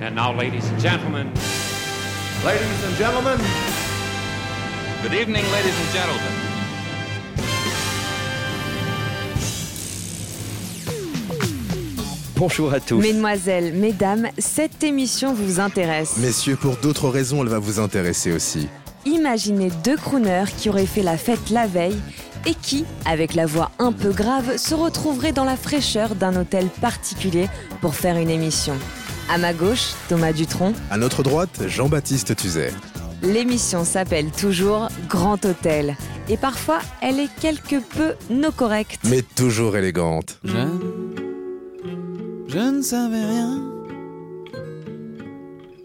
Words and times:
And 0.00 0.14
now, 0.16 0.32
ladies 0.36 0.64
and 0.70 0.80
gentlemen, 0.80 1.28
Ladies 2.44 2.84
and 2.84 2.96
gentlemen, 2.98 3.38
Good 5.02 5.14
evening, 5.14 5.44
ladies 5.52 5.74
and 5.74 5.92
gentlemen. 5.92 6.32
Bonjour 12.36 12.72
à 12.74 12.80
tous. 12.80 13.00
Mesdemoiselles, 13.00 13.72
mesdames, 13.74 14.28
cette 14.38 14.82
émission 14.82 15.32
vous 15.32 15.60
intéresse. 15.60 16.16
messieurs, 16.18 16.56
pour 16.56 16.76
d'autres 16.76 17.08
raisons, 17.08 17.42
elle 17.42 17.48
va 17.48 17.58
vous 17.58 17.78
intéresser 17.78 18.32
aussi. 18.32 18.68
Imaginez 19.06 19.70
deux 19.84 19.96
crooners 19.96 20.46
qui 20.58 20.68
auraient 20.68 20.86
fait 20.86 21.02
la 21.02 21.16
fête 21.16 21.50
la 21.50 21.66
veille 21.66 22.00
et 22.46 22.54
qui, 22.54 22.84
avec 23.06 23.34
la 23.34 23.46
voix 23.46 23.70
un 23.78 23.92
peu 23.92 24.10
grave, 24.10 24.56
se 24.56 24.74
retrouveraient 24.74 25.32
dans 25.32 25.44
la 25.44 25.56
fraîcheur 25.56 26.14
d'un 26.14 26.34
hôtel 26.36 26.66
particulier 26.80 27.48
pour 27.80 27.94
faire 27.94 28.16
une 28.16 28.30
émission. 28.30 28.74
À 29.30 29.38
ma 29.38 29.54
gauche, 29.54 29.92
Thomas 30.08 30.32
Dutronc. 30.32 30.74
À 30.90 30.98
notre 30.98 31.22
droite, 31.22 31.62
Jean-Baptiste 31.66 32.36
Tuzet. 32.36 32.72
L'émission 33.22 33.84
s'appelle 33.84 34.30
toujours 34.30 34.88
Grand 35.08 35.42
Hôtel. 35.44 35.96
Et 36.28 36.36
parfois, 36.36 36.80
elle 37.00 37.18
est 37.18 37.34
quelque 37.40 37.76
peu 37.76 38.14
no 38.30 38.50
correcte. 38.52 39.00
Mais 39.04 39.22
toujours 39.22 39.76
élégante. 39.76 40.40
Jeune, 40.44 40.80
je 42.48 42.58
ne 42.58 42.82
savais 42.82 43.24
rien. 43.24 43.62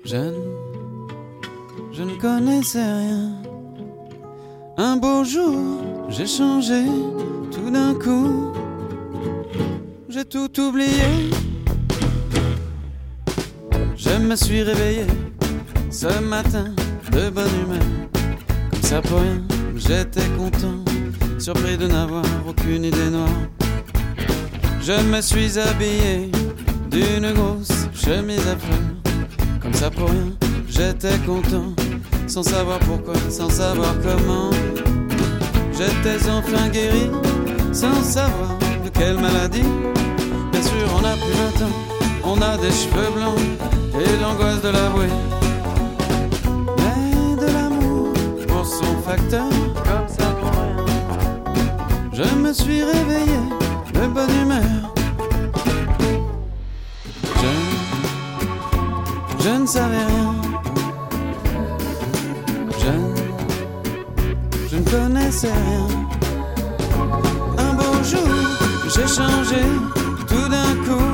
Jeune, 0.04 0.36
je 1.94 2.04
ne 2.04 2.16
connaissais 2.20 2.84
rien. 2.84 3.32
Un 4.78 4.98
beau 4.98 5.24
jour, 5.24 5.82
j'ai 6.10 6.28
changé 6.28 6.84
tout 7.52 7.70
d'un 7.72 7.94
coup. 7.94 8.54
J'ai 10.10 10.26
tout 10.26 10.60
oublié. 10.60 11.30
Je 14.20 14.26
me 14.26 14.36
suis 14.36 14.64
réveillé 14.64 15.08
ce 15.90 16.20
matin 16.20 16.66
de 17.12 17.30
bonne 17.30 17.56
humeur. 17.64 17.88
Comme 18.70 18.82
ça 18.84 19.02
pour 19.02 19.22
rien, 19.22 19.42
j'étais 19.78 20.28
content, 20.38 20.84
surpris 21.40 21.78
de 21.78 21.88
n'avoir 21.88 22.26
aucune 22.48 22.84
idée 22.84 23.10
noire. 23.10 23.30
Je 24.82 24.92
me 24.92 25.22
suis 25.22 25.58
habillé 25.58 26.30
d'une 26.92 27.32
grosse 27.32 27.88
chemise 27.96 28.46
à 28.46 28.58
fleurs. 28.58 29.24
Comme 29.62 29.74
ça 29.74 29.90
pour 29.90 30.10
rien, 30.10 30.34
j'étais 30.68 31.18
content, 31.26 31.74
sans 32.28 32.44
savoir 32.44 32.80
pourquoi, 32.80 33.16
sans 33.30 33.50
savoir 33.50 33.96
comment. 34.04 34.50
J'étais 35.72 36.30
enfin 36.30 36.68
guéri, 36.68 37.10
sans 37.72 38.04
savoir 38.04 38.60
de 38.84 38.90
quelle 38.90 39.18
maladie. 39.18 39.70
Bien 40.52 40.62
sûr, 40.62 40.88
on 40.94 41.06
a 41.06 41.14
plus 41.14 41.62
20 41.62 41.66
ans, 41.66 41.76
on 42.26 42.42
a 42.42 42.58
des 42.58 42.72
cheveux 42.72 43.12
blancs 43.16 43.79
et 44.00 44.18
l'angoisse 44.22 44.62
de 44.62 44.70
l'avouer. 44.70 45.10
Mais 46.78 47.36
de 47.36 47.48
l'amour 47.52 48.14
pour 48.48 48.66
son 48.66 48.94
facteur, 49.06 49.50
comme 49.88 50.08
ça 50.08 50.28
pour 50.40 50.52
rien. 50.52 50.86
Je 52.14 52.36
me 52.36 52.54
suis 52.54 52.84
réveillé 52.84 53.40
de 53.94 54.08
bonne 54.08 54.36
humeur. 54.42 54.94
Je, 57.42 57.54
je 59.44 59.50
ne 59.50 59.66
savais 59.66 60.06
rien. 60.14 60.36
Je, 62.82 62.94
je 64.72 64.76
ne 64.78 64.90
connaissais 64.90 65.52
rien. 65.52 65.88
Un 67.58 67.74
beau 67.74 67.94
jour, 68.04 68.34
j'ai 68.94 69.08
changé 69.08 69.62
tout 70.28 70.48
d'un 70.50 70.74
coup. 70.86 71.09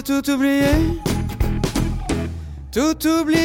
J'ai 0.00 0.22
tout 0.22 0.30
oublié. 0.30 0.62
Tout 2.72 3.06
oublié. 3.06 3.38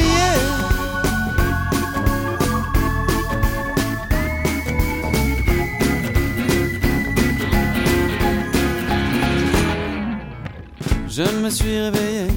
Je 11.08 11.22
me 11.42 11.50
suis 11.50 11.78
réveillé 11.78 12.28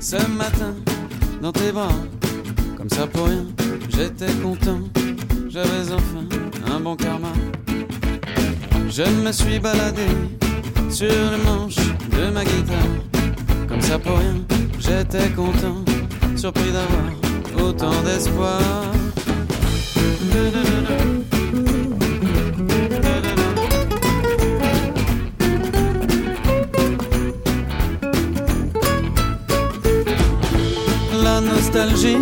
ce 0.00 0.16
matin 0.28 0.74
dans 1.42 1.52
tes 1.52 1.70
bras, 1.70 1.88
comme 2.78 2.88
ça 2.88 3.06
pour 3.06 3.26
rien. 3.26 3.44
J'étais 3.90 4.32
content, 4.42 4.80
j'avais 5.50 5.92
enfin 5.92 6.24
un 6.74 6.80
bon 6.80 6.96
karma. 6.96 7.32
Je 8.88 9.02
me 9.02 9.32
suis 9.32 9.58
baladé 9.58 10.06
sur 10.88 11.08
le 11.08 11.44
manche 11.44 11.76
de 11.76 12.30
ma 12.30 12.44
guitare, 12.44 12.78
ça 13.80 13.98
pour 13.98 14.18
rien. 14.18 14.36
J'étais 14.78 15.30
content, 15.30 15.84
surpris 16.36 16.70
d'avoir 16.72 17.68
autant 17.68 18.02
d'espoir. 18.02 18.60
La 31.22 31.40
nostalgie, 31.40 32.18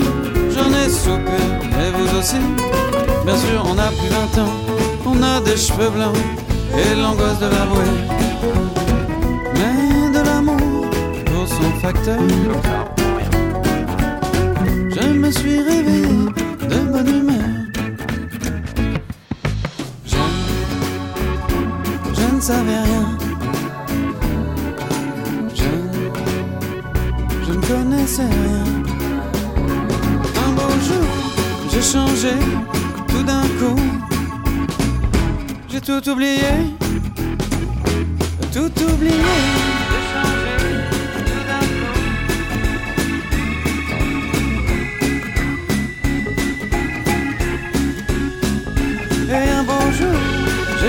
j'en 0.54 0.70
ai 0.72 0.88
soupé, 0.88 1.41
et 1.80 1.91
vous 1.96 2.18
aussi. 2.18 2.36
Bien 3.24 3.36
sûr, 3.36 3.64
on 3.64 3.78
a 3.78 3.88
plus 3.88 4.08
20 4.36 4.42
ans, 4.42 4.52
on 5.06 5.22
a 5.22 5.41
des 5.41 5.56
cheveux 5.56 5.91
blancs 5.91 6.16
et 6.74 6.94
l'angoisse 6.94 7.38
de 7.38 7.46
l'avouer. 7.46 7.92
Mais 9.54 9.91
Je 14.94 15.08
me 15.19 15.30
suis 15.30 15.60
réveillé 15.60 16.06
de 16.69 16.78
bonne 16.91 17.08
humeur. 17.08 17.48
Je, 20.04 20.16
je 22.14 22.34
ne 22.34 22.41
savais 22.41 22.80
rien. 22.88 23.19
Je, 25.54 25.70
je 27.47 27.53
ne 27.53 27.62
connaissais 27.66 28.22
rien. 28.22 28.64
Un 30.44 30.50
beau 30.53 30.72
jour, 30.88 31.09
j'ai 31.70 31.82
changé 31.82 32.34
tout 33.09 33.22
d'un 33.22 33.47
coup. 33.59 33.80
J'ai 35.69 35.80
tout 35.80 36.09
oublié, 36.09 36.53
tout 38.53 38.72
oublié. 38.92 39.81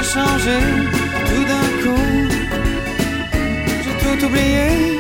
Changé 0.04 0.60
tout 1.30 1.46
d'un 1.52 1.68
coup. 1.82 2.28
J'ai 3.84 3.96
tout 4.04 4.26
oublié. 4.26 5.00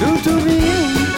Tout 0.00 0.30
oublié. 0.30 1.09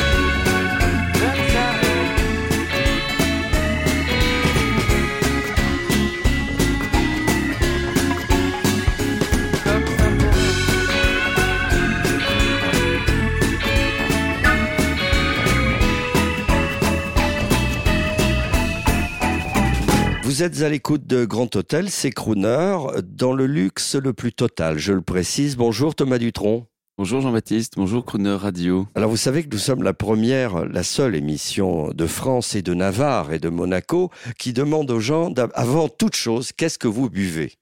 Vous 20.43 20.49
êtes 20.49 20.63
à 20.63 20.69
l'écoute 20.69 21.07
de 21.07 21.25
Grand 21.25 21.55
Hôtel, 21.55 21.89
c'est 21.89 22.11
Crooner, 22.11 22.77
dans 23.05 23.33
le 23.33 23.47
luxe 23.47 23.95
le 23.95 24.13
plus 24.13 24.33
total, 24.33 24.77
je 24.77 24.93
le 24.93 25.01
précise. 25.01 25.55
Bonjour 25.57 25.95
Thomas 25.95 26.19
Dutronc. 26.19 26.67
Bonjour 26.99 27.21
Jean-Baptiste, 27.21 27.75
bonjour 27.77 28.05
Crooner 28.05 28.35
Radio. 28.35 28.89
Alors 28.97 29.09
vous 29.09 29.17
savez 29.17 29.45
que 29.45 29.49
nous 29.53 29.59
sommes 29.59 29.85
la 29.85 29.95
première, 29.95 30.65
la 30.65 30.83
seule 30.83 31.15
émission 31.15 31.93
de 31.93 32.07
France 32.09 32.57
et 32.57 32.63
de 32.63 32.75
Navarre 32.75 33.33
et 33.33 33.39
de 33.39 33.51
Monaco 33.51 34.11
qui 34.37 34.53
demande 34.53 34.91
aux 34.91 34.99
gens, 34.99 35.33
avant 35.55 35.89
toute 35.89 36.17
chose, 36.17 36.51
qu'est-ce 36.51 36.77
que 36.77 36.89
vous 36.89 37.09
buvez? 37.09 37.53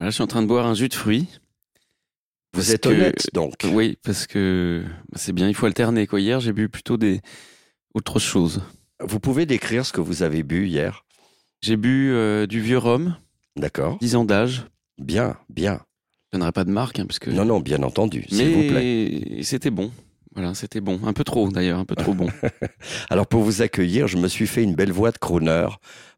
Là, 0.00 0.06
je 0.06 0.14
suis 0.14 0.24
en 0.24 0.26
train 0.26 0.42
de 0.42 0.48
boire 0.48 0.66
un 0.66 0.74
jus 0.74 0.88
de 0.88 0.94
fruits. 0.94 1.28
Vous 2.54 2.58
Parce 2.62 2.70
êtes 2.70 2.82
que- 2.82 2.88
honnête 2.88 3.28
donc. 3.34 3.54
Oui, 3.72 3.98
parce 4.02 4.26
que 4.26 4.82
c'est 5.14 5.32
bien, 5.32 5.46
il 5.46 5.54
faut 5.54 5.66
alterner. 5.66 6.08
Quoi. 6.08 6.18
Hier, 6.18 6.40
j'ai 6.40 6.52
bu 6.52 6.68
plutôt 6.68 6.96
des 6.96 7.20
autre 7.94 8.18
chose. 8.18 8.62
Vous 8.98 9.20
pouvez 9.20 9.46
décrire 9.46 9.86
ce 9.86 9.92
que 9.92 10.00
vous 10.00 10.24
avez 10.24 10.42
bu 10.42 10.66
hier? 10.66 11.04
J'ai 11.62 11.76
bu 11.76 12.12
euh, 12.12 12.46
du 12.46 12.60
vieux 12.60 12.78
rhum, 12.78 13.16
D'accord 13.56 13.98
10 14.00 14.16
ans 14.16 14.24
d'âge. 14.24 14.64
Bien, 14.98 15.36
bien. 15.50 15.80
Je 16.32 16.38
donnerai 16.38 16.52
pas 16.52 16.64
de 16.64 16.70
marque, 16.70 16.98
hein, 16.98 17.06
parce 17.06 17.18
que... 17.18 17.30
Non, 17.30 17.44
non, 17.44 17.60
bien 17.60 17.82
entendu, 17.82 18.24
s'il 18.28 18.48
vous 18.48 18.68
plaît. 18.68 19.22
Mais 19.30 19.42
c'était 19.42 19.70
bon. 19.70 19.90
Voilà, 20.34 20.54
c'était 20.54 20.80
bon. 20.80 21.00
Un 21.04 21.12
peu 21.12 21.24
trop 21.24 21.48
d'ailleurs, 21.50 21.78
un 21.78 21.84
peu 21.84 21.96
trop 21.96 22.14
bon. 22.14 22.28
Alors 23.10 23.26
pour 23.26 23.42
vous 23.42 23.62
accueillir, 23.62 24.06
je 24.06 24.16
me 24.16 24.28
suis 24.28 24.46
fait 24.46 24.62
une 24.62 24.74
belle 24.74 24.92
voix 24.92 25.10
de 25.10 25.18
crooner 25.18 25.66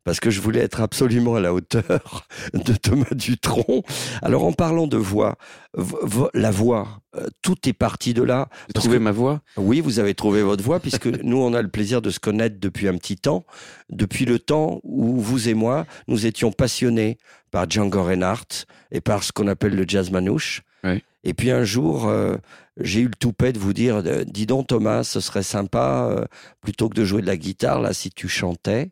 parce 0.05 0.21
que 0.21 0.31
je 0.31 0.41
voulais 0.41 0.61
être 0.61 0.81
absolument 0.81 1.37
à 1.37 1.41
la 1.41 1.55
hauteur 1.55 2.27
de 2.55 2.73
Thomas 2.75 3.07
Dutronc. 3.13 3.83
Alors 4.23 4.45
en 4.45 4.53
parlant 4.53 4.87
de 4.87 4.97
voix, 4.97 5.37
vo- 5.75 5.99
vo- 6.03 6.31
la 6.35 6.51
voix, 6.51 7.01
euh, 7.17 7.27
tout 7.43 7.57
est 7.69 7.73
parti 7.73 8.15
de 8.15 8.23
là. 8.23 8.49
Trouvé 8.75 8.99
que- 8.99 9.03
ma 9.03 9.13
voix? 9.13 9.41
Oui, 9.57 9.81
vous 9.81 9.99
avez 9.99 10.15
trouvé 10.15 10.43
votre 10.43 10.63
voix 10.65 10.81
puisque 10.81 11.07
nous 11.23 11.39
on 11.39 11.55
a 11.55 11.63
le 11.63 11.69
plaisir 11.69 12.03
de 12.03 12.11
se 12.11 12.19
connaître 12.21 12.57
depuis 12.59 12.89
un 12.89 12.97
petit 12.97 13.17
temps, 13.17 13.45
depuis 13.91 14.25
le 14.25 14.39
temps 14.39 14.81
où 14.83 15.19
vous 15.21 15.49
et 15.49 15.55
moi 15.55 15.87
nous 16.09 16.27
étions 16.27 16.53
passionnés 16.53 17.19
par 17.51 17.69
Django 17.71 18.03
Reinhardt 18.03 18.67
et 18.91 19.01
par 19.01 19.23
ce 19.23 19.33
qu'on 19.33 19.47
appelle 19.49 19.75
le 19.75 19.85
jazz 19.87 20.11
manouche. 20.11 20.63
Oui. 20.85 21.03
Et 21.25 21.35
puis 21.35 21.53
un 21.53 21.63
jour, 21.63 22.09
euh, 22.09 22.35
j'ai 22.81 23.01
eu 23.01 23.05
le 23.05 23.15
toupet 23.15 23.53
de 23.53 23.59
vous 23.61 23.73
dire, 23.73 24.03
euh, 24.05 24.25
dis 24.27 24.47
donc 24.47 24.67
Thomas, 24.67 25.05
ce 25.05 25.21
serait 25.21 25.45
sympa 25.45 26.09
euh, 26.11 26.25
plutôt 26.63 26.89
que 26.89 26.95
de 26.97 27.05
jouer 27.05 27.23
de 27.23 27.27
la 27.29 27.37
guitare 27.37 27.81
là 27.81 27.93
si 27.93 28.11
tu 28.11 28.27
chantais. 28.29 28.91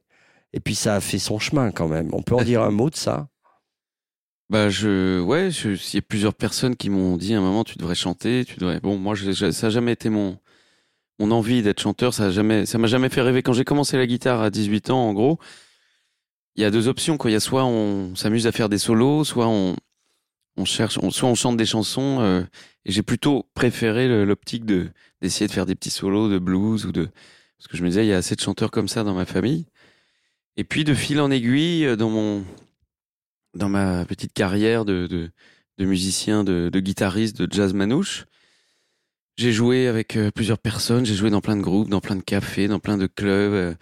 Et 0.52 0.60
puis 0.60 0.74
ça 0.74 0.96
a 0.96 1.00
fait 1.00 1.18
son 1.18 1.38
chemin 1.38 1.70
quand 1.70 1.88
même. 1.88 2.10
On 2.12 2.22
peut 2.22 2.34
en 2.34 2.42
dire 2.42 2.62
un 2.62 2.70
mot 2.70 2.90
de 2.90 2.96
ça? 2.96 3.28
Bah 4.48 4.68
je, 4.68 5.20
ouais, 5.20 5.50
il 5.50 5.94
y 5.94 5.98
a 5.98 6.02
plusieurs 6.02 6.34
personnes 6.34 6.74
qui 6.74 6.90
m'ont 6.90 7.16
dit 7.16 7.34
à 7.34 7.38
un 7.38 7.40
moment 7.40 7.62
tu 7.62 7.78
devrais 7.78 7.94
chanter, 7.94 8.44
tu 8.44 8.58
devrais. 8.58 8.80
Bon, 8.80 8.98
moi 8.98 9.14
ça 9.16 9.66
a 9.66 9.70
jamais 9.70 9.92
été 9.92 10.08
mon 10.08 10.38
mon 11.20 11.30
envie 11.30 11.62
d'être 11.62 11.80
chanteur, 11.80 12.14
ça 12.14 12.26
a 12.26 12.30
jamais, 12.30 12.64
ça 12.66 12.78
m'a 12.78 12.86
jamais 12.88 13.10
fait 13.10 13.20
rêver. 13.20 13.42
Quand 13.42 13.52
j'ai 13.52 13.64
commencé 13.64 13.96
la 13.98 14.06
guitare 14.06 14.40
à 14.40 14.50
18 14.50 14.90
ans, 14.90 15.08
en 15.08 15.12
gros, 15.12 15.38
il 16.56 16.62
y 16.62 16.64
a 16.64 16.70
deux 16.70 16.88
options 16.88 17.16
quoi. 17.16 17.30
Il 17.30 17.34
y 17.34 17.36
a 17.36 17.40
soit 17.40 17.64
on 17.64 18.14
s'amuse 18.16 18.46
à 18.46 18.52
faire 18.52 18.68
des 18.68 18.78
solos, 18.78 19.24
soit 19.24 19.46
on 19.48 19.76
on 20.56 20.64
cherche, 20.64 20.98
soit 21.10 21.28
on 21.28 21.34
chante 21.34 21.56
des 21.56 21.66
chansons. 21.66 22.18
euh, 22.20 22.42
et 22.86 22.92
j'ai 22.92 23.02
plutôt 23.02 23.46
préféré 23.54 24.24
l'optique 24.24 24.64
de 24.64 24.88
d'essayer 25.22 25.46
de 25.46 25.52
faire 25.52 25.66
des 25.66 25.74
petits 25.74 25.90
solos 25.90 26.28
de 26.30 26.38
blues 26.38 26.86
ou 26.86 26.92
de 26.92 27.08
parce 27.58 27.68
que 27.68 27.76
je 27.76 27.82
me 27.82 27.88
disais 27.88 28.04
il 28.06 28.08
y 28.08 28.12
a 28.12 28.16
assez 28.16 28.34
de 28.36 28.40
chanteurs 28.40 28.70
comme 28.70 28.88
ça 28.88 29.04
dans 29.04 29.14
ma 29.14 29.26
famille. 29.26 29.66
Et 30.60 30.64
puis 30.64 30.84
de 30.84 30.92
fil 30.92 31.22
en 31.22 31.30
aiguille 31.30 31.86
euh, 31.86 31.96
dans 31.96 32.10
mon 32.10 32.44
dans 33.54 33.70
ma 33.70 34.04
petite 34.04 34.34
carrière 34.34 34.84
de, 34.84 35.06
de, 35.06 35.30
de 35.78 35.84
musicien, 35.86 36.44
de, 36.44 36.68
de 36.70 36.80
guitariste, 36.80 37.40
de 37.40 37.50
jazz 37.50 37.72
manouche. 37.72 38.26
J'ai 39.38 39.52
joué 39.52 39.88
avec 39.88 40.18
euh, 40.18 40.30
plusieurs 40.30 40.58
personnes, 40.58 41.06
j'ai 41.06 41.14
joué 41.14 41.30
dans 41.30 41.40
plein 41.40 41.56
de 41.56 41.62
groupes, 41.62 41.88
dans 41.88 42.02
plein 42.02 42.14
de 42.14 42.20
cafés, 42.20 42.68
dans 42.68 42.78
plein 42.78 42.98
de 42.98 43.06
clubs, 43.06 43.54
euh, 43.54 43.74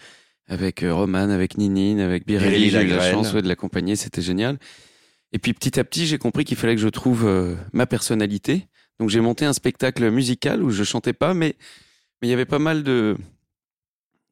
avec 0.46 0.84
Roman, 0.88 1.30
avec 1.30 1.58
Ninine, 1.58 1.98
avec 1.98 2.24
Birelli. 2.24 2.70
J'ai 2.70 2.84
eu 2.84 2.86
la 2.86 3.10
chance 3.10 3.32
ouais, 3.32 3.42
de 3.42 3.48
l'accompagner, 3.48 3.96
c'était 3.96 4.22
génial. 4.22 4.56
Et 5.32 5.40
puis 5.40 5.54
petit 5.54 5.80
à 5.80 5.84
petit, 5.84 6.06
j'ai 6.06 6.18
compris 6.18 6.44
qu'il 6.44 6.56
fallait 6.56 6.76
que 6.76 6.80
je 6.80 6.88
trouve 6.88 7.26
euh, 7.26 7.56
ma 7.72 7.86
personnalité. 7.86 8.68
Donc 9.00 9.10
j'ai 9.10 9.20
monté 9.20 9.44
un 9.44 9.52
spectacle 9.52 10.08
musical 10.12 10.62
où 10.62 10.70
je 10.70 10.84
chantais 10.84 11.12
pas, 11.12 11.34
mais 11.34 11.56
mais 12.22 12.28
il 12.28 12.30
y 12.30 12.34
avait 12.34 12.46
pas 12.46 12.60
mal 12.60 12.84
de 12.84 13.16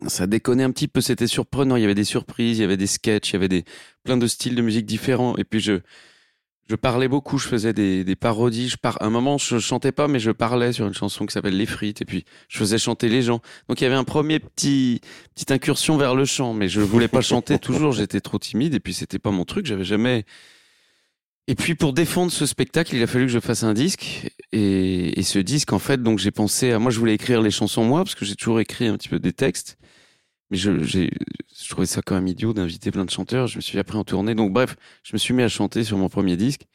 ça 0.07 0.27
déconnait 0.27 0.65
un 0.65 0.71
petit 0.71 0.89
peu, 0.89 1.01
c'était 1.01 1.27
surprenant. 1.27 1.77
Il 1.77 1.83
y 1.83 1.85
avait 1.85 1.95
des 1.95 2.05
surprises, 2.05 2.59
il 2.59 2.61
y 2.61 2.65
avait 2.65 2.77
des 2.77 2.87
sketchs, 2.87 3.31
il 3.31 3.33
y 3.35 3.37
avait 3.37 3.49
des 3.49 3.65
plein 4.05 4.17
de 4.17 4.27
styles 4.27 4.55
de 4.55 4.63
musique 4.63 4.87
différents. 4.87 5.37
Et 5.37 5.45
puis 5.45 5.61
je 5.61 5.81
je 6.69 6.75
parlais 6.75 7.07
beaucoup, 7.07 7.39
je 7.39 7.47
faisais 7.47 7.73
des, 7.73 8.17
parodies. 8.17 8.69
Je 8.69 8.77
par... 8.77 9.01
À 9.01 9.07
un 9.07 9.11
moment, 9.11 9.39
je 9.39 9.59
chantais 9.59 9.93
pas, 9.93 10.09
mais 10.09 10.19
je 10.19 10.33
parlais 10.33 10.73
sur 10.73 10.87
une 10.87 10.95
chanson 10.95 11.25
qui 11.25 11.33
s'appelle 11.33 11.57
Les 11.57 11.67
Frites. 11.67 12.03
Et 12.03 12.05
puis 12.05 12.25
je 12.49 12.59
faisais 12.59 12.79
chanter 12.79 13.09
les 13.09 13.23
gens. 13.23 13.41
Donc 13.69 13.81
il 13.81 13.85
y 13.85 13.87
avait 13.87 13.97
un 13.97 14.05
premier 14.05 14.41
petit 14.41 15.01
petite 15.35 15.53
incursion 15.53 15.97
vers 15.97 16.15
le 16.15 16.25
chant, 16.25 16.55
mais 16.55 16.69
je 16.69 16.81
voulais 16.81 17.09
pas 17.09 17.21
chanter 17.21 17.59
toujours. 17.59 17.93
J'étais 17.93 18.21
trop 18.21 18.39
timide 18.39 18.75
et 18.75 18.81
puis 18.81 18.95
c'était 18.95 19.21
pas 19.21 19.31
mon 19.31 19.45
truc. 19.45 19.67
J'avais 19.67 19.85
jamais. 19.85 20.25
Et 21.47 21.55
puis 21.55 21.77
pour 21.77 21.93
défendre 21.93 22.33
ce 22.33 22.45
spectacle, 22.45 22.97
il 22.97 23.03
a 23.03 23.07
fallu 23.07 23.27
que 23.27 23.33
je 23.33 23.39
fasse 23.39 23.63
un 23.63 23.73
disque. 23.73 24.29
Et, 24.51 25.19
et 25.19 25.23
ce 25.23 25.39
disque, 25.39 25.73
en 25.73 25.79
fait, 25.79 26.03
donc 26.03 26.19
j'ai 26.19 26.33
pensé 26.33 26.73
à 26.73 26.81
moi, 26.81 26.91
je 26.91 26.99
voulais 26.99 27.15
écrire 27.15 27.41
les 27.41 27.53
chansons 27.53 27.85
moi 27.85 28.03
parce 28.03 28.17
que 28.17 28.25
j'ai 28.25 28.35
toujours 28.35 28.59
écrit 28.59 28.89
un 28.89 28.97
petit 28.97 29.09
peu 29.09 29.21
des 29.21 29.33
textes. 29.33 29.79
Mais 30.51 30.57
je, 30.57 30.83
je 30.83 31.69
trouvais 31.69 31.87
ça 31.87 32.03
quand 32.03 32.15
même 32.15 32.29
idiot 32.29 32.53
d'inviter 32.53 32.91
plein 32.91 33.05
de 33.05 33.11
chanteurs. 33.11 33.47
Je 33.47 33.57
me 33.57 33.61
suis 33.61 33.79
après 33.79 33.99
en 33.99 34.05
tournée. 34.05 34.35
Donc 34.35 34.53
bref, 34.53 34.77
je 35.03 35.13
me 35.13 35.19
suis 35.19 35.35
mis 35.35 35.43
à 35.43 35.49
chanter 35.49 35.85
sur 35.85 35.99
mon 35.99 36.09
premier 36.09 36.37
disque. 36.37 36.67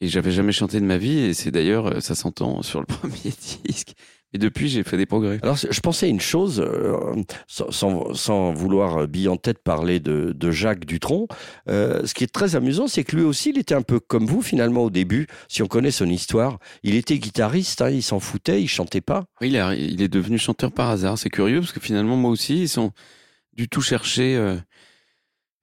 Et 0.00 0.08
j'avais 0.08 0.32
jamais 0.32 0.52
chanté 0.52 0.80
de 0.80 0.84
ma 0.84 0.98
vie. 0.98 1.18
Et 1.18 1.34
c'est 1.34 1.50
d'ailleurs, 1.50 1.86
euh, 1.86 2.00
ça 2.00 2.14
s'entend 2.14 2.62
sur 2.62 2.80
le 2.80 2.86
premier 2.86 3.32
disque. 3.64 3.94
Et 4.32 4.38
depuis, 4.38 4.68
j'ai 4.68 4.82
fait 4.82 4.96
des 4.96 5.06
progrès. 5.06 5.38
Alors, 5.42 5.56
je 5.56 5.80
pensais 5.80 6.06
à 6.06 6.08
une 6.08 6.20
chose, 6.20 6.60
euh, 6.60 7.14
sans, 7.48 8.12
sans, 8.12 8.52
vouloir 8.52 8.98
euh, 9.02 9.06
bille 9.06 9.28
en 9.28 9.36
tête 9.36 9.60
parler 9.62 9.98
de, 10.00 10.32
de 10.36 10.50
Jacques 10.50 10.84
Dutronc. 10.84 11.28
Euh, 11.68 12.04
ce 12.04 12.12
qui 12.12 12.24
est 12.24 12.32
très 12.32 12.54
amusant, 12.56 12.86
c'est 12.86 13.04
que 13.04 13.16
lui 13.16 13.22
aussi, 13.22 13.50
il 13.50 13.58
était 13.58 13.74
un 13.74 13.82
peu 13.82 13.98
comme 14.00 14.26
vous 14.26 14.42
finalement 14.42 14.82
au 14.82 14.90
début. 14.90 15.26
Si 15.48 15.62
on 15.62 15.68
connaît 15.68 15.92
son 15.92 16.06
histoire, 16.06 16.58
il 16.82 16.96
était 16.96 17.18
guitariste, 17.18 17.80
hein, 17.82 17.88
il 17.90 18.02
s'en 18.02 18.20
foutait, 18.20 18.60
il 18.60 18.68
chantait 18.68 19.00
pas. 19.00 19.24
Oui, 19.40 19.48
il, 19.48 19.56
est- 19.56 19.78
il 19.78 20.02
est 20.02 20.08
devenu 20.08 20.38
chanteur 20.38 20.72
par 20.72 20.90
hasard. 20.90 21.16
C'est 21.18 21.30
curieux 21.30 21.60
parce 21.60 21.72
que 21.72 21.80
finalement, 21.80 22.16
moi 22.16 22.30
aussi, 22.30 22.62
ils 22.62 22.68
sont 22.68 22.90
du 23.54 23.68
tout 23.68 23.80
cherché 23.80 24.36
euh, 24.36 24.56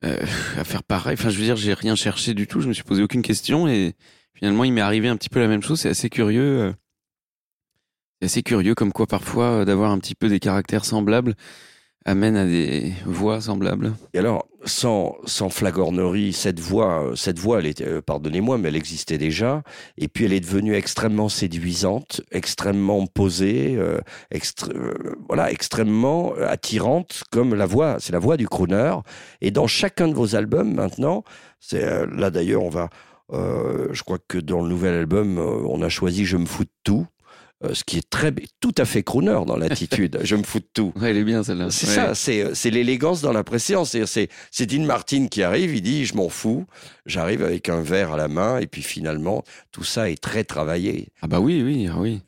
euh, 0.06 0.18
à 0.58 0.64
faire 0.64 0.84
pareil. 0.84 1.14
Enfin, 1.20 1.30
je 1.30 1.38
veux 1.38 1.44
dire, 1.44 1.58
j'ai 1.58 1.74
rien 1.74 1.96
cherché 1.96 2.34
du 2.34 2.48
tout. 2.48 2.60
Je 2.62 2.70
me 2.70 2.74
suis 2.74 2.84
posé 2.84 3.04
aucune 3.04 3.22
question 3.22 3.68
et 3.68 3.94
finalement, 4.34 4.64
il 4.64 4.74
m'est 4.74 4.82
arrivé 4.82 5.10
un 5.10 5.18
petit 5.18 5.30
peu 5.30 5.40
la 5.40 5.48
même 5.48 5.62
chose. 5.62 5.80
C'est 5.82 5.90
assez 5.90 6.10
curieux. 6.10 6.74
C'est 8.28 8.44
curieux 8.44 8.76
comme 8.76 8.94
quoi 8.94 9.06
parfois 9.06 9.46
euh, 9.46 9.66
d'avoir 9.66 9.92
un 9.92 10.00
petit 10.00 10.16
peu 10.16 10.30
des 10.30 10.40
caractères 10.40 10.86
semblables 10.86 11.36
amène 12.06 12.36
à 12.36 12.46
des 12.46 12.94
voix 13.06 13.40
semblables. 13.40 13.94
Et 14.14 14.20
alors, 14.20 14.46
sans, 14.66 15.16
sans 15.26 15.50
flagornerie, 15.50 16.34
cette 16.34 16.60
voix, 16.60 17.02
euh, 17.02 17.16
cette 17.16 17.40
voix, 17.40 17.62
euh, 17.82 18.02
pardonnez-moi, 18.02 18.58
mais 18.58 18.68
elle 18.68 18.76
existait 18.76 19.18
déjà. 19.18 19.64
Et 19.98 20.10
puis, 20.10 20.26
elle 20.26 20.34
est 20.34 20.42
devenue 20.42 20.76
extrêmement 20.76 21.30
séduisante, 21.30 22.22
extrêmement 22.32 23.06
posée, 23.08 23.80
voilà, 25.30 25.50
extrêmement 25.50 26.34
attirante, 26.36 27.24
comme 27.32 27.56
la 27.56 27.66
voix. 27.66 27.98
C'est 28.00 28.12
la 28.12 28.20
voix 28.20 28.36
du 28.36 28.48
crooner. 28.50 28.96
Et 29.40 29.52
dans 29.52 29.68
chacun 29.68 30.10
de 30.10 30.14
vos 30.14 30.36
albums, 30.36 30.74
maintenant, 30.74 31.24
là 31.72 32.30
d'ailleurs, 32.30 32.64
on 32.64 32.70
va. 32.70 32.90
je 33.32 34.04
crois 34.04 34.20
que 34.28 34.38
dans 34.38 34.62
le 34.62 34.68
nouvel 34.68 34.94
album, 34.94 35.38
on 35.38 35.82
a 35.82 35.88
choisi 35.88 36.26
Je 36.26 36.36
me 36.36 36.46
fous 36.46 36.66
de 36.66 36.70
tout. 36.84 37.08
Euh, 37.64 37.74
ce 37.74 37.84
qui 37.84 37.98
est 37.98 38.10
très, 38.10 38.34
tout 38.60 38.74
à 38.78 38.86
fait 38.86 39.04
crooner 39.04 39.40
dans 39.48 39.56
l'attitude. 39.58 40.20
je 40.24 40.36
me 40.36 40.44
fous 40.44 40.60
de 40.60 40.68
tout. 40.74 40.92
Ouais, 41.00 41.12
elle 41.12 41.18
est 41.18 41.24
bien 41.24 41.44
celle-là. 41.44 41.70
C'est 41.72 41.88
Ouais. 41.88 41.94
ça, 41.94 42.16
c'est 42.16 42.54
c'est 42.56 42.70
l'élégance 42.70 43.22
dans 43.22 43.32
la 43.34 43.44
préséance. 43.44 43.92
C'est- 43.92 44.06
C'est 44.06 44.30
c'est 44.52 44.66
Dean 44.66 44.84
Martin 44.86 45.28
qui 45.28 45.44
arrive, 45.44 45.74
il 45.76 45.82
dit 45.82 46.06
je 46.06 46.16
m'en 46.16 46.30
fous, 46.30 46.66
j'arrive 47.06 47.44
avec 47.44 47.70
un 47.70 47.82
verre 47.82 48.12
à 48.14 48.18
la 48.18 48.28
main 48.28 48.60
et 48.60 48.68
puis 48.68 48.82
finalement 48.82 49.44
tout 49.72 49.84
ça 49.84 50.10
est 50.10 50.22
très 50.22 50.44
travaillé. 50.44 51.08
Ah 51.22 51.28
bah 51.28 51.40
oui, 51.40 51.62
oui, 51.64 51.88
ah 51.92 51.96
oui. 52.00 52.22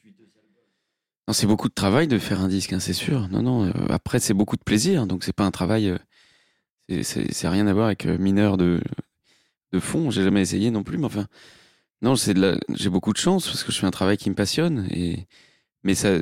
Non, 1.28 1.34
c'est 1.34 1.48
beaucoup 1.48 1.70
de 1.70 1.74
travail 1.74 2.08
de 2.08 2.20
faire 2.20 2.40
un 2.42 2.48
disque, 2.48 2.72
hein, 2.74 2.80
c'est 2.80 2.94
sûr. 2.94 3.28
Non, 3.30 3.42
non. 3.42 3.66
euh, 3.66 3.72
après, 3.90 4.20
c'est 4.20 4.36
beaucoup 4.36 4.58
de 4.58 4.64
plaisir, 4.64 5.08
donc 5.08 5.24
c'est 5.24 5.34
pas 5.36 5.44
un 5.46 5.52
travail. 5.52 5.90
euh, 5.90 7.02
c'est- 7.02 7.34
c'est 7.34 7.48
rien 7.50 7.66
à 7.66 7.74
voir 7.74 7.88
avec 7.88 8.06
euh, 8.06 8.18
mineur 8.20 8.58
de 8.58 8.80
de 9.74 9.80
fond. 9.80 10.12
J'ai 10.12 10.24
jamais 10.24 10.42
essayé 10.42 10.70
non 10.72 10.84
plus, 10.84 10.98
mais 11.00 11.06
enfin, 11.06 11.26
non, 12.02 12.16
c'est 12.16 12.34
la. 12.34 12.58
J'ai 12.74 12.90
beaucoup 12.90 13.14
de 13.14 13.18
chance 13.18 13.48
parce 13.48 13.64
que 13.64 13.72
je 13.72 13.80
fais 13.80 13.88
un 13.88 13.92
travail 13.92 14.18
qui 14.18 14.30
me 14.30 14.36
passionne 14.36 14.88
et 14.92 15.28
mais 15.84 15.96
ça, 15.96 16.18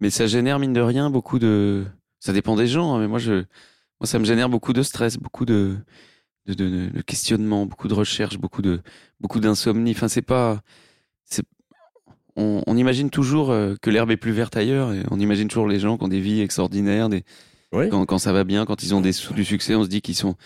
mais 0.00 0.10
ça 0.10 0.26
génère 0.26 0.58
mine 0.58 0.72
de 0.72 0.80
rien 0.80 1.10
beaucoup 1.10 1.38
de. 1.38 1.84
Ça 2.20 2.32
dépend 2.32 2.56
des 2.56 2.66
gens, 2.66 2.94
hein, 2.94 3.00
mais 3.00 3.08
moi 3.08 3.18
je, 3.18 3.44
moi 4.00 4.06
ça 4.06 4.18
me 4.18 4.24
génère 4.24 4.48
beaucoup 4.48 4.72
de 4.72 4.82
stress, 4.82 5.16
beaucoup 5.16 5.44
de 5.44 5.76
de, 6.46 6.54
de, 6.54 6.88
de 6.88 7.02
questionnement, 7.02 7.66
beaucoup 7.66 7.88
de 7.88 7.94
recherche, 7.94 8.38
beaucoup 8.38 8.62
de 8.62 8.80
beaucoup 9.20 9.40
d'insomnie. 9.40 9.92
Enfin, 9.92 10.08
c'est 10.08 10.22
pas 10.22 10.62
c'est 11.24 11.44
on, 12.36 12.62
on 12.66 12.76
imagine 12.76 13.10
toujours 13.10 13.50
euh, 13.50 13.74
que 13.80 13.90
l'herbe 13.90 14.10
est 14.10 14.16
plus 14.16 14.32
verte 14.32 14.56
ailleurs 14.56 14.92
et 14.92 15.02
on 15.10 15.18
imagine 15.20 15.48
toujours 15.48 15.66
les 15.68 15.80
gens 15.80 15.98
qui 15.98 16.04
ont 16.04 16.08
des 16.08 16.20
vies 16.20 16.40
extraordinaires, 16.40 17.08
des, 17.08 17.24
quand, 17.90 18.06
quand 18.06 18.18
ça 18.18 18.32
va 18.32 18.44
bien, 18.44 18.64
quand 18.64 18.82
ils 18.82 18.94
ont 18.94 19.00
des, 19.00 19.12
du 19.34 19.44
succès, 19.44 19.74
on 19.74 19.84
se 19.84 19.88
dit 19.88 20.00
qu'ils 20.00 20.14
sont. 20.16 20.36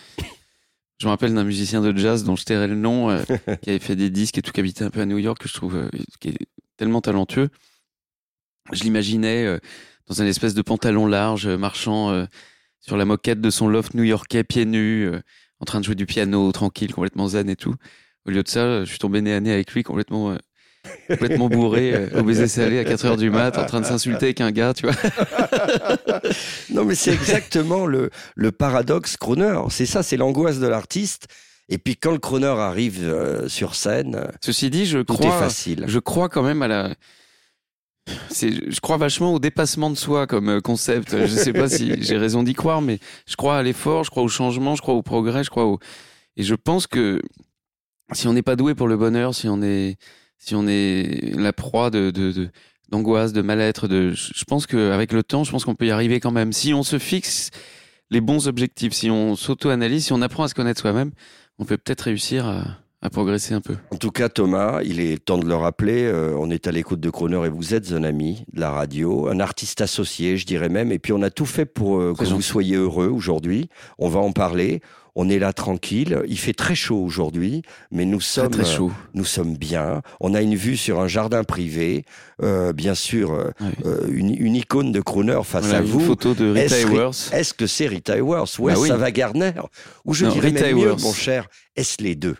Je 1.02 1.08
me 1.08 1.10
rappelle 1.10 1.34
d'un 1.34 1.42
musicien 1.42 1.80
de 1.80 1.98
jazz 1.98 2.22
dont 2.22 2.36
je 2.36 2.44
tairai 2.44 2.68
le 2.68 2.76
nom, 2.76 3.10
euh, 3.10 3.20
qui 3.62 3.70
avait 3.70 3.80
fait 3.80 3.96
des 3.96 4.08
disques 4.08 4.38
et 4.38 4.42
tout, 4.42 4.52
qui 4.52 4.60
habitait 4.60 4.84
un 4.84 4.90
peu 4.90 5.00
à 5.00 5.04
New 5.04 5.18
York, 5.18 5.36
que 5.42 5.48
je 5.48 5.52
trouve 5.54 5.74
euh, 5.74 5.88
qui 6.20 6.28
est 6.28 6.38
tellement 6.76 7.00
talentueux. 7.00 7.48
Je 8.70 8.84
l'imaginais 8.84 9.44
euh, 9.44 9.58
dans 10.06 10.22
un 10.22 10.26
espèce 10.26 10.54
de 10.54 10.62
pantalon 10.62 11.08
large, 11.08 11.48
marchant 11.48 12.28
sur 12.78 12.96
la 12.96 13.04
moquette 13.04 13.40
de 13.40 13.50
son 13.50 13.66
loft 13.66 13.94
new-yorkais, 13.94 14.44
pieds 14.44 14.64
nus, 14.64 15.10
en 15.58 15.64
train 15.64 15.80
de 15.80 15.84
jouer 15.84 15.96
du 15.96 16.06
piano, 16.06 16.52
tranquille, 16.52 16.94
complètement 16.94 17.26
zen 17.26 17.50
et 17.50 17.56
tout. 17.56 17.74
Au 18.24 18.30
lieu 18.30 18.44
de 18.44 18.48
ça, 18.48 18.84
je 18.84 18.88
suis 18.88 19.00
tombé 19.00 19.22
nez 19.22 19.34
à 19.34 19.40
nez 19.40 19.52
avec 19.52 19.72
lui, 19.72 19.82
complètement, 19.82 20.38
complètement 21.08 21.48
bourré, 21.48 21.94
euh, 21.94 22.20
au 22.20 22.22
baiser 22.22 22.48
salé 22.48 22.78
à 22.78 22.84
4 22.84 23.04
heures 23.06 23.16
du 23.16 23.30
mat, 23.30 23.56
en 23.58 23.66
train 23.66 23.80
de 23.80 23.86
s'insulter 23.86 24.26
avec 24.26 24.40
un 24.40 24.50
gars, 24.50 24.74
tu 24.74 24.86
vois. 24.86 24.94
Non 26.70 26.84
mais 26.84 26.94
c'est 26.94 27.12
exactement 27.12 27.86
le, 27.86 28.10
le 28.34 28.52
paradoxe 28.52 29.16
crooner. 29.16 29.60
C'est 29.68 29.86
ça, 29.86 30.02
c'est 30.02 30.16
l'angoisse 30.16 30.58
de 30.58 30.66
l'artiste. 30.66 31.26
Et 31.68 31.78
puis 31.78 31.96
quand 31.96 32.12
le 32.12 32.18
crooner 32.18 32.46
arrive 32.46 33.00
euh, 33.02 33.48
sur 33.48 33.74
scène, 33.74 34.28
Ceci 34.42 34.70
dit, 34.70 34.86
je 34.86 34.98
tout 34.98 35.14
crois, 35.14 35.36
est 35.36 35.38
facile. 35.38 35.84
je 35.86 35.98
crois 35.98 36.28
quand 36.28 36.42
même 36.42 36.62
à 36.62 36.68
la. 36.68 36.94
Je 38.32 38.80
crois 38.80 38.96
vachement 38.96 39.32
au 39.32 39.38
dépassement 39.38 39.88
de 39.88 39.94
soi 39.94 40.26
comme 40.26 40.48
euh, 40.48 40.60
concept. 40.60 41.16
Je 41.16 41.26
sais 41.26 41.52
pas 41.52 41.68
si 41.68 42.02
j'ai 42.02 42.16
raison 42.16 42.42
d'y 42.42 42.54
croire, 42.54 42.82
mais 42.82 42.98
je 43.28 43.36
crois 43.36 43.58
à 43.58 43.62
l'effort, 43.62 44.02
je 44.04 44.10
crois 44.10 44.22
au 44.24 44.28
changement, 44.28 44.74
je 44.74 44.82
crois 44.82 44.94
au 44.94 45.02
progrès, 45.02 45.44
je 45.44 45.50
crois 45.50 45.66
au. 45.66 45.78
Et 46.36 46.42
je 46.42 46.54
pense 46.54 46.86
que 46.86 47.20
si 48.12 48.26
on 48.26 48.32
n'est 48.32 48.42
pas 48.42 48.56
doué 48.56 48.74
pour 48.74 48.88
le 48.88 48.96
bonheur, 48.96 49.34
si 49.34 49.48
on 49.48 49.62
est, 49.62 49.96
si 50.42 50.56
on 50.56 50.66
est 50.66 51.36
la 51.36 51.52
proie 51.52 51.90
de, 51.90 52.10
de, 52.10 52.50
d'angoisse, 52.88 53.32
de 53.32 53.42
mal-être. 53.42 53.86
De, 53.86 54.10
je 54.10 54.44
pense 54.44 54.66
qu'avec 54.66 55.12
le 55.12 55.22
temps, 55.22 55.44
je 55.44 55.52
pense 55.52 55.64
qu'on 55.64 55.76
peut 55.76 55.86
y 55.86 55.92
arriver 55.92 56.18
quand 56.18 56.32
même. 56.32 56.52
Si 56.52 56.74
on 56.74 56.82
se 56.82 56.98
fixe 56.98 57.50
les 58.10 58.20
bons 58.20 58.48
objectifs, 58.48 58.92
si 58.92 59.08
on 59.08 59.36
s'auto-analyse, 59.36 60.06
si 60.06 60.12
on 60.12 60.20
apprend 60.20 60.42
à 60.42 60.48
se 60.48 60.54
connaître 60.54 60.80
soi-même, 60.80 61.12
on 61.58 61.64
peut 61.64 61.78
peut-être 61.78 62.02
réussir 62.02 62.46
à, 62.46 62.81
à 63.02 63.10
progresser 63.10 63.52
un 63.54 63.60
peu. 63.60 63.76
En 63.90 63.96
tout 63.96 64.10
cas, 64.12 64.28
Thomas, 64.28 64.80
il 64.84 65.00
est 65.00 65.22
temps 65.24 65.38
de 65.38 65.46
le 65.46 65.54
rappeler, 65.56 66.04
euh, 66.04 66.34
on 66.38 66.50
est 66.50 66.66
à 66.68 66.72
l'écoute 66.72 67.00
de 67.00 67.10
Croner 67.10 67.44
et 67.46 67.48
vous 67.48 67.74
êtes 67.74 67.92
un 67.92 68.04
ami 68.04 68.44
de 68.52 68.60
la 68.60 68.70
radio, 68.70 69.28
un 69.28 69.40
artiste 69.40 69.80
associé, 69.80 70.36
je 70.36 70.46
dirais 70.46 70.68
même, 70.68 70.92
et 70.92 70.98
puis 71.00 71.12
on 71.12 71.20
a 71.22 71.30
tout 71.30 71.46
fait 71.46 71.66
pour 71.66 71.98
euh, 71.98 72.14
que 72.14 72.24
vous 72.24 72.30
gentil. 72.30 72.42
soyez 72.42 72.76
heureux 72.76 73.08
aujourd'hui. 73.08 73.68
On 73.98 74.08
va 74.08 74.20
en 74.20 74.30
parler. 74.32 74.80
On 75.14 75.28
est 75.28 75.38
là 75.38 75.52
tranquille. 75.52 76.22
Il 76.26 76.38
fait 76.38 76.54
très 76.54 76.74
chaud 76.74 76.96
aujourd'hui, 77.04 77.60
mais 77.90 78.06
nous 78.06 78.20
sommes 78.22 78.48
très 78.50 78.64
chaud. 78.64 78.88
euh, 78.88 79.08
nous 79.12 79.26
sommes 79.26 79.58
bien. 79.58 80.00
On 80.20 80.32
a 80.32 80.40
une 80.40 80.54
vue 80.54 80.78
sur 80.78 81.00
un 81.00 81.06
jardin 81.08 81.44
privé, 81.44 82.06
euh, 82.42 82.72
bien 82.72 82.94
sûr, 82.94 83.32
euh, 83.34 83.50
une, 84.08 84.34
une 84.34 84.54
icône 84.56 84.90
de 84.90 85.02
Crooner 85.02 85.40
face 85.44 85.64
Voilà, 85.64 85.80
à 85.80 85.82
une 85.82 85.86
vous. 85.88 86.00
photo 86.00 86.32
de 86.32 86.46
Rita 86.52 86.64
Est-ce- 86.78 86.86
Hayworth. 86.86 87.30
Est-ce 87.34 87.52
que 87.52 87.66
c'est 87.66 87.88
Rita 87.88 88.14
Hayworth? 88.14 88.58
Ou 88.58 88.66
Bah 88.68 88.72
est-ce 88.72 88.80
oui. 88.94 89.12
Gardner 89.12 89.52
Ou 90.06 90.14
je 90.14 90.24
Non, 90.24 90.32
dirais 90.32 90.48
Rita 90.48 90.62
même 90.62 90.76
mieux, 90.76 90.94
mon 91.02 91.12
cher, 91.12 91.48
est-ce 91.76 92.02
les 92.02 92.14
deux? 92.14 92.36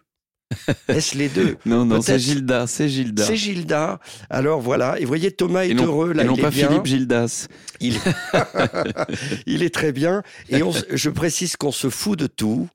Est-ce 0.88 1.16
les 1.16 1.28
deux 1.28 1.56
Non, 1.66 1.84
non, 1.84 2.00
c'est 2.02 2.18
Gilda, 2.18 2.66
c'est 2.66 2.88
Gilda. 2.88 3.24
C'est 3.24 3.36
Gilda. 3.36 4.00
Alors 4.30 4.60
voilà, 4.60 4.98
et 4.98 5.02
vous 5.02 5.08
voyez, 5.08 5.30
Thomas 5.30 5.64
est 5.64 5.70
Et 5.70 5.74
non, 5.74 5.84
heureux, 5.86 6.12
là, 6.12 6.22
et 6.22 6.26
non 6.26 6.34
il 6.34 6.40
est 6.40 6.42
pas 6.42 6.50
bien. 6.50 6.68
Philippe 6.68 6.86
Gildas. 6.86 7.48
Il... 7.80 7.98
il 9.46 9.62
est 9.62 9.74
très 9.74 9.92
bien. 9.92 10.22
Et 10.48 10.62
on 10.62 10.72
je 10.90 11.10
précise 11.10 11.56
qu'on 11.56 11.72
se 11.72 11.88
fout 11.90 12.18
de 12.18 12.26
tout, 12.26 12.68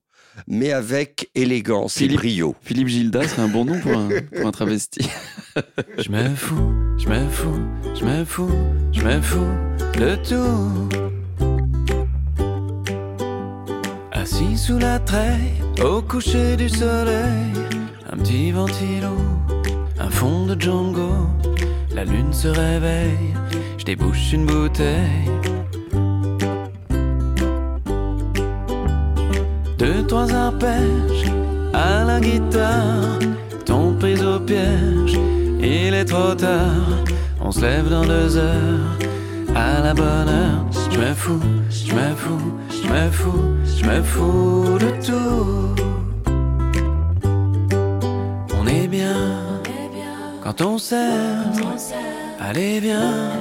mais 0.47 0.71
avec 0.71 1.29
élégance 1.35 1.97
et 1.97 2.01
Philippe- 2.01 2.17
brio. 2.19 2.55
Philippe 2.61 2.87
Gilda, 2.87 3.27
c'est 3.27 3.39
un 3.39 3.47
bon 3.47 3.65
nom 3.65 3.79
pour 3.79 3.91
un, 3.97 4.09
pour 4.35 4.47
un 4.47 4.51
travesti. 4.51 5.07
Je 5.97 6.09
me 6.11 6.35
fous, 6.35 6.73
je 6.97 7.07
me 7.07 7.27
fous, 7.29 7.59
je 7.99 8.05
me 8.05 8.25
fous, 8.25 8.51
je 8.91 9.01
me 9.01 9.21
fous 9.21 9.47
de 9.97 10.15
tout. 10.27 11.06
Assis 14.29 14.57
sous 14.57 14.77
la 14.77 14.99
treille, 14.99 15.53
au 15.81 16.01
coucher 16.01 16.57
du 16.57 16.67
soleil, 16.67 17.53
un 18.11 18.17
petit 18.17 18.51
ventilo, 18.51 19.15
un 19.97 20.09
fond 20.09 20.45
de 20.45 20.61
Django. 20.61 21.13
La 21.95 22.03
lune 22.03 22.33
se 22.33 22.49
réveille, 22.49 23.33
je 23.77 23.85
débouche 23.85 24.33
une 24.33 24.45
bouteille. 24.45 25.31
Deux, 29.77 30.05
trois 30.05 30.29
arpèges 30.33 31.31
à 31.73 32.03
la 32.03 32.19
guitare, 32.19 33.19
ton 33.65 33.93
prise 33.93 34.23
au 34.23 34.41
piège, 34.41 35.17
il 35.61 35.93
est 35.93 36.03
trop 36.03 36.35
tard. 36.35 37.05
On 37.39 37.51
se 37.51 37.61
lève 37.61 37.89
dans 37.89 38.03
deux 38.03 38.35
heures, 38.35 38.97
à 39.55 39.79
la 39.81 39.93
bonne 39.93 40.27
heure. 40.27 40.65
Je 40.91 40.99
me 40.99 41.13
fous, 41.13 41.39
je 41.69 41.93
me 41.93 42.13
fous, 42.15 42.51
je 42.83 42.87
me 42.89 43.11
fous, 43.11 43.43
je 43.65 43.85
me 43.85 44.01
fous 44.03 44.77
de 44.79 44.91
tout. 45.05 45.75
On 48.59 48.67
est 48.67 48.87
bien 48.87 49.17
quand 50.43 50.61
on 50.61 50.77
s'aime. 50.77 51.53
Allez, 52.39 52.79
viens, 52.79 53.31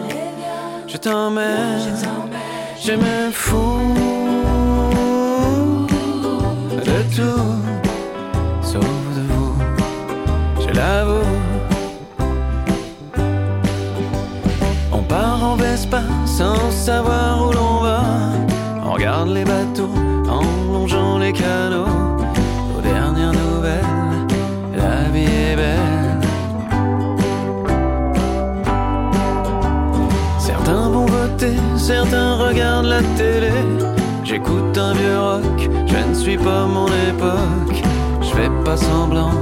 je 0.87 0.97
t'emmène, 0.97 1.97
je 2.85 2.93
me 2.93 3.31
fous 3.31 3.95
de 6.90 6.99
tout, 7.16 7.52
sauf 8.62 8.85
de 9.16 9.23
vous, 9.33 9.55
je 10.61 10.75
l'avoue. 10.75 11.35
On 14.93 15.02
part 15.02 15.43
en 15.45 15.57
Vespa 15.57 16.02
sans 16.26 16.71
savoir 16.71 17.16
J'écoute 34.76 34.90
un 34.90 34.95
vieux 34.95 35.18
rock, 35.18 35.71
je 35.87 36.09
ne 36.09 36.14
suis 36.14 36.37
pas 36.37 36.66
mon 36.66 36.87
époque. 36.87 37.83
Je 38.21 38.28
fais 38.37 38.50
pas 38.62 38.76
semblant 38.76 39.33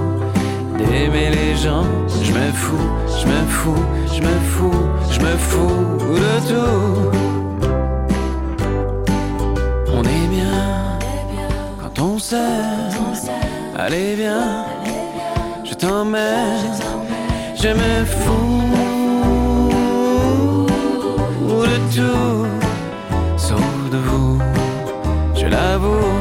d'aimer 0.78 1.30
les 1.30 1.56
gens. 1.56 1.86
Je 2.22 2.32
me 2.32 2.52
fous, 2.52 2.88
je 3.20 3.26
me 3.26 3.44
fous, 3.48 3.84
je 4.14 4.20
me 4.20 4.38
fous, 4.52 4.88
je 5.10 5.20
me 5.20 5.36
fous 5.36 5.98
de 6.14 6.34
tout. 6.48 7.10
On 9.92 10.02
est 10.02 10.28
bien 10.30 10.98
quand 11.82 12.00
on 12.00 12.18
s'aime. 12.20 12.92
Allez, 13.76 14.14
viens, 14.14 14.66
je 15.64 15.74
t'emmène. 15.74 16.78
Je 17.56 17.68
me 17.70 18.04
fous 18.04 18.62
de 21.66 21.78
tout, 21.96 22.46
je 25.54 26.13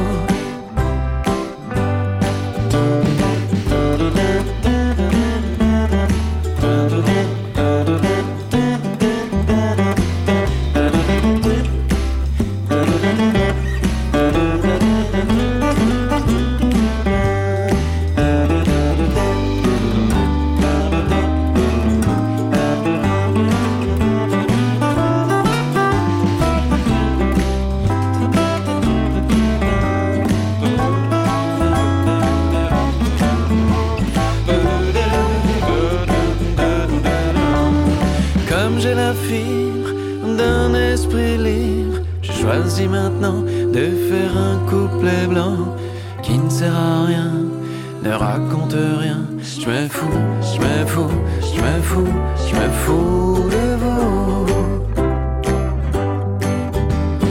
je 52.46 52.54
me 52.54 52.68
fous 52.82 53.48
de 53.54 53.64
vous. 53.82 54.46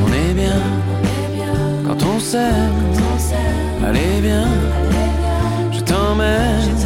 On 0.01 0.07
est 0.13 0.33
bien 0.33 0.61
quand 1.85 2.01
on 2.15 2.19
s'aime. 2.19 2.81
Allez 3.85 4.21
bien, 4.21 4.47
je 5.71 5.81
t'emmène, 5.81 6.77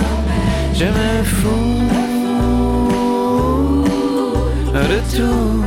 je 0.74 0.86
me 0.86 1.24
fous 1.24 1.78
de 4.74 5.00
tout, 5.16 5.67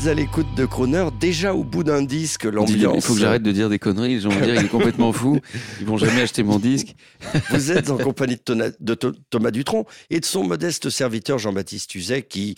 êtes 0.00 0.06
à 0.06 0.14
l'écoute 0.14 0.46
de 0.56 0.64
Croner, 0.64 1.06
déjà 1.18 1.54
au 1.54 1.64
bout 1.64 1.84
d'un 1.84 2.02
disque, 2.02 2.44
Il 2.44 2.50
l'ambiance. 2.50 3.04
faut 3.04 3.14
que 3.14 3.20
j'arrête 3.20 3.42
de 3.42 3.52
dire 3.52 3.68
des 3.68 3.78
conneries, 3.78 4.14
les 4.14 4.20
gens 4.20 4.30
vont 4.30 4.40
dire 4.40 4.54
il 4.54 4.64
est 4.64 4.68
complètement 4.68 5.12
fou, 5.12 5.38
ils 5.80 5.86
vont 5.86 5.98
jamais 5.98 6.22
acheter 6.22 6.42
mon 6.42 6.58
disque. 6.58 6.94
Vous 7.50 7.70
êtes 7.70 7.90
en 7.90 7.98
compagnie 7.98 8.38
de, 8.80 8.94
Thomas 9.30 9.50
Dutronc 9.50 9.86
et 10.08 10.20
de 10.20 10.24
son 10.24 10.44
modeste 10.44 10.90
serviteur 10.90 11.38
Jean-Baptiste 11.38 11.90
Tuzet 11.90 12.22
qui, 12.22 12.56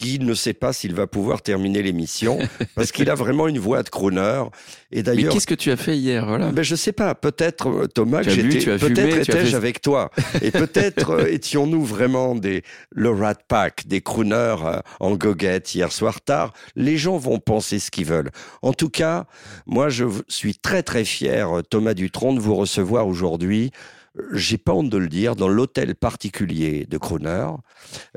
qui 0.00 0.18
ne 0.18 0.34
sait 0.34 0.54
pas 0.54 0.72
s'il 0.72 0.94
va 0.94 1.06
pouvoir 1.06 1.42
terminer 1.42 1.82
l'émission 1.82 2.38
parce 2.74 2.90
qu'il 2.90 3.08
a 3.10 3.14
vraiment 3.14 3.46
une 3.46 3.58
voix 3.58 3.82
de 3.82 3.88
crooner. 3.90 4.44
Et 4.90 4.96
Mais 4.96 5.02
d'ailleurs, 5.02 5.32
qu'est-ce 5.32 5.46
que 5.46 5.54
tu 5.54 5.70
as 5.70 5.76
fait 5.76 5.96
hier 5.96 6.26
Voilà? 6.26 6.50
ben 6.50 6.62
je 6.62 6.74
sais 6.74 6.92
pas, 6.92 7.14
peut-être 7.14 7.68
euh, 7.68 7.86
Thomas, 7.86 8.22
peut-être 8.24 9.18
étais-je 9.20 9.50
fait- 9.50 9.54
avec 9.54 9.80
toi, 9.82 10.10
et 10.42 10.50
peut-être 10.62 11.10
euh, 11.10 11.26
étions-nous 11.26 11.84
vraiment 11.84 12.34
des 12.34 12.62
le 12.90 13.10
Rat 13.10 13.34
Pack, 13.46 13.86
des 13.86 14.00
crooners 14.00 14.56
euh, 14.64 14.80
en 14.98 15.12
goguette 15.12 15.74
hier 15.74 15.92
soir 15.92 16.20
tard? 16.22 16.52
Les 16.74 16.96
gens 16.96 17.18
vont 17.18 17.38
penser 17.38 17.78
ce 17.78 17.90
qu'ils 17.90 18.06
veulent. 18.06 18.30
En 18.62 18.72
tout 18.72 18.88
cas, 18.90 19.26
moi 19.66 19.90
je 19.90 20.06
suis 20.28 20.54
très 20.56 20.82
très 20.82 21.04
fier, 21.04 21.48
Thomas 21.68 21.94
Dutronc, 21.94 22.34
de 22.34 22.40
vous 22.40 22.56
recevoir 22.56 23.06
aujourd'hui. 23.06 23.70
J'ai 24.32 24.58
pas 24.58 24.72
honte 24.72 24.90
de 24.90 24.98
le 24.98 25.08
dire, 25.08 25.36
dans 25.36 25.48
l'hôtel 25.48 25.94
particulier 25.94 26.86
de 26.86 26.98
Croner. 26.98 27.46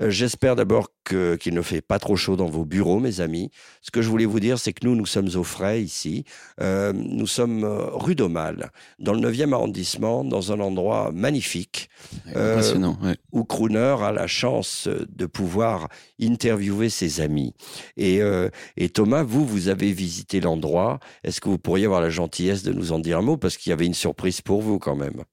Euh, 0.02 0.10
J'espère 0.10 0.56
d'abord 0.56 0.90
qu'il 1.08 1.54
ne 1.54 1.62
fait 1.62 1.82
pas 1.82 2.00
trop 2.00 2.16
chaud 2.16 2.36
dans 2.36 2.48
vos 2.50 2.66
bureaux, 2.66 3.00
mes 3.00 3.20
amis. 3.22 3.52
Ce 3.82 3.92
que 3.92 4.02
je 4.02 4.10
voulais 4.10 4.26
vous 4.26 4.40
dire, 4.40 4.58
c'est 4.58 4.74
que 4.74 4.86
nous, 4.88 4.96
nous 4.96 5.06
sommes 5.06 5.30
au 5.36 5.44
frais 5.44 5.82
ici. 5.84 6.24
Euh, 6.62 6.94
nous 6.94 7.28
sommes 7.28 7.64
euh, 7.64 7.86
rue 7.92 8.16
d'Aumale, 8.16 8.72
dans 9.00 9.14
le 9.14 9.20
9e 9.20 9.54
arrondissement, 9.54 10.24
dans 10.24 10.52
un 10.52 10.60
endroit 10.60 11.12
magnifique 11.14 11.90
Euh, 12.36 12.62
ouais. 13.04 13.16
où 13.32 13.44
Crooner 13.44 13.96
a 14.02 14.12
la 14.12 14.28
chance 14.28 14.88
de 14.88 15.26
pouvoir 15.26 15.88
interviewer 16.22 16.90
ses 16.90 17.22
amis. 17.22 17.54
Et, 17.98 18.22
euh, 18.22 18.50
et 18.78 18.90
Thomas, 18.90 19.24
vous, 19.24 19.46
vous 19.46 19.68
avez 19.68 19.92
visité 19.92 20.40
l'endroit. 20.42 21.00
Est-ce 21.24 21.40
que 21.42 21.50
vous 21.50 21.58
pourriez 21.60 21.86
avoir 21.86 22.02
la 22.02 22.10
gentillesse 22.10 22.64
de 22.64 22.74
nous 22.74 22.92
en 22.92 23.00
dire 23.00 23.20
un 23.20 23.22
mot? 23.22 23.38
Parce 23.38 23.58
qu'il 23.58 23.70
y 23.70 23.74
avait 23.74 23.86
une 23.86 23.94
surprise 23.94 24.42
pour 24.42 24.62
vous 24.62 24.80
quand 24.80 24.96
même. 24.96 25.24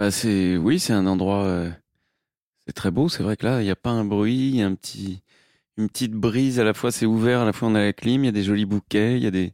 Bah, 0.00 0.10
c'est 0.10 0.56
oui, 0.56 0.78
c'est 0.80 0.92
un 0.92 1.06
endroit. 1.06 1.44
euh, 1.44 1.70
c'est 2.66 2.72
très 2.72 2.90
beau. 2.90 3.08
C'est 3.08 3.22
vrai 3.22 3.36
que 3.36 3.46
là, 3.46 3.60
il 3.60 3.64
n'y 3.64 3.70
a 3.70 3.76
pas 3.76 3.90
un 3.90 4.04
bruit, 4.04 4.48
il 4.50 4.56
y 4.56 4.62
a 4.62 4.66
un 4.66 4.74
petit, 4.74 5.22
une 5.76 5.88
petite 5.88 6.12
brise. 6.12 6.58
À 6.60 6.64
la 6.64 6.74
fois, 6.74 6.90
c'est 6.90 7.06
ouvert, 7.06 7.40
à 7.40 7.44
la 7.44 7.52
fois 7.52 7.68
on 7.68 7.74
a 7.74 7.80
la 7.80 7.92
clim. 7.92 8.22
Il 8.24 8.26
y 8.26 8.28
a 8.28 8.32
des 8.32 8.42
jolis 8.42 8.64
bouquets. 8.64 9.16
Il 9.16 9.22
y 9.22 9.26
a 9.26 9.30
des, 9.30 9.52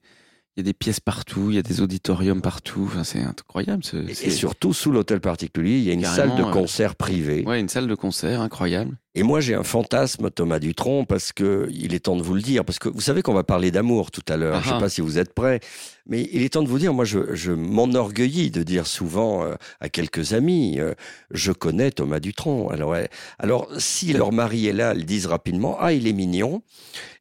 il 0.57 0.59
y 0.59 0.61
a 0.61 0.63
des 0.63 0.73
pièces 0.73 1.01
partout. 1.01 1.51
Il 1.51 1.57
y 1.57 1.59
a 1.59 1.63
des 1.63 1.81
auditoriums 1.81 2.41
partout. 2.41 2.85
Enfin, 2.87 3.05
c'est 3.05 3.21
incroyable. 3.23 3.85
ce- 3.85 3.97
Et, 4.09 4.15
c'est- 4.15 4.31
surtout, 4.31 4.73
sous 4.73 4.93
l'hôtel 4.93 5.21
particulier, 5.21 5.79
il 5.79 5.85
y 5.85 5.91
a 5.91 5.93
une 5.95 6.05
salle 6.05 6.35
de 6.37 6.43
euh, 6.43 6.51
concert 6.53 6.95
privée. 6.97 7.45
Ouais, 7.47 7.61
une 7.61 7.69
salle 7.69 7.87
de 7.89 7.95
concert 7.95 8.41
incroyable. 8.41 8.97
Et 9.17 9.25
moi, 9.25 9.41
j'ai 9.41 9.55
un 9.55 9.65
fantasme, 9.65 10.31
Thomas 10.31 10.61
Dutronc, 10.61 11.05
parce 11.05 11.33
que 11.33 11.69
il 11.73 11.95
est 11.95 12.01
temps 12.01 12.17
de 12.17 12.23
vous 12.23 12.35
le 12.35 12.43
dire. 12.43 12.65
Parce 12.65 12.79
que 12.79 12.89
vous 12.89 13.01
savez 13.01 13.23
qu'on 13.23 13.35
va 13.35 13.43
parler 13.43 13.73
d'amour 13.73 14.13
tout 14.13 14.23
à 14.29 14.37
l'heure. 14.37 14.63
Je 14.63 14.69
ne 14.69 14.75
sais 14.75 14.81
pas 14.81 14.89
si 14.89 15.01
vous 15.01 15.19
êtes 15.19 15.35
prêts. 15.35 15.59
Mais 16.07 16.29
il 16.33 16.43
est 16.43 16.51
temps 16.51 16.63
de 16.63 16.69
vous 16.69 16.79
dire, 16.79 16.95
moi, 16.95 17.05
je, 17.05 17.35
je 17.35 17.51
m'enorgueillis 17.51 18.53
de 18.53 18.63
dire 18.63 18.87
souvent 18.87 19.45
euh, 19.45 19.55
à 19.81 19.89
quelques 19.89 20.33
amis, 20.33 20.79
euh, 20.79 20.95
je 21.33 21.51
connais 21.51 21.91
Thomas 21.91 22.21
Dutronc. 22.21 22.69
Alors, 22.69 22.91
ouais. 22.91 23.09
alors, 23.41 23.69
si 23.79 24.13
leur 24.13 24.31
mari 24.31 24.69
est 24.69 24.73
là, 24.73 24.93
elles 24.93 25.05
disent 25.05 25.27
rapidement, 25.27 25.77
ah, 25.81 25.93
il 25.93 26.07
est 26.07 26.13
mignon. 26.13 26.63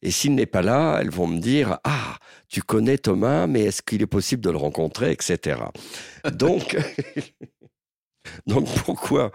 Et 0.04 0.12
s'il 0.12 0.36
n'est 0.36 0.46
pas 0.46 0.62
là, 0.62 1.00
elles 1.02 1.10
vont 1.10 1.28
me 1.28 1.40
dire, 1.40 1.80
ah, 1.84 2.18
tu 2.50 2.62
connais 2.62 3.00
Thomas, 3.00 3.48
mais 3.48 3.62
est-ce 3.62 3.82
qu'il 3.82 4.04
est 4.04 4.08
possible 4.08 4.44
de 4.44 4.52
le 4.52 4.58
rencontrer, 4.58 5.12
etc. 5.12 5.60
Donc, 6.34 6.78
donc 8.48 8.68
pourquoi, 8.86 9.32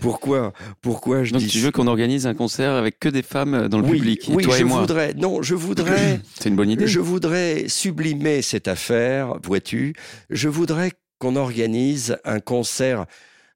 pourquoi, 0.00 0.52
pourquoi 0.80 1.24
je 1.24 1.32
Donc 1.32 1.42
dis 1.42 1.48
tu 1.48 1.58
veux 1.60 1.70
qu'on 1.70 1.86
organise 1.86 2.26
un 2.26 2.34
concert 2.34 2.72
avec 2.72 2.98
que 2.98 3.08
des 3.08 3.22
femmes 3.22 3.68
dans 3.68 3.78
le 3.78 3.84
oui, 3.84 3.98
public, 3.98 4.30
oui, 4.30 4.44
toi 4.44 4.56
je 4.56 4.60
et 4.60 4.64
moi. 4.64 4.80
voudrais. 4.80 5.14
Non, 5.14 5.42
je 5.42 5.54
voudrais. 5.54 6.20
C'est 6.38 6.48
une 6.48 6.56
bonne 6.56 6.70
idée. 6.70 6.86
je 6.86 7.00
voudrais 7.00 7.68
sublimer 7.68 8.42
cette 8.42 8.68
affaire, 8.68 9.34
vois-tu. 9.42 9.94
Je 10.30 10.48
voudrais 10.48 10.92
qu'on 11.18 11.36
organise 11.36 12.16
un 12.24 12.40
concert. 12.40 13.06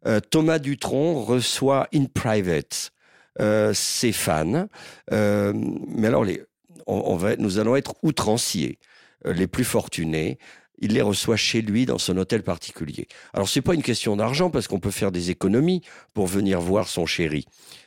Euh, 0.07 0.19
Thomas 0.19 0.59
Dutronc 0.59 1.23
reçoit 1.25 1.89
in 1.95 2.07
private 2.07 2.91
euh, 3.41 3.73
ses 3.73 4.13
fans. 4.13 4.67
Euh, 5.13 5.53
mais 5.89 6.09
alors, 6.09 6.25
les, 6.25 6.43
on, 6.87 7.03
on 7.07 7.17
va, 7.17 7.37
nous 7.37 7.59
allons 7.59 7.77
être 7.77 7.95
outranciers, 8.03 8.79
les 9.25 9.47
plus 9.47 9.65
fortunés. 9.65 10.39
Il 10.79 10.95
les 10.95 11.03
reçoit 11.03 11.37
chez 11.37 11.63
lui 11.63 11.87
dans 11.87 11.99
son 11.99 12.17
hôtel 12.17 12.43
particulier. 12.43 13.07
Alors 13.33 13.49
c'est 13.49 13.61
pas 13.61 13.75
une 13.75 13.83
question 13.83 14.17
d'argent 14.17 14.51
parce 14.51 14.67
qu'on 14.67 14.81
peut 14.81 14.91
faire 14.91 15.13
des 15.13 15.31
économies 15.31 15.83
pour 16.15 16.27
venir 16.27 16.61
voir 16.61 16.89
son 16.89 17.07
chéri. 17.07 17.45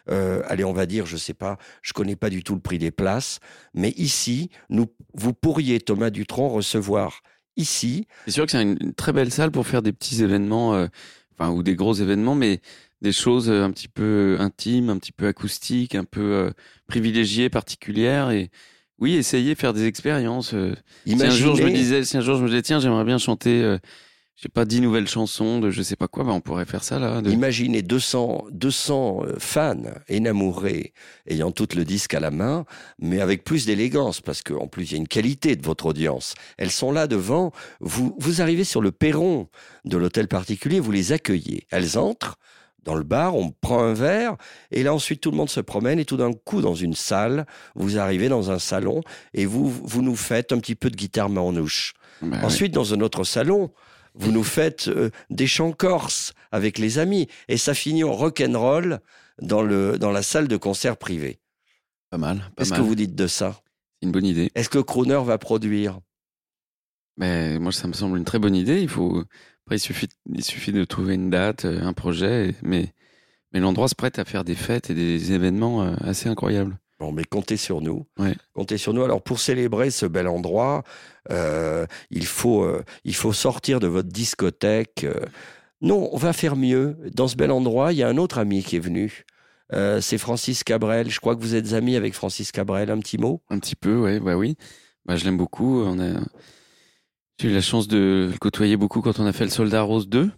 Euh, 0.09 0.43
allez, 0.47 0.63
on 0.63 0.73
va 0.73 0.85
dire, 0.85 1.05
je 1.05 1.17
sais 1.17 1.33
pas, 1.33 1.57
je 1.81 1.93
connais 1.93 2.15
pas 2.15 2.29
du 2.29 2.43
tout 2.43 2.53
le 2.53 2.61
prix 2.61 2.77
des 2.77 2.91
places, 2.91 3.39
mais 3.73 3.89
ici, 3.97 4.49
nous, 4.69 4.87
vous 5.13 5.33
pourriez 5.33 5.79
Thomas 5.79 6.09
Dutronc 6.09 6.49
recevoir 6.49 7.21
ici. 7.57 8.07
C'est 8.25 8.31
sûr 8.31 8.45
que 8.45 8.51
c'est 8.51 8.61
une, 8.61 8.93
très 8.93 9.13
belle 9.13 9.31
salle 9.31 9.51
pour 9.51 9.67
faire 9.67 9.81
des 9.81 9.91
petits 9.91 10.23
événements, 10.23 10.75
euh, 10.75 10.87
enfin 11.37 11.51
ou 11.51 11.63
des 11.63 11.75
gros 11.75 11.93
événements, 11.93 12.35
mais 12.35 12.61
des 13.01 13.11
choses 13.11 13.49
euh, 13.49 13.63
un 13.63 13.71
petit 13.71 13.87
peu 13.87 14.37
intimes, 14.39 14.89
un 14.89 14.97
petit 14.97 15.11
peu 15.11 15.27
acoustiques, 15.27 15.95
un 15.95 16.03
peu 16.03 16.21
euh, 16.21 16.51
privilégiées, 16.87 17.49
particulières. 17.49 18.31
Et 18.31 18.49
oui, 18.99 19.15
essayer 19.15 19.55
faire 19.55 19.73
des 19.73 19.85
expériences. 19.85 20.53
euh. 20.53 20.73
Si 21.05 21.15
un 21.27 21.29
jour 21.31 21.55
je 21.55 21.61
me 21.63 21.69
disais, 21.75 22.03
si 22.03 22.17
un 22.17 22.21
jour 22.21 22.37
je 22.37 22.43
me 22.43 22.47
disais, 22.49 22.61
tiens, 22.61 22.79
j'aimerais 22.79 23.03
bien 23.03 23.17
chanter, 23.17 23.61
euh, 23.61 23.77
je 24.37 24.43
sais 24.43 24.49
pas, 24.49 24.65
dix 24.65 24.81
nouvelles 24.81 25.07
chansons 25.07 25.59
de 25.59 25.69
je 25.71 25.81
sais 25.81 25.95
pas 25.95 26.07
quoi, 26.07 26.23
bah, 26.23 26.31
on 26.33 26.41
pourrait 26.41 26.65
faire 26.65 26.83
ça 26.83 26.99
là. 26.99 27.21
de- 27.21 27.29
Imaginez 27.31 27.81
200, 27.81 28.45
200 28.51 29.21
euh, 29.25 29.35
fans 29.39 29.75
énamourés 30.09 30.93
ayant 31.27 31.51
tout 31.51 31.67
le 31.75 31.83
disque 31.85 32.13
à 32.13 32.19
la 32.19 32.31
main, 32.31 32.65
mais 32.99 33.21
avec 33.21 33.43
plus 33.43 33.65
d'élégance, 33.65 34.21
parce 34.21 34.41
qu'en 34.41 34.67
plus 34.67 34.85
il 34.85 34.91
y 34.91 34.95
a 34.95 34.97
une 34.97 35.07
qualité 35.07 35.55
de 35.55 35.65
votre 35.65 35.85
audience. 35.87 36.33
Elles 36.57 36.71
sont 36.71 36.91
là 36.91 37.07
devant, 37.07 37.51
vous, 37.79 38.15
vous 38.19 38.41
arrivez 38.41 38.63
sur 38.63 38.81
le 38.81 38.91
perron 38.91 39.47
de 39.85 39.97
l'hôtel 39.97 40.27
particulier, 40.27 40.79
vous 40.79 40.91
les 40.91 41.11
accueillez. 41.11 41.67
Elles 41.71 41.97
entrent 41.97 42.35
dans 42.85 42.95
le 42.95 43.03
bar, 43.03 43.35
on 43.35 43.51
prend 43.51 43.83
un 43.83 43.93
verre, 43.93 44.37
et 44.71 44.83
là 44.83 44.93
ensuite 44.93 45.19
tout 45.19 45.31
le 45.31 45.37
monde 45.37 45.49
se 45.49 45.59
promène, 45.59 45.99
et 45.99 46.05
tout 46.05 46.17
d'un 46.17 46.31
coup 46.31 46.61
dans 46.61 46.75
une 46.75 46.93
salle, 46.93 47.45
vous 47.75 47.97
arrivez 47.97 48.29
dans 48.29 48.51
un 48.51 48.59
salon, 48.59 49.01
et 49.33 49.45
vous, 49.45 49.69
vous 49.69 50.01
nous 50.01 50.15
faites 50.15 50.53
un 50.53 50.59
petit 50.59 50.75
peu 50.75 50.89
de 50.89 50.95
guitare 50.95 51.29
manouche. 51.29 51.93
Ouais. 52.21 52.37
Ensuite, 52.43 52.73
dans 52.73 52.93
un 52.93 53.01
autre 53.01 53.25
salon, 53.25 53.71
vous 54.13 54.31
nous 54.31 54.45
faites 54.45 54.87
euh, 54.87 55.09
des 55.29 55.47
chants 55.47 55.73
corses 55.73 56.31
avec 56.51 56.77
les 56.77 56.99
amis. 56.99 57.27
Et 57.49 57.57
ça 57.57 57.73
finit 57.73 58.05
en 58.05 58.13
rock'n'roll 58.13 58.99
dans, 59.41 59.61
le, 59.61 59.97
dans 59.97 60.11
la 60.11 60.21
salle 60.21 60.47
de 60.47 60.55
concert 60.55 60.95
privée. 60.95 61.39
pas 62.09 62.17
mal. 62.17 62.49
Qu'est-ce 62.55 62.71
que 62.71 62.79
vous 62.79 62.95
dites 62.95 63.15
de 63.15 63.27
ça? 63.27 63.59
C'est 63.99 64.05
une 64.05 64.13
bonne 64.13 64.25
idée. 64.25 64.51
Est-ce 64.55 64.69
que 64.69 64.79
Croner 64.79 65.21
va 65.25 65.37
produire? 65.37 65.99
Mais 67.17 67.59
moi, 67.59 67.71
ça 67.73 67.87
me 67.87 67.93
semble 67.93 68.17
une 68.17 68.25
très 68.25 68.39
bonne 68.39 68.55
idée. 68.55 68.81
Il 68.81 68.89
faut. 68.89 69.23
Après, 69.65 69.77
il 69.77 69.79
suffit, 69.79 70.07
il 70.31 70.43
suffit 70.43 70.71
de 70.71 70.83
trouver 70.85 71.15
une 71.15 71.29
date, 71.31 71.65
euh, 71.65 71.81
un 71.81 71.93
projet, 71.93 72.49
et- 72.49 72.55
mais, 72.61 72.93
mais 73.51 73.59
l'endroit 73.59 73.87
se 73.87 73.95
prête 73.95 74.19
à 74.19 74.25
faire 74.25 74.43
des 74.43 74.53
fêtes 74.55 74.89
et 74.91 74.93
des 74.93 75.31
événements 75.33 75.81
euh, 75.83 75.95
assez 76.01 76.29
incroyables. 76.29 76.77
Bon, 76.99 77.11
mais 77.11 77.23
comptez 77.23 77.57
sur 77.57 77.81
nous. 77.81 78.05
Ouais. 78.17 78.35
Comptez 78.53 78.77
sur 78.77 78.93
nous. 78.93 79.03
Alors, 79.03 79.21
pour 79.21 79.39
célébrer 79.39 79.89
ce 79.89 80.05
bel 80.05 80.27
endroit, 80.27 80.83
euh, 81.31 81.85
il, 82.11 82.25
faut, 82.25 82.63
euh, 82.63 82.83
il 83.03 83.15
faut 83.15 83.33
sortir 83.33 83.79
de 83.79 83.87
votre 83.87 84.07
discothèque. 84.09 85.03
euh. 85.03 85.25
Non, 85.81 86.09
on 86.13 86.17
va 86.17 86.31
faire 86.31 86.55
mieux. 86.55 86.95
Dans 87.13 87.27
ce 87.27 87.35
bel 87.35 87.51
endroit, 87.51 87.91
il 87.91 87.97
y 87.97 88.03
a 88.03 88.07
un 88.07 88.17
autre 88.17 88.37
ami 88.37 88.63
qui 88.63 88.75
est 88.77 88.79
venu. 88.79 89.25
C'est 89.99 90.17
Francis 90.17 90.63
Cabrel. 90.63 91.09
Je 91.09 91.19
crois 91.19 91.35
que 91.35 91.41
vous 91.41 91.53
êtes 91.55 91.73
amis 91.73 91.97
avec 91.97 92.13
Francis 92.13 92.51
Cabrel. 92.53 92.89
Un 92.89 92.99
petit 92.99 93.17
mot? 93.17 93.41
Un 93.49 93.59
petit 93.59 93.75
peu, 93.75 93.97
ouais, 93.97 94.19
bah 94.21 94.37
oui. 94.37 94.55
Bah, 95.05 95.17
je 95.17 95.25
l'aime 95.25 95.37
beaucoup. 95.37 95.81
On 95.81 95.99
a... 95.99 96.21
J'ai 97.39 97.49
eu 97.49 97.53
la 97.53 97.61
chance 97.61 97.87
de 97.87 98.29
le 98.31 98.37
côtoyer 98.37 98.77
beaucoup 98.77 99.01
quand 99.01 99.19
on 99.19 99.25
a 99.25 99.33
fait 99.33 99.43
le 99.43 99.49
Soldat 99.49 99.81
Rose 99.81 100.07
2. 100.07 100.21
Enfin, 100.23 100.31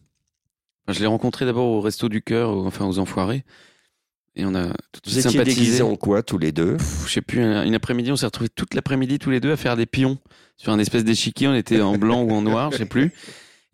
je 0.89 0.99
l'ai 0.99 1.05
rencontré 1.05 1.45
d'abord 1.45 1.65
au 1.67 1.81
Resto 1.81 2.09
du 2.09 2.21
Cœur, 2.21 2.49
enfin 2.65 2.85
aux 2.85 2.97
Enfoirés. 2.99 3.43
Et 4.35 4.45
on 4.45 4.53
a 4.55 4.67
tout 4.67 5.01
de 5.03 5.09
Vous 5.09 5.17
étiez 5.19 5.31
sympathisé. 5.31 5.59
déguisés 5.61 5.81
en 5.83 5.95
quoi, 5.95 6.21
tous 6.23 6.37
les 6.37 6.51
deux? 6.51 6.77
Pff, 6.77 7.03
je 7.07 7.13
sais 7.13 7.21
plus, 7.21 7.41
un- 7.41 7.63
une 7.65 7.75
après-midi, 7.75 8.11
on 8.11 8.15
s'est 8.15 8.25
retrouvés 8.25 8.49
toute 8.49 8.73
l'après-midi 8.73 9.19
tous 9.19 9.29
les 9.31 9.39
deux 9.39 9.51
à 9.51 9.57
faire 9.57 9.75
des 9.75 9.85
pions 9.87 10.17
sur 10.57 10.71
un 10.71 10.79
espèce 10.79 11.03
d'échiquier. 11.03 11.47
On 11.47 11.55
était 11.55 11.81
en 11.81 11.97
blanc 11.97 12.21
ou 12.23 12.31
en 12.31 12.41
noir, 12.41 12.71
je 12.71 12.77
sais 12.77 12.85
plus. 12.85 13.05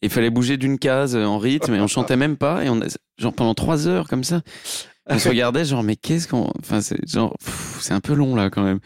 Et 0.02 0.08
il 0.08 0.10
fallait 0.10 0.30
bouger 0.30 0.58
d'une 0.58 0.80
case 0.80 1.16
en 1.16 1.38
rythme 1.38 1.74
et 1.76 1.80
on 1.82 1.88
chantait 1.88 2.16
même 2.18 2.36
pas. 2.38 2.64
Et 2.66 2.70
on 2.70 2.82
a, 2.82 2.86
genre 3.18 3.34
pendant 3.34 3.54
trois 3.54 3.88
heures 3.88 4.08
comme 4.10 4.24
ça, 4.24 4.42
on 5.08 5.18
se 5.20 5.30
regardait 5.30 5.64
genre 5.66 5.84
mais 5.84 5.96
qu'est-ce 5.98 6.28
qu'on, 6.30 6.50
enfin 6.60 6.82
c'est 6.82 6.98
genre 7.10 7.36
c'est 7.80 7.94
un 7.94 8.00
peu 8.02 8.14
long 8.14 8.36
là 8.36 8.50
quand 8.50 8.64
même. 8.64 8.80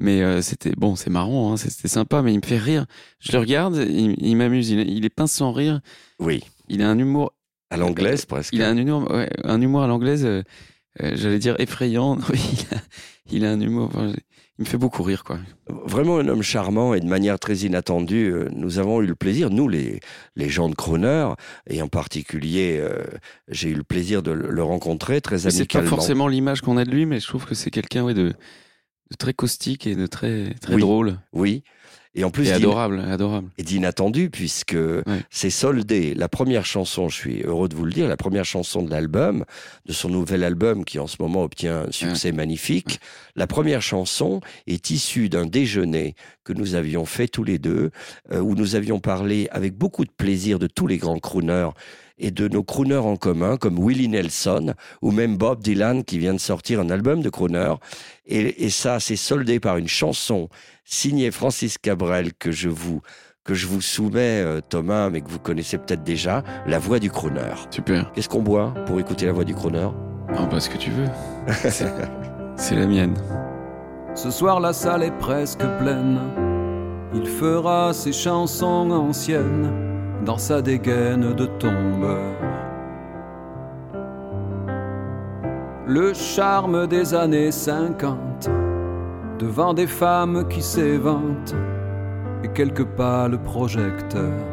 Mais 0.00 0.22
euh, 0.22 0.42
c'était 0.42 0.72
bon, 0.76 0.94
c'est 0.96 1.10
marrant, 1.10 1.52
hein, 1.52 1.56
c'était 1.56 1.88
sympa, 1.88 2.22
mais 2.22 2.32
il 2.32 2.36
me 2.36 2.46
fait 2.46 2.58
rire. 2.58 2.86
Je 3.20 3.32
le 3.32 3.38
regarde, 3.38 3.76
il, 3.76 4.14
il 4.18 4.36
m'amuse, 4.36 4.70
il, 4.70 4.80
il 4.88 5.04
est 5.04 5.08
pince 5.14 5.32
sans 5.32 5.52
rire. 5.52 5.80
Oui, 6.20 6.44
Il 6.68 6.82
a 6.82 6.88
un 6.90 6.98
humour 6.98 7.32
à 7.70 7.76
l'anglaise 7.76 8.24
presque. 8.24 8.52
il 8.54 8.62
a 8.62 8.68
un 8.68 8.76
humour, 8.76 9.10
ouais, 9.10 9.28
un 9.44 9.60
humour 9.60 9.82
à 9.82 9.86
l'anglaise, 9.88 10.24
euh, 10.24 10.42
euh, 11.02 11.12
j'allais 11.16 11.38
dire 11.38 11.56
effrayant. 11.58 12.16
Non, 12.20 12.24
il, 12.32 12.76
a, 12.76 12.80
il 13.30 13.44
a 13.44 13.50
un 13.50 13.60
humour. 13.60 13.90
enfin, 13.92 14.12
il 14.58 14.62
me 14.62 14.66
fait 14.68 14.78
beaucoup 14.78 15.02
rire, 15.02 15.22
quoi. 15.22 15.38
Vraiment 15.68 16.18
un 16.18 16.26
homme 16.28 16.42
charmant 16.42 16.94
et 16.94 17.00
de 17.00 17.06
manière 17.06 17.38
très 17.38 17.56
inattendue. 17.58 18.32
Nous 18.52 18.78
avons 18.80 19.00
eu 19.02 19.06
le 19.06 19.14
plaisir, 19.14 19.50
nous 19.50 19.68
les, 19.68 20.00
les 20.34 20.48
gens 20.48 20.68
de 20.68 20.74
Croner, 20.74 21.28
et 21.68 21.80
en 21.82 21.88
particulier, 21.88 22.78
euh, 22.80 23.04
j'ai 23.48 23.68
eu 23.70 23.74
le 23.74 23.84
plaisir 23.84 24.22
de 24.22 24.30
le 24.32 24.62
rencontrer 24.62 25.20
très 25.20 25.36
Mais 25.36 25.40
C'est 25.42 25.48
pas 25.50 25.56
amicalement. 25.58 25.88
forcément 25.88 26.26
l'image 26.28 26.60
qu'on 26.62 26.76
a 26.76 26.84
de 26.84 26.90
lui, 26.90 27.04
mais 27.06 27.20
je 27.20 27.26
trouve 27.28 27.46
que 27.46 27.54
c'est 27.54 27.70
quelqu'un 27.70 28.02
ouais, 28.02 28.14
de, 28.14 28.32
de 29.10 29.16
très 29.16 29.32
caustique 29.34 29.86
et 29.86 29.94
de 29.94 30.06
très, 30.06 30.54
très 30.60 30.74
Oui. 30.74 30.80
drôle. 30.80 31.18
Oui, 31.32 31.62
et 32.14 32.24
en 32.24 32.30
plus 32.30 32.48
Et 32.48 32.52
adorable, 32.52 33.00
adorable. 33.00 33.48
et 33.58 33.62
d'inattendu, 33.62 34.28
puisque 34.30 34.76
c'est 35.30 35.50
soldé. 35.50 36.14
La 36.14 36.28
première 36.28 36.66
chanson, 36.66 37.08
je 37.08 37.14
suis 37.16 37.42
heureux 37.42 37.68
de 37.68 37.76
vous 37.76 37.84
le 37.84 37.92
dire, 37.92 38.08
la 38.08 38.16
première 38.16 38.44
chanson 38.44 38.82
de 38.82 38.90
l'album, 38.90 39.44
de 39.86 39.92
son 39.92 40.08
nouvel 40.08 40.42
album 40.42 40.84
qui 40.84 40.98
en 40.98 41.06
ce 41.06 41.16
moment 41.20 41.44
obtient 41.44 41.84
un 41.88 41.92
succès 41.92 42.32
magnifique, 42.32 42.98
la 43.36 43.46
première 43.46 43.82
chanson 43.82 44.40
est 44.66 44.90
issue 44.90 45.28
d'un 45.28 45.46
déjeuner 45.46 46.14
que 46.44 46.52
nous 46.52 46.74
avions 46.74 47.04
fait 47.04 47.28
tous 47.28 47.44
les 47.44 47.58
deux, 47.58 47.90
euh, 48.32 48.40
où 48.40 48.54
nous 48.54 48.74
avions 48.74 48.98
parlé 49.00 49.46
avec 49.52 49.74
beaucoup 49.76 50.04
de 50.04 50.10
plaisir 50.10 50.58
de 50.58 50.66
tous 50.66 50.86
les 50.86 50.96
grands 50.98 51.18
crooners 51.20 51.70
et 52.18 52.30
de 52.30 52.48
nos 52.48 52.62
crooners 52.62 52.96
en 52.96 53.16
commun, 53.16 53.56
comme 53.56 53.78
Willie 53.78 54.08
Nelson 54.08 54.74
ou 55.02 55.10
même 55.12 55.36
Bob 55.36 55.60
Dylan 55.62 56.04
qui 56.04 56.18
vient 56.18 56.34
de 56.34 56.40
sortir 56.40 56.80
un 56.80 56.90
album 56.90 57.22
de 57.22 57.30
crooner. 57.30 57.74
Et, 58.26 58.64
et 58.64 58.70
ça, 58.70 59.00
c'est 59.00 59.16
soldé 59.16 59.60
par 59.60 59.76
une 59.76 59.88
chanson 59.88 60.48
signée 60.84 61.30
Francis 61.30 61.78
Cabrel 61.78 62.32
que 62.34 62.50
je 62.50 62.68
vous 62.68 63.00
que 63.44 63.54
je 63.54 63.66
vous 63.66 63.80
soumets, 63.80 64.42
euh, 64.44 64.60
Thomas, 64.60 65.08
mais 65.08 65.22
que 65.22 65.30
vous 65.30 65.38
connaissez 65.38 65.78
peut-être 65.78 66.04
déjà, 66.04 66.44
la 66.66 66.78
voix 66.78 66.98
du 66.98 67.10
crooner. 67.10 67.54
Super. 67.70 68.12
Qu'est-ce 68.12 68.28
qu'on 68.28 68.42
boit 68.42 68.74
pour 68.84 69.00
écouter 69.00 69.24
la 69.24 69.32
voix 69.32 69.44
du 69.44 69.54
crooner? 69.54 69.88
Ah 70.36 70.44
bah 70.50 70.60
ce 70.60 70.68
que 70.68 70.76
tu 70.76 70.90
veux. 70.90 71.06
C'est- 71.70 71.86
C'est 72.56 72.74
la 72.76 72.86
mienne. 72.86 73.14
Ce 74.14 74.30
soir 74.30 74.60
la 74.60 74.74
salle 74.74 75.02
est 75.02 75.16
presque 75.18 75.64
pleine. 75.78 76.18
Il 77.14 77.26
fera 77.26 77.94
ses 77.94 78.12
chansons 78.12 78.90
anciennes 78.90 79.87
dans 80.28 80.36
sa 80.36 80.60
dégaine 80.60 81.32
de 81.32 81.46
tombeur. 81.46 82.34
Le 85.86 86.12
charme 86.12 86.86
des 86.86 87.14
années 87.14 87.50
50 87.50 88.50
devant 89.38 89.72
des 89.72 89.86
femmes 89.86 90.46
qui 90.46 90.60
s'éventent 90.60 91.54
et 92.44 92.48
quelques 92.48 92.84
pâles 92.84 93.38
projecteurs. 93.42 94.44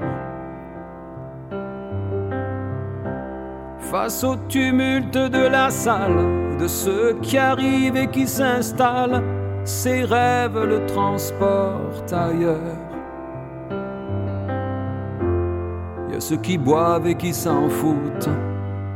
Face 3.79 4.23
au 4.23 4.38
tumulte 4.47 5.17
de 5.17 5.45
la 5.45 5.69
salle, 5.71 6.57
de 6.57 6.67
ceux 6.69 7.17
qui 7.21 7.38
arrivent 7.38 7.97
et 7.97 8.07
qui 8.07 8.27
s'installent, 8.27 9.21
ses 9.65 10.05
rêves 10.05 10.57
le 10.57 10.85
transportent 10.85 12.13
ailleurs. 12.13 12.84
Ceux 16.19 16.38
qui 16.38 16.58
boivent 16.58 17.08
et 17.08 17.15
qui 17.15 17.34
s'en 17.34 17.69
foutent, 17.69 18.30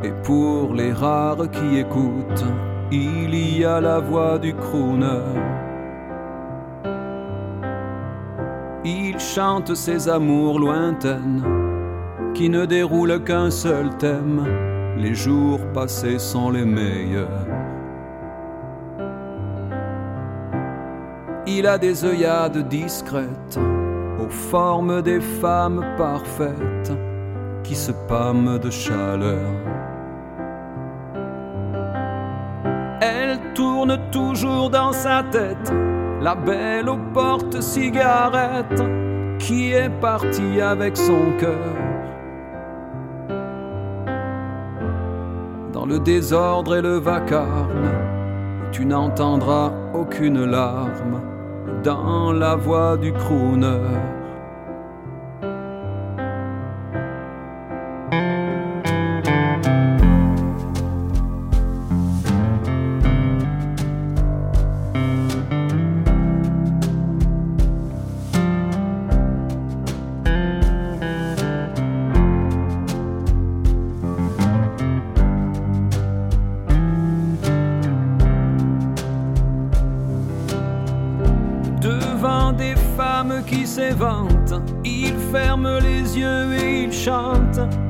et 0.04 0.12
pour 0.24 0.74
les 0.74 0.94
rares 0.94 1.50
qui 1.52 1.80
écoutent, 1.80 2.46
il 2.92 3.58
y 3.58 3.66
a 3.66 3.80
la 3.80 4.00
voix 4.00 4.40
du 4.40 4.54
crooner. 4.54 5.22
Il 8.86 9.20
chante 9.20 9.76
ses 9.76 10.08
amours 10.08 10.60
lointaines, 10.60 11.44
qui 12.34 12.50
ne 12.50 12.66
déroulent 12.66 13.24
qu'un 13.24 13.52
seul 13.52 13.90
thème. 13.98 14.46
Les 14.98 15.14
jours 15.14 15.60
passés 15.74 16.18
sont 16.18 16.50
les 16.50 16.66
meilleurs. 16.66 17.46
Il 21.46 21.68
a 21.68 21.78
des 21.78 22.06
œillades 22.06 22.68
discrètes, 22.70 23.60
aux 24.20 24.30
formes 24.30 25.02
des 25.02 25.20
femmes 25.20 25.84
parfaites, 25.98 26.92
qui 27.70 27.76
se 27.76 27.92
pâment 27.92 28.58
de 28.58 28.72
chaleur. 28.72 29.52
Elle 33.00 33.38
tourne 33.54 33.96
toujours 34.12 34.72
dans 34.72 34.92
sa 34.92 35.22
tête, 35.30 35.72
la 36.20 36.34
belle 36.34 36.90
aux 36.90 36.98
portes 37.14 37.62
cigarettes, 37.62 38.84
qui 39.38 39.72
est 39.72 39.92
partie 40.02 40.60
avec 40.60 40.98
son 40.98 41.34
cœur. 41.38 41.76
Dans 45.72 45.86
le 45.86 46.00
désordre 46.00 46.76
et 46.76 46.82
le 46.82 46.98
vacarme, 46.98 47.92
tu 48.72 48.84
n'entendras 48.84 49.72
aucune 49.94 50.44
larme 50.44 51.22
dans 51.84 52.34
la 52.34 52.56
voix 52.56 52.98
du 52.98 53.14
crooner. 53.14 54.19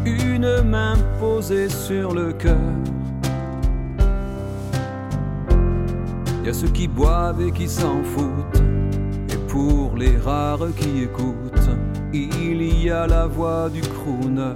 Une 0.06 0.62
main 0.64 0.96
posée 1.20 1.70
sur 1.70 2.14
le 2.14 2.34
cœur. 2.34 2.58
Y 6.46 6.50
a 6.50 6.54
ceux 6.54 6.70
qui 6.70 6.88
boivent 6.88 7.42
et 7.42 7.52
qui 7.52 7.68
s'en 7.68 8.04
foutent, 8.04 8.62
et 9.30 9.38
pour 9.48 9.96
les 9.98 10.18
rares 10.18 10.74
qui 10.76 11.04
écoutent, 11.04 11.70
il 12.14 12.84
y 12.84 12.90
a 12.90 13.06
la 13.06 13.28
voix 13.28 13.70
du 13.70 13.82
crooner. 13.82 14.56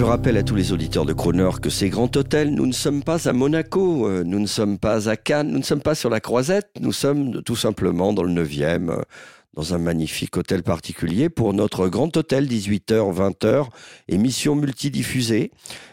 Je 0.00 0.04
rappelle 0.06 0.38
à 0.38 0.42
tous 0.42 0.54
les 0.54 0.72
auditeurs 0.72 1.04
de 1.04 1.12
Croner 1.12 1.50
que 1.60 1.68
ces 1.68 1.90
grands 1.90 2.10
hôtels, 2.16 2.54
nous 2.54 2.64
ne 2.64 2.72
sommes 2.72 3.02
pas 3.02 3.28
à 3.28 3.34
Monaco, 3.34 4.08
euh, 4.08 4.24
nous 4.24 4.38
ne 4.40 4.46
sommes 4.46 4.78
pas 4.78 5.10
à 5.10 5.16
Cannes, 5.16 5.50
nous 5.50 5.58
ne 5.58 5.62
sommes 5.62 5.82
pas 5.82 5.94
sur 5.94 6.08
la 6.08 6.20
Croisette, 6.20 6.70
nous 6.80 6.94
sommes 6.94 7.42
tout 7.42 7.54
simplement 7.54 8.14
dans 8.14 8.22
le 8.22 8.32
9e, 8.32 8.88
euh, 8.88 9.02
dans 9.52 9.74
un 9.74 9.78
magnifique 9.78 10.38
hôtel 10.38 10.62
particulier 10.62 11.28
pour 11.28 11.52
notre 11.52 11.86
grand 11.88 12.16
hôtel, 12.16 12.48
18h, 12.48 13.12
20h, 13.14 13.66
émission 14.08 14.54
multidiffusée. 14.56 15.50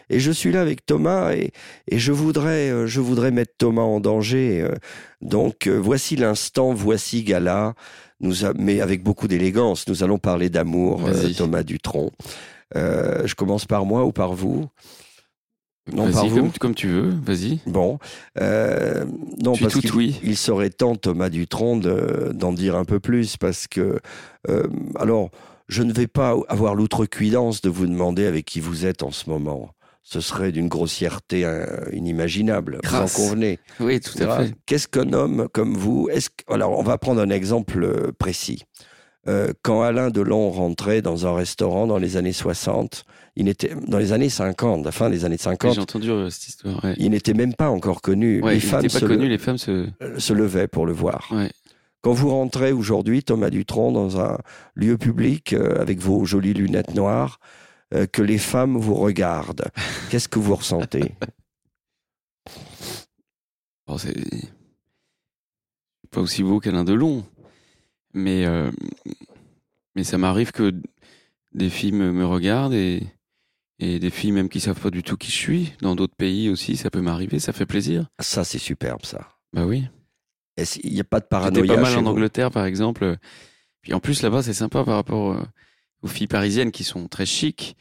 Et 0.08 0.20
je 0.20 0.32
suis 0.32 0.52
là 0.52 0.62
avec 0.62 0.86
Thomas 0.86 1.34
et, 1.34 1.50
et 1.86 1.98
je, 1.98 2.12
voudrais, 2.12 2.70
euh, 2.70 2.86
je 2.86 3.00
voudrais 3.00 3.30
mettre 3.30 3.52
Thomas 3.58 3.82
en 3.82 4.00
danger. 4.00 4.66
Donc 5.20 5.68
voici 5.68 6.16
l'instant, 6.16 6.72
voici 6.72 7.24
Gala, 7.24 7.74
nous 8.20 8.46
a- 8.46 8.54
mais 8.58 8.80
avec 8.80 9.02
beaucoup 9.02 9.28
d'élégance. 9.28 9.86
Nous 9.86 10.02
allons 10.02 10.18
parler 10.18 10.48
d'amour. 10.48 11.02
Thomas 11.36 11.62
Dutronc. 11.62 12.10
Euh, 12.76 13.26
je 13.26 13.34
commence 13.34 13.64
par 13.66 13.84
moi 13.86 14.04
ou 14.04 14.12
par 14.12 14.32
vous? 14.34 14.66
Non, 15.92 16.04
par 16.10 16.22
Vas-y, 16.22 16.28
vous 16.28 16.36
comme, 16.42 16.52
comme 16.52 16.74
tu 16.74 16.88
veux, 16.88 17.14
vas-y. 17.24 17.60
Bon. 17.66 17.98
Euh, 18.38 19.06
non, 19.42 19.52
Tu 19.54 19.62
parce 19.62 19.72
tout 19.74 19.80
qu'il 19.80 19.94
oui. 19.94 20.20
il 20.22 20.36
serait 20.36 20.68
temps, 20.68 20.96
Thomas 20.96 21.30
Dutronc, 21.30 21.78
de- 21.78 22.32
d'en 22.34 22.52
dire 22.52 22.76
un 22.76 22.84
peu 22.84 23.00
plus 23.00 23.38
parce 23.38 23.66
que. 23.66 23.98
euh, 24.50 24.66
alors, 24.96 25.30
je 25.68 25.82
ne 25.82 25.92
vais 25.92 26.06
pas 26.06 26.36
avoir 26.48 26.74
l'outrecuidance 26.74 27.62
de 27.62 27.70
vous 27.70 27.86
demander 27.86 28.26
avec 28.26 28.44
qui 28.44 28.60
vous 28.60 28.84
êtes 28.84 29.02
en 29.02 29.10
ce 29.10 29.30
moment. 29.30 29.70
Ce 30.02 30.20
serait 30.20 30.52
d'une 30.52 30.68
grossièreté 30.68 31.44
euh, 31.46 31.66
inimaginable. 31.92 32.80
Grâce. 32.82 33.14
Vous 33.16 33.22
en 33.22 33.28
convenez 33.28 33.58
Oui, 33.80 34.00
tout 34.00 34.22
à 34.22 34.44
fait. 34.44 34.54
Qu'est-ce 34.66 34.88
qu'un 34.88 35.12
homme 35.14 35.48
comme 35.52 35.74
vous 35.74 36.08
est-ce 36.10 36.28
que- 36.30 36.52
Alors, 36.52 36.78
on 36.78 36.82
va 36.82 36.98
prendre 36.98 37.20
un 37.22 37.30
exemple 37.30 37.82
euh, 37.82 38.12
précis. 38.18 38.62
Euh, 39.28 39.52
quand 39.62 39.82
Alain 39.82 40.08
Delon 40.10 40.50
rentrait 40.50 41.02
dans 41.02 41.26
un 41.26 41.34
restaurant 41.34 41.86
dans 41.86 41.98
les 41.98 42.16
années 42.16 42.32
60, 42.32 43.04
il 43.36 43.44
n'était 43.44 43.74
dans 43.86 43.98
les 43.98 44.12
années 44.12 44.30
50, 44.30 44.84
la 44.84 44.90
fin 44.92 45.10
des 45.10 45.24
années 45.24 45.34
Oui, 45.34 45.42
50, 45.42 45.74
J'ai 45.74 45.80
entendu 45.80 46.10
euh, 46.10 46.30
cette 46.30 46.48
histoire. 46.48 46.82
Ouais. 46.82 46.94
il 46.96 47.10
n'était 47.10 47.34
même 47.34 47.54
pas 47.54 47.68
encore 47.68 48.00
connu. 48.00 48.42
Ouais, 48.42 48.52
les 48.52 48.56
il 48.58 48.62
femmes 48.62 48.86
pas 48.88 49.00
connu, 49.00 49.24
le- 49.24 49.28
les 49.28 49.38
femmes 49.38 49.58
se. 49.58 49.86
euh, 50.02 50.18
se 50.18 50.32
levaient 50.32 50.66
pour 50.68 50.86
le 50.86 50.92
voir. 50.92 51.28
Ouais. 51.30 51.50
Quand 52.00 52.12
vous 52.12 52.30
rentrez 52.30 52.72
aujourd'hui, 52.72 53.22
Thomas 53.22 53.50
Dutronc, 53.50 53.92
dans 53.92 54.18
un 54.20 54.38
lieu 54.74 54.96
public 54.96 55.52
euh, 55.52 55.80
avec 55.80 55.98
vos 55.98 56.24
jolies 56.24 56.54
lunettes 56.54 56.94
noires, 56.94 57.38
que 58.12 58.20
les 58.22 58.36
femmes 58.38 58.76
vous 58.76 58.94
regardent, 58.94 59.64
qu'est-ce 60.10 60.28
que 60.28 60.38
vous 60.38 60.54
ressentez? 60.56 61.14
Bon, 63.86 63.96
c'est 63.98 64.14
pas 66.10 66.20
aussi 66.20 66.42
beau 66.42 66.60
qu'Alain 66.60 66.84
Delon, 66.84 67.24
mais 68.18 68.44
euh, 68.46 68.70
mais 69.94 70.04
ça 70.04 70.18
m'arrive 70.18 70.52
que 70.52 70.74
des 71.54 71.70
filles 71.70 71.92
me, 71.92 72.12
me 72.12 72.26
regardent 72.26 72.74
et 72.74 73.02
et 73.80 73.98
des 73.98 74.10
filles 74.10 74.32
même 74.32 74.48
qui 74.48 74.60
savent 74.60 74.80
pas 74.80 74.90
du 74.90 75.02
tout 75.02 75.16
qui 75.16 75.30
je 75.30 75.36
suis. 75.36 75.72
Dans 75.80 75.94
d'autres 75.94 76.16
pays 76.16 76.50
aussi, 76.50 76.76
ça 76.76 76.90
peut 76.90 77.00
m'arriver, 77.00 77.38
ça 77.38 77.52
fait 77.52 77.66
plaisir. 77.66 78.06
Ça, 78.18 78.42
c'est 78.44 78.58
superbe, 78.58 79.04
ça. 79.04 79.28
Bah 79.52 79.64
oui. 79.66 79.84
Il 80.82 80.92
n'y 80.92 81.00
a 81.00 81.04
pas 81.04 81.20
de 81.20 81.24
J'étais 81.24 81.28
paranoïa 81.28 81.74
pas 81.76 81.82
mal 81.82 81.92
chez 81.92 81.98
en 81.98 82.02
vous? 82.02 82.08
Angleterre, 82.08 82.50
par 82.50 82.64
exemple. 82.64 83.16
Puis 83.82 83.94
en 83.94 84.00
plus, 84.00 84.22
là-bas, 84.22 84.42
c'est 84.42 84.52
sympa 84.52 84.82
par 84.82 84.96
rapport 84.96 85.32
euh, 85.32 85.42
aux 86.02 86.08
filles 86.08 86.26
parisiennes 86.26 86.72
qui 86.72 86.82
sont 86.82 87.06
très 87.06 87.26
chic. 87.26 87.76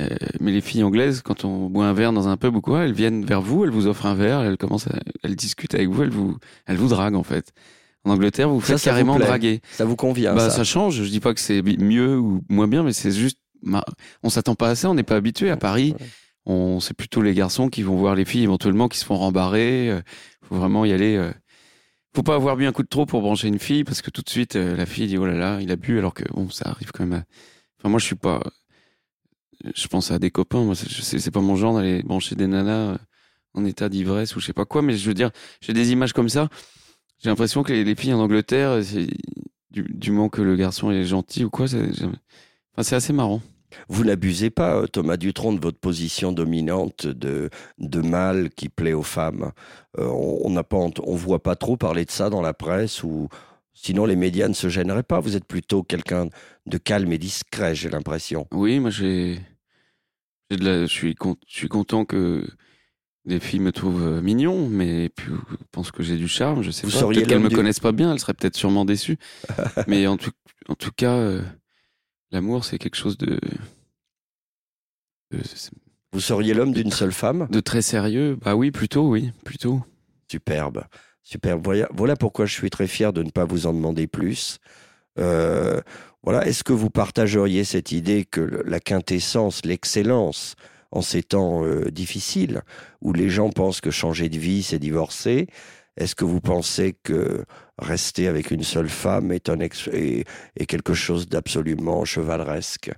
Euh, 0.00 0.08
mais 0.40 0.52
les 0.52 0.60
filles 0.60 0.82
anglaises, 0.82 1.22
quand 1.22 1.44
on 1.44 1.70
boit 1.70 1.86
un 1.86 1.94
verre 1.94 2.12
dans 2.12 2.28
un 2.28 2.36
pub 2.36 2.56
ou 2.56 2.60
quoi, 2.60 2.84
elles 2.84 2.92
viennent 2.92 3.24
vers 3.24 3.40
vous, 3.40 3.64
elles 3.64 3.70
vous 3.70 3.86
offrent 3.86 4.06
un 4.06 4.14
verre, 4.14 4.42
elles 4.42 4.56
commencent, 4.58 4.86
à, 4.88 4.98
elles 5.22 5.36
discutent 5.36 5.74
avec 5.74 5.88
vous, 5.88 6.02
elles 6.02 6.10
vous, 6.10 6.36
elles 6.66 6.76
vous 6.76 6.88
draguent 6.88 7.16
en 7.16 7.22
fait. 7.22 7.52
En 8.04 8.10
Angleterre, 8.12 8.48
vous 8.48 8.56
vous 8.58 8.66
Ça, 8.66 8.74
faites 8.74 8.78
ça 8.78 8.90
vous 8.90 8.94
carrément 8.96 9.18
draguer. 9.18 9.60
Ça 9.72 9.84
vous 9.84 9.96
convient, 9.96 10.34
bah, 10.34 10.48
ça, 10.48 10.56
ça. 10.56 10.64
change. 10.64 11.02
Je 11.02 11.08
dis 11.10 11.20
pas 11.20 11.34
que 11.34 11.40
c'est 11.40 11.60
mieux 11.62 12.16
ou 12.18 12.42
moins 12.48 12.66
bien, 12.68 12.82
mais 12.82 12.92
c'est 12.94 13.10
juste, 13.12 13.38
on 14.22 14.30
s'attend 14.30 14.54
pas 14.54 14.70
à 14.70 14.74
ça. 14.74 14.88
On 14.90 14.94
n'est 14.94 15.02
pas 15.02 15.16
habitué 15.16 15.50
à 15.50 15.56
Paris. 15.56 15.94
Ouais. 16.00 16.06
On, 16.46 16.80
c'est 16.80 16.94
plutôt 16.94 17.20
les 17.20 17.34
garçons 17.34 17.68
qui 17.68 17.82
vont 17.82 17.96
voir 17.96 18.14
les 18.14 18.24
filles 18.24 18.44
éventuellement 18.44 18.88
qui 18.88 18.98
se 18.98 19.04
font 19.04 19.16
rembarrer. 19.16 19.90
Euh, 19.90 20.00
faut 20.48 20.54
vraiment 20.56 20.84
y 20.86 20.92
aller. 20.92 21.16
euh. 21.16 21.30
Faut 22.16 22.22
pas 22.22 22.34
avoir 22.34 22.56
bu 22.56 22.66
un 22.66 22.72
coup 22.72 22.82
de 22.82 22.88
trop 22.88 23.04
pour 23.06 23.20
brancher 23.20 23.46
une 23.48 23.58
fille 23.60 23.84
parce 23.84 24.00
que 24.02 24.10
tout 24.10 24.22
de 24.22 24.30
suite 24.30 24.56
euh, 24.56 24.74
la 24.76 24.84
fille 24.86 25.06
dit 25.06 25.16
oh 25.16 25.26
là 25.26 25.34
là 25.34 25.60
il 25.60 25.70
a 25.70 25.76
bu 25.76 25.96
alors 25.98 26.12
que 26.12 26.24
bon 26.32 26.48
ça 26.50 26.70
arrive 26.70 26.90
quand 26.92 27.04
même. 27.06 27.20
à- 27.20 27.24
Enfin, 27.78 27.88
moi, 27.90 27.98
je 28.00 28.04
suis 28.06 28.16
pas. 28.16 28.42
Je 29.74 29.86
pense 29.88 30.10
à 30.10 30.18
des 30.18 30.30
copains. 30.30 30.62
Moi, 30.64 30.74
c'est 30.74 31.30
pas 31.30 31.40
mon 31.40 31.56
genre 31.56 31.74
d'aller 31.76 32.02
brancher 32.02 32.34
des 32.34 32.46
nanas 32.46 32.96
en 33.54 33.64
état 33.64 33.88
d'ivresse 33.88 34.34
ou 34.36 34.40
je 34.40 34.46
sais 34.46 34.52
pas 34.52 34.64
quoi. 34.64 34.80
Mais 34.82 34.96
je 34.96 35.06
veux 35.06 35.14
dire, 35.14 35.30
j'ai 35.60 35.72
des 35.72 35.92
images 35.92 36.12
comme 36.14 36.28
ça. 36.28 36.48
J'ai 37.22 37.28
l'impression 37.30 37.62
que 37.62 37.72
les, 37.72 37.84
les 37.84 37.94
filles 37.94 38.14
en 38.14 38.20
Angleterre, 38.20 38.80
du, 39.70 39.82
du 39.82 40.10
moment 40.10 40.28
que 40.28 40.42
le 40.42 40.56
garçon 40.56 40.90
est 40.90 41.04
gentil 41.04 41.44
ou 41.44 41.50
quoi. 41.50 41.68
c'est- 41.68 41.90
Enfin, 42.02 42.82
assez 42.96 43.12
marrant. 43.12 43.42
Vous 43.88 44.04
n'abusez 44.04 44.50
pas, 44.50 44.76
euh, 44.82 44.86
Thomas 44.86 45.16
Dutronc, 45.16 45.52
de 45.52 45.60
votre 45.60 45.78
position 45.78 46.32
dominante 46.32 47.06
de, 47.06 47.50
de 47.78 48.00
mâle 48.00 48.50
qui 48.50 48.68
plaît 48.68 48.94
aux 48.94 49.02
femmes. 49.02 49.52
Euh, 49.98 50.06
on 50.08 50.50
pas, 50.64 50.76
ent- 50.76 50.92
on 51.04 51.14
voit 51.14 51.42
pas 51.42 51.56
trop 51.56 51.76
parler 51.76 52.04
de 52.04 52.10
ça 52.10 52.30
dans 52.30 52.40
la 52.40 52.54
presse 52.54 53.04
ou 53.04 53.28
sinon 53.74 54.06
les 54.06 54.16
médias 54.16 54.48
ne 54.48 54.54
se 54.54 54.68
gêneraient 54.68 55.02
pas. 55.04 55.20
Vous 55.20 55.36
êtes 55.36 55.44
plutôt 55.44 55.82
quelqu'un 55.82 56.28
de 56.66 56.78
calme 56.78 57.12
et 57.12 57.18
discret, 57.18 57.74
j'ai 57.74 57.90
l'impression. 57.90 58.46
Oui, 58.52 58.80
moi, 58.80 58.90
j'ai. 58.90 59.40
Je 60.50 60.86
suis, 60.86 61.14
con- 61.14 61.36
je 61.46 61.56
suis 61.56 61.68
content 61.68 62.04
que 62.04 62.44
les 63.26 63.38
filles 63.40 63.60
me 63.60 63.72
trouvent 63.72 64.02
euh, 64.02 64.20
mignon, 64.22 64.68
mais 64.68 65.08
puis, 65.10 65.28
je 65.50 65.56
pense 65.72 65.90
que 65.90 66.02
j'ai 66.02 66.16
du 66.16 66.28
charme. 66.28 66.62
Je 66.62 66.70
sais 66.70 66.86
Vous 66.86 66.92
pas. 66.98 67.06
Peut-être 67.08 67.28
qu'elles 67.28 67.40
me 67.40 67.48
du- 67.48 67.56
connaissent 67.56 67.80
pas 67.80 67.92
bien. 67.92 68.12
Elles 68.12 68.18
seraient 68.18 68.34
peut-être 68.34 68.56
sûrement 68.56 68.84
déçues. 68.84 69.18
mais 69.86 70.06
en 70.06 70.16
tout, 70.16 70.30
en 70.68 70.74
tout 70.74 70.90
cas, 70.96 71.12
euh, 71.14 71.42
l'amour, 72.30 72.64
c'est 72.64 72.78
quelque 72.78 72.96
chose 72.96 73.18
de. 73.18 73.38
de, 75.30 75.38
Vous 76.12 76.20
seriez 76.20 76.54
l'homme 76.54 76.72
d'une 76.72 76.90
seule 76.92 77.12
femme? 77.12 77.46
de 77.50 77.60
très 77.60 77.82
sérieux. 77.82 78.36
Bah 78.42 78.54
oui, 78.56 78.70
plutôt, 78.70 79.08
oui, 79.08 79.30
plutôt. 79.44 79.82
Superbe. 80.30 80.84
Superbe. 81.22 81.60
Voilà, 81.62 81.88
voilà 81.92 82.16
pourquoi 82.16 82.46
je 82.46 82.54
suis 82.54 82.70
très 82.70 82.86
fier 82.86 83.12
de 83.12 83.22
ne 83.22 83.30
pas 83.30 83.44
vous 83.44 83.66
en 83.66 83.74
demander 83.74 84.06
plus. 84.06 84.58
Euh, 85.18 85.80
voilà. 86.22 86.46
Est-ce 86.46 86.64
que 86.64 86.72
vous 86.72 86.90
partageriez 86.90 87.64
cette 87.64 87.92
idée 87.92 88.24
que 88.24 88.40
la 88.66 88.80
quintessence, 88.80 89.64
l'excellence, 89.64 90.54
en 90.92 91.02
ces 91.02 91.22
temps 91.22 91.64
euh, 91.64 91.90
difficiles, 91.90 92.62
où 93.00 93.12
les 93.12 93.28
gens 93.28 93.50
pensent 93.50 93.80
que 93.80 93.90
changer 93.90 94.28
de 94.28 94.38
vie, 94.38 94.62
c'est 94.62 94.78
divorcer, 94.78 95.46
est-ce 95.96 96.14
que 96.14 96.24
vous 96.24 96.40
pensez 96.40 96.94
que 97.02 97.44
rester 97.78 98.26
avec 98.26 98.50
une 98.50 98.62
seule 98.62 98.88
femme 98.88 99.32
est, 99.32 100.26
quelque 100.66 100.94
chose 100.94 101.28
d'absolument 101.28 102.04
chevaleresque? 102.04 102.90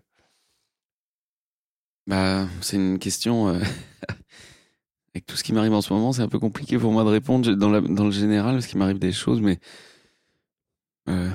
Bah, 2.06 2.46
c'est 2.60 2.76
une 2.76 2.98
question. 2.98 3.48
euh, 3.48 3.60
Avec 5.14 5.26
tout 5.26 5.36
ce 5.36 5.44
qui 5.44 5.52
m'arrive 5.52 5.74
en 5.74 5.82
ce 5.82 5.92
moment, 5.92 6.12
c'est 6.12 6.22
un 6.22 6.28
peu 6.28 6.38
compliqué 6.38 6.78
pour 6.78 6.90
moi 6.92 7.04
de 7.04 7.08
répondre 7.10 7.52
dans 7.54 8.04
le 8.04 8.10
général, 8.10 8.54
parce 8.54 8.66
qu'il 8.66 8.78
m'arrive 8.78 8.98
des 8.98 9.12
choses, 9.12 9.40
mais. 9.40 9.58
euh, 11.08 11.30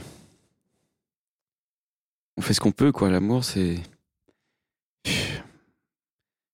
On 2.38 2.41
fait 2.41 2.54
ce 2.54 2.60
qu'on 2.60 2.72
peut, 2.72 2.91
quoi. 2.91 3.10
L'amour, 3.10 3.43
c'est. 3.43 3.78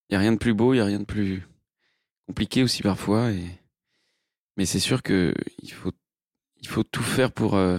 Il 0.08 0.12
n'y 0.12 0.16
a 0.16 0.20
rien 0.20 0.32
de 0.32 0.38
plus 0.38 0.54
beau, 0.54 0.72
il 0.74 0.76
n'y 0.76 0.82
a 0.82 0.86
rien 0.86 1.00
de 1.00 1.04
plus 1.04 1.42
compliqué 2.26 2.62
aussi 2.62 2.82
parfois. 2.82 3.30
Et... 3.32 3.44
Mais 4.56 4.66
c'est 4.66 4.80
sûr 4.80 5.02
que 5.02 5.34
il 5.62 5.72
faut, 5.72 5.92
il 6.60 6.68
faut 6.68 6.84
tout 6.84 7.02
faire 7.02 7.32
pour. 7.32 7.54
euh, 7.54 7.78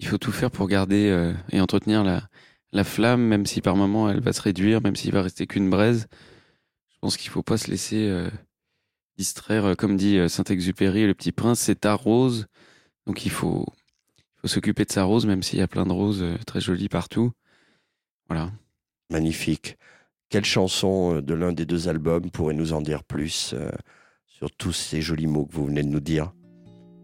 Il 0.00 0.06
faut 0.08 0.18
tout 0.18 0.32
faire 0.32 0.50
pour 0.50 0.66
garder 0.68 1.08
euh, 1.08 1.32
et 1.50 1.60
entretenir 1.60 2.02
la, 2.04 2.28
la 2.72 2.84
flamme, 2.84 3.22
même 3.22 3.46
si 3.46 3.60
par 3.60 3.76
moment 3.76 4.10
elle 4.10 4.20
va 4.20 4.32
se 4.32 4.42
réduire, 4.42 4.82
même 4.82 4.96
s'il 4.96 5.12
va 5.12 5.22
rester 5.22 5.46
qu'une 5.46 5.70
braise. 5.70 6.08
Je 6.92 6.98
pense 7.00 7.16
qu'il 7.16 7.30
faut 7.30 7.44
pas 7.44 7.56
se 7.58 7.70
laisser 7.70 8.08
euh, 8.08 8.28
distraire, 9.16 9.64
euh, 9.66 9.74
comme 9.74 9.96
dit 9.96 10.18
euh, 10.18 10.28
Saint-Exupéry, 10.28 11.06
le 11.06 11.14
petit 11.14 11.32
prince, 11.32 11.60
c'est 11.60 11.80
ta 11.80 11.94
rose. 11.94 12.46
Donc 13.06 13.24
il 13.24 13.30
faut, 13.30 13.66
il 14.18 14.40
faut 14.40 14.48
s'occuper 14.48 14.84
de 14.84 14.92
sa 14.92 15.04
rose, 15.04 15.26
même 15.26 15.42
s'il 15.42 15.60
y 15.60 15.62
a 15.62 15.68
plein 15.68 15.86
de 15.86 15.92
roses 15.92 16.22
euh, 16.22 16.36
très 16.46 16.60
jolies 16.60 16.88
partout. 16.88 17.32
Voilà. 18.28 18.50
Magnifique. 19.10 19.76
Quelle 20.30 20.44
chanson 20.44 21.16
euh, 21.16 21.22
de 21.22 21.34
l'un 21.34 21.52
des 21.52 21.64
deux 21.66 21.88
albums 21.88 22.30
pourrait 22.30 22.54
nous 22.54 22.72
en 22.72 22.80
dire 22.80 23.04
plus 23.04 23.54
euh, 23.54 23.70
sur 24.26 24.50
tous 24.50 24.72
ces 24.72 25.00
jolis 25.00 25.26
mots 25.26 25.44
que 25.46 25.54
vous 25.54 25.66
venez 25.66 25.82
de 25.82 25.88
nous 25.88 26.00
dire? 26.00 26.32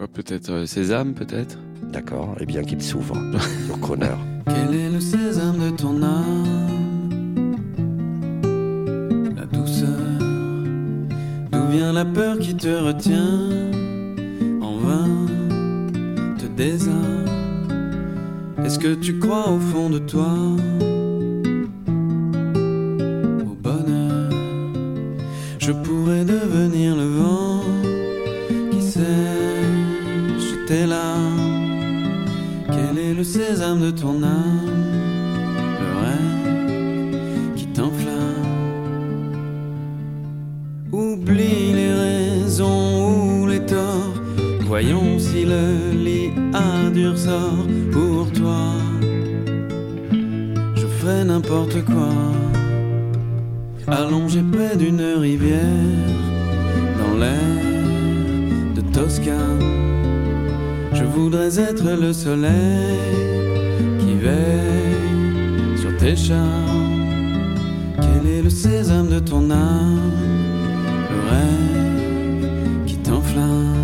Ouais, 0.01 0.09
peut-être 0.09 0.51
euh, 0.51 0.67
Sésame, 0.67 1.15
peut-être. 1.15 1.59
D'accord 1.93 2.37
Eh 2.41 2.47
bien 2.47 2.63
qu'il 2.63 2.83
s'ouvre 2.83 3.17
sur 3.67 3.79
Croner. 3.81 4.15
Quel 4.47 4.75
est 4.75 4.91
le 4.91 5.01
sésame 5.01 5.59
de 5.59 5.77
ton 5.77 6.03
âme? 6.03 6.71
La 9.37 9.47
douceur. 9.47 9.89
D'où 11.53 11.67
vient 11.71 11.93
la 11.93 12.05
peur 12.05 12.39
qui 12.39 12.57
te 12.57 12.69
retient? 12.69 13.49
En 14.63 14.77
vain 14.79 15.27
te 16.39 16.47
désarme. 16.47 17.27
Est-ce 18.65 18.79
que 18.79 18.95
tu 18.95 19.19
crois 19.19 19.51
au 19.51 19.59
fond 19.59 19.91
de 19.91 19.99
toi? 19.99 20.29
Je 25.71 25.75
pourrais 25.89 26.25
devenir 26.25 26.97
le 26.97 27.07
vent 27.21 27.61
Qui 28.73 28.83
sèche 28.83 30.51
tes 30.67 30.85
larmes. 30.85 32.25
Quel 32.67 32.99
est 32.99 33.15
le 33.15 33.23
sésame 33.23 33.81
de 33.81 33.93
ton 33.93 34.21
âme 34.21 34.67
Le 35.81 35.91
rêve 36.03 37.55
qui 37.55 37.67
t'enflamme? 37.67 38.49
Oublie 40.91 41.73
les 41.73 41.93
raisons 41.93 43.43
ou 43.43 43.47
les 43.47 43.65
torts. 43.65 44.17
Voyons 44.67 45.21
si 45.21 45.45
le 45.45 45.93
lit 46.05 46.33
a 46.53 46.91
du 46.91 47.07
ressort 47.11 47.65
pour 47.93 48.33
toi. 48.33 48.73
Je 50.75 50.87
ferai 50.99 51.23
n'importe 51.25 51.85
quoi 51.85 52.11
Allongé 53.90 54.42
près 54.42 54.76
d'une 54.76 55.03
rivière 55.03 55.61
Dans 56.98 57.18
l'air 57.18 58.74
de 58.74 58.81
Toscane 58.92 59.81
je 61.00 61.05
voudrais 61.05 61.59
être 61.59 61.85
le 61.98 62.12
soleil 62.12 62.98
qui 64.00 64.14
veille 64.16 65.76
sur 65.76 65.96
tes 65.96 66.14
charmes. 66.14 67.57
Quel 67.96 68.31
est 68.31 68.42
le 68.42 68.50
sésame 68.50 69.09
de 69.09 69.18
ton 69.20 69.50
âme, 69.50 70.12
le 71.11 71.20
rêve 71.31 72.85
qui 72.87 72.96
t'enflamme? 72.96 73.76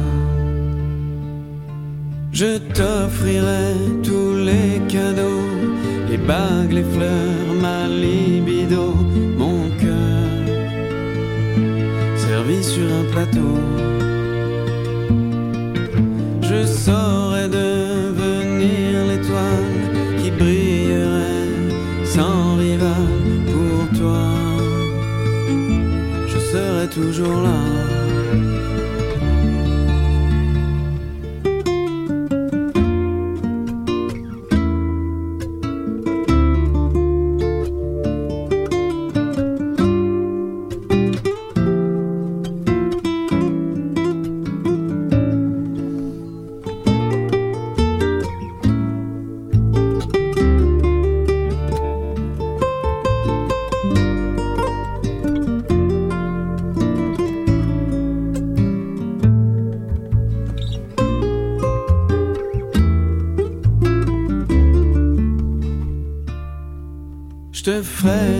Je 2.33 2.59
t'offrirai 2.59 3.73
tous 4.03 4.35
les 4.35 4.81
cadeaux, 4.89 5.47
les 6.11 6.19
bagues, 6.19 6.73
les 6.73 6.85
fleurs, 6.85 7.55
ma 7.63 7.89
libido, 7.89 8.36
Je 16.43 16.67
saurais 16.67 17.49
devenir 17.49 19.07
l'étoile 19.09 19.73
qui 20.19 20.31
brillerait 20.31 22.05
sans 22.05 22.57
rival 22.57 23.07
pour 23.47 23.99
toi. 23.99 24.29
Je 26.27 26.39
serai 26.39 26.89
toujours 26.89 27.41
là. 27.41 27.76
Je 67.97 68.36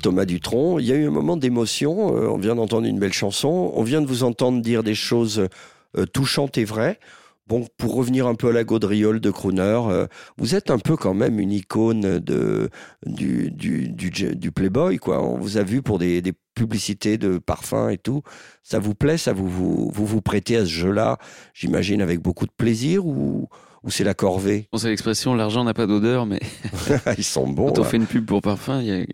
Thomas 0.00 0.24
Dutronc. 0.24 0.78
Il 0.78 0.86
y 0.86 0.92
a 0.92 0.96
eu 0.96 1.06
un 1.06 1.10
moment 1.10 1.36
d'émotion. 1.36 2.16
euh, 2.16 2.28
on 2.28 2.38
vient 2.38 2.54
d'entendre 2.54 2.86
une 2.86 2.98
belle 2.98 3.12
chanson. 3.12 3.72
On 3.74 3.82
vient 3.82 4.00
de 4.00 4.06
vous 4.06 4.22
entendre 4.24 4.60
dire 4.62 4.82
des 4.82 4.94
choses 4.94 5.48
euh, 5.96 6.06
touchantes 6.06 6.58
et 6.58 6.64
vraies. 6.64 6.98
Bon, 7.46 7.66
pour 7.76 7.94
revenir 7.94 8.26
un 8.26 8.34
peu 8.34 8.48
à 8.48 8.52
la 8.52 8.64
gaudriole 8.64 9.20
de 9.20 9.30
Crooner, 9.30 9.60
euh, 9.90 10.06
vous 10.38 10.54
êtes 10.54 10.70
un 10.70 10.78
peu 10.78 10.96
quand 10.96 11.12
même 11.12 11.38
une 11.38 11.52
icône 11.52 12.18
de, 12.18 12.70
du, 13.04 13.50
du, 13.50 13.90
du, 13.90 14.10
du 14.10 14.50
Playboy, 14.50 14.96
quoi. 14.96 15.22
On 15.22 15.36
vous 15.36 15.58
a 15.58 15.62
vu 15.62 15.82
pour 15.82 15.98
des, 15.98 16.22
des 16.22 16.32
publicités 16.54 17.18
de 17.18 17.36
parfums 17.36 17.90
et 17.90 17.98
tout. 17.98 18.22
Ça 18.62 18.78
vous 18.78 18.94
plaît 18.94 19.18
Ça 19.18 19.34
vous 19.34 19.46
vous, 19.46 19.90
vous, 19.92 20.06
vous 20.06 20.22
prêtez 20.22 20.56
à 20.56 20.60
ce 20.64 20.70
jeu-là, 20.70 21.18
j'imagine, 21.52 22.00
avec 22.00 22.20
beaucoup 22.20 22.46
de 22.46 22.52
plaisir 22.56 23.04
ou, 23.04 23.48
ou 23.82 23.90
c'est 23.90 24.04
la 24.04 24.14
corvée? 24.14 24.68
On 24.72 24.78
sait 24.78 24.88
l'expression 24.88 25.34
l'argent 25.34 25.64
n'a 25.64 25.74
pas 25.74 25.86
d'odeur, 25.86 26.24
mais 26.24 26.40
Ils 27.18 27.24
sont 27.24 27.46
bons. 27.46 27.66
quand 27.74 27.80
on 27.80 27.84
fait 27.84 27.98
une 27.98 28.06
pub 28.06 28.24
pour 28.24 28.40
parfum, 28.40 28.80
il 28.80 28.86
y 28.86 28.92
a- 29.02 29.04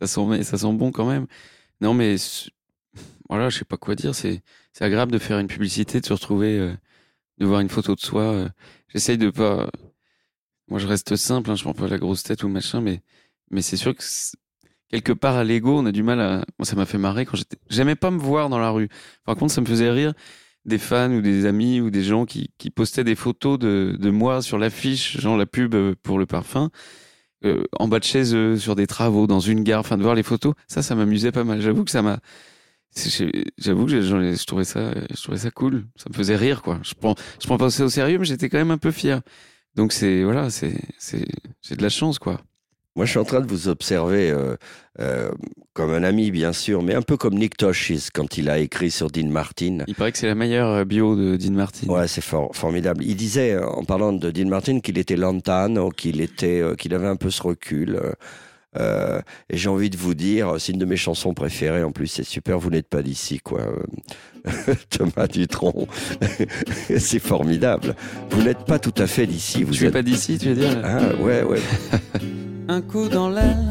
ça, 0.00 0.06
sent, 0.06 0.42
ça 0.44 0.58
sent 0.58 0.72
bon 0.74 0.92
quand 0.92 1.06
même. 1.08 1.26
Non, 1.80 1.94
mais 1.94 2.16
voilà, 3.28 3.48
je 3.50 3.58
sais 3.58 3.64
pas 3.64 3.76
quoi 3.76 3.94
dire. 3.94 4.14
C'est 4.14 4.42
agréable 4.80 5.12
de 5.12 5.18
faire 5.18 5.38
une 5.38 5.48
publicité, 5.48 6.00
de 6.00 6.06
se 6.06 6.12
retrouver, 6.12 6.58
euh, 6.58 6.74
de 7.38 7.46
voir 7.46 7.60
une 7.60 7.68
photo 7.70 7.94
de 7.94 8.00
soi. 8.00 8.22
euh. 8.22 8.48
J'essaye 8.88 9.18
de 9.18 9.30
pas. 9.30 9.70
Moi, 10.68 10.78
je 10.78 10.86
reste 10.86 11.16
simple, 11.16 11.50
hein, 11.50 11.54
je 11.56 11.62
prends 11.62 11.74
pas 11.74 11.88
la 11.88 11.98
grosse 11.98 12.22
tête 12.22 12.42
ou 12.42 12.48
machin, 12.48 12.80
mais, 12.80 13.00
mais 13.50 13.62
c'est 13.62 13.76
sûr 13.76 13.94
que 13.94 14.02
quelque 14.90 15.12
part 15.12 15.36
à 15.36 15.44
l'ego, 15.44 15.78
on 15.78 15.86
a 15.86 15.92
du 15.92 16.02
mal 16.02 16.20
à. 16.20 16.44
Moi, 16.58 16.66
ça 16.66 16.76
m'a 16.76 16.86
fait 16.86 16.98
marrer 16.98 17.26
quand 17.26 17.36
j'étais. 17.36 17.58
J'aimais 17.70 17.96
pas 17.96 18.10
me 18.10 18.18
voir 18.18 18.48
dans 18.48 18.58
la 18.58 18.70
rue. 18.70 18.88
Par 19.24 19.36
contre, 19.36 19.52
ça 19.52 19.60
me 19.60 19.66
faisait 19.66 19.90
rire 19.90 20.12
des 20.64 20.78
fans 20.78 21.10
ou 21.12 21.22
des 21.22 21.46
amis 21.46 21.80
ou 21.80 21.90
des 21.90 22.04
gens 22.04 22.26
qui, 22.26 22.50
qui 22.58 22.70
postaient 22.70 23.04
des 23.04 23.14
photos 23.16 23.58
de, 23.58 23.96
de 23.98 24.10
moi 24.10 24.42
sur 24.42 24.58
l'affiche, 24.58 25.18
genre 25.20 25.36
la 25.38 25.46
pub 25.46 25.74
euh, 25.74 25.94
pour 26.02 26.18
le 26.18 26.26
parfum, 26.26 26.70
euh, 27.44 27.64
en 27.78 27.88
bas 27.88 27.98
de 27.98 28.04
chez 28.04 28.34
eux, 28.34 28.56
sur 28.56 28.74
des 28.74 28.86
travaux, 28.86 29.26
dans 29.26 29.40
une 29.40 29.62
gare, 29.62 29.80
enfin 29.80 29.96
de 29.96 30.02
voir 30.02 30.14
les 30.14 30.22
photos, 30.22 30.54
ça, 30.66 30.82
ça 30.82 30.94
m'amusait 30.94 31.32
pas 31.32 31.44
mal. 31.44 31.60
J'avoue 31.60 31.84
que 31.84 31.90
ça 31.90 32.02
m'a. 32.02 32.20
J'avoue 33.58 33.86
que 33.86 34.00
je 34.00 34.44
trouvais 34.46 34.64
ça, 34.64 34.92
je 35.10 35.22
trouvais 35.22 35.38
ça 35.38 35.50
cool. 35.50 35.86
Ça 35.96 36.06
me 36.10 36.14
faisait 36.14 36.36
rire, 36.36 36.62
quoi. 36.62 36.80
Je 36.82 36.94
prends, 36.94 37.14
je 37.40 37.46
prends 37.46 37.58
pas 37.58 37.70
ça 37.70 37.84
au 37.84 37.88
sérieux, 37.88 38.18
mais 38.18 38.24
j'étais 38.24 38.48
quand 38.48 38.58
même 38.58 38.70
un 38.70 38.78
peu 38.78 38.90
fier. 38.90 39.20
Donc 39.76 39.92
c'est 39.92 40.24
voilà, 40.24 40.50
c'est, 40.50 40.80
c'est, 40.98 41.26
j'ai 41.62 41.76
de 41.76 41.82
la 41.82 41.90
chance, 41.90 42.18
quoi. 42.18 42.40
Moi, 42.98 43.04
je 43.04 43.10
suis 43.10 43.20
en 43.20 43.24
train 43.24 43.40
de 43.40 43.46
vous 43.46 43.68
observer 43.68 44.28
euh, 44.32 44.56
euh, 44.98 45.30
comme 45.72 45.92
un 45.92 46.02
ami, 46.02 46.32
bien 46.32 46.52
sûr, 46.52 46.82
mais 46.82 46.96
un 46.96 47.02
peu 47.02 47.16
comme 47.16 47.34
Nick 47.34 47.56
Tosches 47.56 48.10
quand 48.12 48.36
il 48.38 48.50
a 48.50 48.58
écrit 48.58 48.90
sur 48.90 49.08
Dean 49.08 49.28
Martin. 49.28 49.84
Il 49.86 49.94
paraît 49.94 50.10
que 50.10 50.18
c'est 50.18 50.26
la 50.26 50.34
meilleure 50.34 50.68
euh, 50.68 50.84
bio 50.84 51.14
de 51.14 51.36
Dean 51.36 51.52
Martin. 51.52 51.86
Ouais, 51.86 52.08
c'est 52.08 52.20
for- 52.20 52.50
formidable. 52.56 53.04
Il 53.04 53.14
disait, 53.14 53.56
en 53.56 53.84
parlant 53.84 54.12
de 54.12 54.32
Dean 54.32 54.48
Martin, 54.48 54.80
qu'il 54.80 54.98
était 54.98 55.14
lontano, 55.14 55.90
qu'il 55.90 56.20
était, 56.20 56.60
euh, 56.60 56.74
qu'il 56.74 56.92
avait 56.92 57.06
un 57.06 57.14
peu 57.14 57.30
ce 57.30 57.40
recul. 57.40 58.00
et 58.76 59.56
j'ai 59.56 59.68
envie 59.68 59.90
de 59.90 59.96
vous 59.96 60.14
dire, 60.14 60.56
c'est 60.58 60.72
une 60.72 60.80
de 60.80 60.84
mes 60.84 60.96
chansons 60.96 61.34
préférées. 61.34 61.84
En 61.84 61.92
plus, 61.92 62.08
c'est 62.08 62.24
super. 62.24 62.58
Vous 62.58 62.70
n'êtes 62.70 62.88
pas 62.88 63.02
d'ici, 63.02 63.38
quoi. 63.38 63.60
Thomas 64.90 65.28
Dutronc, 65.28 65.86
c'est 66.98 67.20
formidable. 67.20 67.94
Vous 68.30 68.42
n'êtes 68.42 68.64
pas 68.64 68.80
tout 68.80 68.94
à 68.98 69.06
fait 69.06 69.28
d'ici. 69.28 69.62
Vous 69.62 69.72
Tu 69.72 69.84
es 69.84 69.86
êtes 69.86 69.92
pas 69.92 70.02
d'ici, 70.02 70.36
tu 70.36 70.48
veux 70.48 70.54
dire 70.56 70.80
Ah, 70.82 71.14
ouais, 71.22 71.44
ouais. 71.44 71.60
Un 72.70 72.82
coup 72.82 73.08
dans 73.08 73.30
l'aile, 73.30 73.66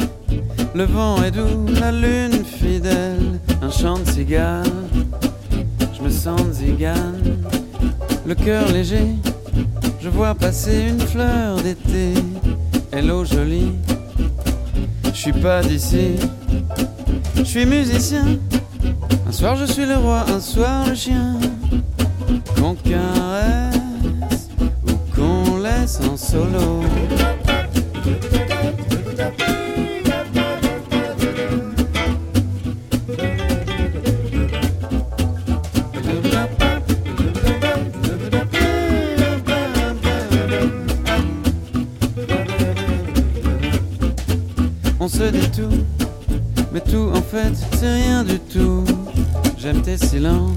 le 0.73 0.85
vent 0.85 1.21
est 1.21 1.29
doux, 1.29 1.67
la 1.79 1.91
lune 1.91 2.43
fidèle, 2.43 3.39
un 3.61 3.69
chant 3.69 3.99
de 3.99 4.09
cigale. 4.09 4.65
Je 5.95 6.01
me 6.01 6.09
sens 6.09 6.41
zigane, 6.53 7.21
le 8.25 8.33
cœur 8.33 8.67
léger. 8.71 9.13
Je 10.01 10.09
vois 10.09 10.33
passer 10.33 10.87
une 10.89 10.99
fleur 10.99 11.57
d'été. 11.57 12.15
Hello 12.91 13.23
jolie, 13.23 13.73
je 15.03 15.11
suis 15.11 15.33
pas 15.33 15.61
d'ici. 15.61 16.15
Je 17.35 17.43
suis 17.43 17.67
musicien. 17.67 18.25
Un 19.27 19.31
soir 19.31 19.55
je 19.57 19.65
suis 19.65 19.85
le 19.85 19.97
roi, 19.97 20.25
un 20.27 20.39
soir 20.39 20.87
le 20.87 20.95
chien. 20.95 21.35
Qu'on 22.55 22.73
caresse 22.73 24.49
ou 24.87 25.15
qu'on 25.15 25.59
laisse 25.59 25.99
en 26.01 26.17
solo. 26.17 26.81
Tout, 45.55 45.69
mais 46.71 46.81
tout 46.81 47.11
en 47.13 47.21
fait 47.21 47.53
c'est 47.77 47.93
rien 47.93 48.23
du 48.23 48.39
tout. 48.39 48.83
J'aime 49.57 49.81
tes 49.81 49.97
silences, 49.97 50.56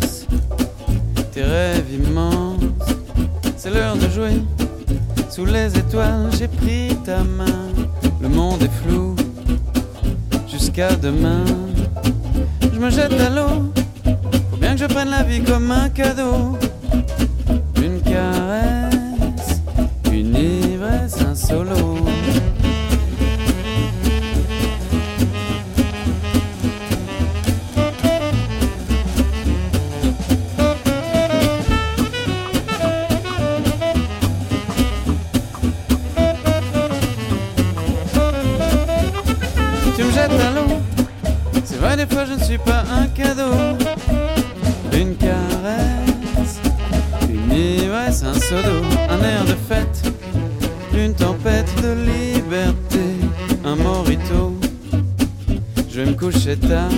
Je 55.93 56.01
vais 56.01 56.07
me 56.07 56.15
coucher 56.15 56.57
tard, 56.57 56.89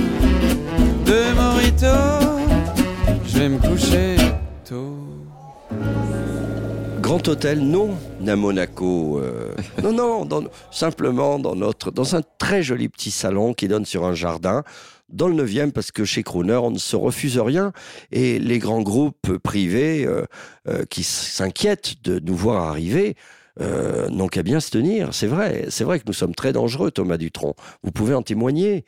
deux 1.06 1.32
moritos. 1.34 1.86
Je 3.24 3.38
vais 3.38 3.48
me 3.48 3.58
coucher 3.58 4.16
tôt. 4.68 4.98
Grand 7.00 7.26
hôtel, 7.26 7.60
non, 7.60 7.96
à 8.26 8.36
Monaco. 8.36 9.18
euh, 9.18 9.54
non, 9.82 9.92
non, 10.26 10.44
simplement 10.70 11.38
dans 11.38 12.16
un 12.16 12.20
très 12.38 12.62
joli 12.62 12.90
petit 12.90 13.10
salon 13.10 13.54
qui 13.54 13.66
donne 13.66 13.86
sur 13.86 14.04
un 14.04 14.14
jardin, 14.14 14.62
dans 15.08 15.28
le 15.28 15.42
9e, 15.42 15.72
parce 15.72 15.90
que 15.90 16.04
chez 16.04 16.22
Crooner, 16.22 16.56
on 16.56 16.70
ne 16.70 16.78
se 16.78 16.94
refuse 16.94 17.38
rien. 17.38 17.72
Et 18.10 18.38
les 18.38 18.58
grands 18.58 18.82
groupes 18.82 19.38
privés 19.38 20.04
euh, 20.04 20.26
euh, 20.68 20.84
qui 20.90 21.02
s'inquiètent 21.02 22.02
de 22.04 22.18
nous 22.18 22.36
voir 22.36 22.64
arriver 22.64 23.16
euh, 23.60 24.08
n'ont 24.08 24.28
qu'à 24.28 24.42
bien 24.42 24.60
se 24.60 24.70
tenir. 24.70 25.12
C'est 25.14 25.26
vrai, 25.26 25.66
c'est 25.68 25.84
vrai 25.84 25.98
que 25.98 26.04
nous 26.06 26.12
sommes 26.12 26.34
très 26.34 26.52
dangereux, 26.52 26.90
Thomas 26.90 27.16
Dutronc. 27.18 27.54
Vous 27.82 27.90
pouvez 27.92 28.14
en 28.14 28.22
témoigner. 28.22 28.84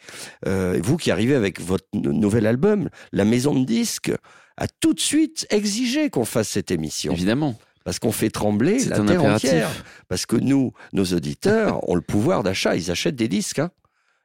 Euh, 0.46 0.80
vous 0.82 0.96
qui 0.96 1.10
arrivez 1.10 1.34
avec 1.34 1.60
votre 1.60 1.86
nou- 1.92 2.12
nouvel 2.12 2.46
album, 2.46 2.88
la 3.12 3.24
maison 3.24 3.54
de 3.58 3.64
disques 3.64 4.12
a 4.56 4.66
tout 4.68 4.94
de 4.94 5.00
suite 5.00 5.46
exigé 5.50 6.10
qu'on 6.10 6.24
fasse 6.24 6.48
cette 6.48 6.70
émission. 6.70 7.12
Évidemment, 7.12 7.58
Parce 7.84 7.98
qu'on 7.98 8.12
fait 8.12 8.30
trembler 8.30 8.78
c'est 8.78 8.90
la 8.90 9.00
un 9.00 9.04
terre 9.06 9.18
impératif. 9.20 9.50
entière. 9.50 9.70
Parce 10.08 10.24
que 10.26 10.36
nous, 10.36 10.72
nos 10.92 11.04
auditeurs, 11.04 11.86
ont 11.88 11.94
le 11.94 12.00
pouvoir 12.00 12.42
d'achat. 12.42 12.76
Ils 12.76 12.90
achètent 12.90 13.16
des 13.16 13.28
disques. 13.28 13.58
hein. 13.58 13.70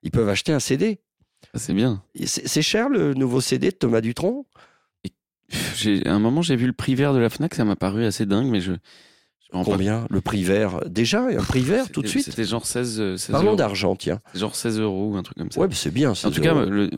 Ils 0.04 0.12
peuvent 0.12 0.30
acheter 0.30 0.54
un 0.54 0.60
CD. 0.62 1.02
Ça, 1.54 1.60
C'est 1.60 1.74
bien. 1.74 2.02
C'est 2.26 2.62
cher 2.62 2.88
le 2.90 3.14
nouveau 3.16 3.42
CD 3.42 3.72
de 3.72 3.76
Thomas 3.76 4.02
Dutronc? 4.02 4.46
À 6.06 6.12
un 6.14 6.20
moment, 6.20 6.42
j'ai 6.44 6.56
vu 6.56 6.68
le 6.68 6.74
prix 6.74 6.94
vert 6.96 7.14
de 7.14 7.18
la 7.20 7.30
Fnac, 7.30 7.56
ça 7.56 7.66
m'a 7.66 7.76
paru 7.76 8.06
assez 8.06 8.26
dingue, 8.26 8.48
mais 8.48 8.62
je. 8.62 8.74
Combien 9.52 10.06
Le 10.10 10.22
prix 10.22 10.44
vert 10.44 10.80
Déjà, 10.88 11.24
un 11.26 11.44
prix 11.44 11.62
vert 11.62 11.90
tout 11.92 12.02
de 12.02 12.08
suite 12.08 12.26
C'était 12.26 12.44
genre 12.46 12.66
16, 12.66 13.00
euh, 13.02 13.18
16 13.18 13.32
Parlons 13.32 13.48
euros. 13.50 13.56
d'argent, 13.58 13.96
tiens. 13.96 14.20
Genre 14.36 14.56
16 14.56 14.80
euros 14.80 15.12
ou 15.14 15.18
un 15.18 15.24
truc 15.24 15.38
comme 15.38 15.52
ça. 15.52 15.60
Ouais, 15.60 15.68
c'est 15.72 15.92
bien. 15.94 16.12
en 16.12 16.32
tout 16.32 16.42
cas, 16.42 16.54
le, 16.66 16.90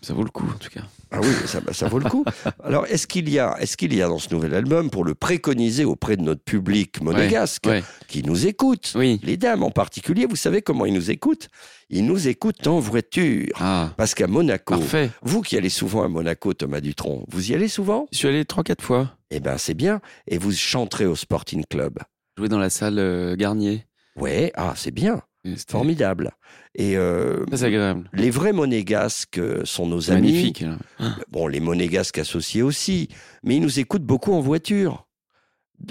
ça 0.00 0.14
vaut 0.14 0.22
le 0.24 0.30
coup, 0.30 0.46
en 0.46 0.58
tout 0.58 0.70
cas. 0.70 0.80
Ah 1.10 1.18
oui, 1.22 1.28
ça, 1.46 1.60
ça 1.72 1.88
vaut 1.88 1.98
le 1.98 2.08
coup. 2.08 2.24
Alors, 2.64 2.86
est-ce 2.86 3.06
qu'il 3.06 3.28
y 3.28 3.38
a, 3.38 3.56
est-ce 3.60 3.76
qu'il 3.76 3.94
y 3.94 4.00
a 4.00 4.08
dans 4.08 4.18
ce 4.18 4.32
nouvel 4.34 4.54
album 4.54 4.88
pour 4.90 5.04
le 5.04 5.14
préconiser 5.14 5.84
auprès 5.84 6.16
de 6.16 6.22
notre 6.22 6.42
public 6.42 7.02
monégasque 7.02 7.66
Ouais. 7.66 7.82
qui 8.08 8.22
nous 8.22 8.46
écoute, 8.46 8.92
Oui. 8.94 9.20
les 9.22 9.36
dames 9.36 9.62
en 9.62 9.70
particulier, 9.70 10.24
vous 10.26 10.36
savez 10.36 10.62
comment 10.62 10.86
ils 10.86 10.94
nous 10.94 11.10
écoutent? 11.10 11.48
Ils 11.90 12.06
nous 12.06 12.28
écoutent 12.28 12.66
en 12.66 12.78
voiture. 12.80 13.48
Ah, 13.60 13.90
Parce 13.98 14.14
qu'à 14.14 14.26
Monaco, 14.26 14.76
parfait. 14.78 15.10
vous 15.22 15.42
qui 15.42 15.56
allez 15.58 15.68
souvent 15.70 16.02
à 16.04 16.08
Monaco, 16.08 16.54
Thomas 16.54 16.80
Dutronc, 16.80 17.24
vous 17.28 17.50
y 17.50 17.54
allez 17.54 17.68
souvent? 17.68 18.06
Je 18.12 18.18
suis 18.18 18.28
allé 18.28 18.44
3-4 18.44 18.80
fois. 18.82 19.14
Eh 19.30 19.40
ben, 19.40 19.58
c'est 19.58 19.74
bien. 19.74 20.00
Et 20.26 20.38
vous 20.38 20.52
chanterez 20.52 21.06
au 21.06 21.16
Sporting 21.16 21.64
Club. 21.68 21.98
Jouer 22.36 22.48
dans 22.48 22.58
la 22.58 22.70
salle 22.70 22.98
euh, 22.98 23.36
Garnier. 23.36 23.84
Ouais, 24.16 24.52
ah, 24.54 24.72
c'est 24.76 24.90
bien. 24.90 25.22
C'était 25.44 25.72
Formidable. 25.72 26.32
Et 26.74 26.96
euh, 26.96 27.44
agréable. 27.62 28.10
les 28.12 28.30
vrais 28.30 28.52
monégasques 28.52 29.38
euh, 29.38 29.64
sont 29.64 29.86
nos 29.86 30.10
amis. 30.10 30.32
Magnifique. 30.32 30.60
là. 30.60 30.76
Bon, 31.30 31.46
les 31.46 31.60
monégasques 31.60 32.18
associés 32.18 32.62
aussi, 32.62 33.08
mais 33.42 33.56
ils 33.56 33.62
nous 33.62 33.78
écoutent 33.80 34.04
beaucoup 34.04 34.32
en 34.32 34.40
voiture. 34.40 35.06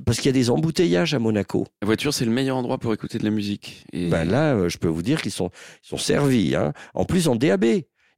Parce 0.06 0.18
qu'il 0.18 0.26
y 0.26 0.30
a 0.30 0.34
des 0.34 0.50
embouteillages 0.50 1.14
à 1.14 1.20
Monaco. 1.20 1.66
La 1.82 1.86
voiture, 1.86 2.14
c'est 2.14 2.26
le 2.26 2.32
meilleur 2.32 2.58
endroit 2.58 2.78
pour 2.78 2.94
écouter 2.94 3.18
de 3.20 3.24
la 3.24 3.30
musique. 3.30 3.86
Et 3.94 4.10
Ben 4.10 4.26
là, 4.26 4.68
je 4.68 4.78
peux 4.78 4.90
vous 4.90 5.02
dire 5.02 5.22
qu'ils 5.22 5.32
sont, 5.32 5.50
ils 5.84 5.88
sont 5.88 5.98
servis. 5.98 6.56
hein. 6.56 6.74
En 6.94 7.06
plus, 7.06 7.30
en 7.30 7.36
DAB. 7.38 7.66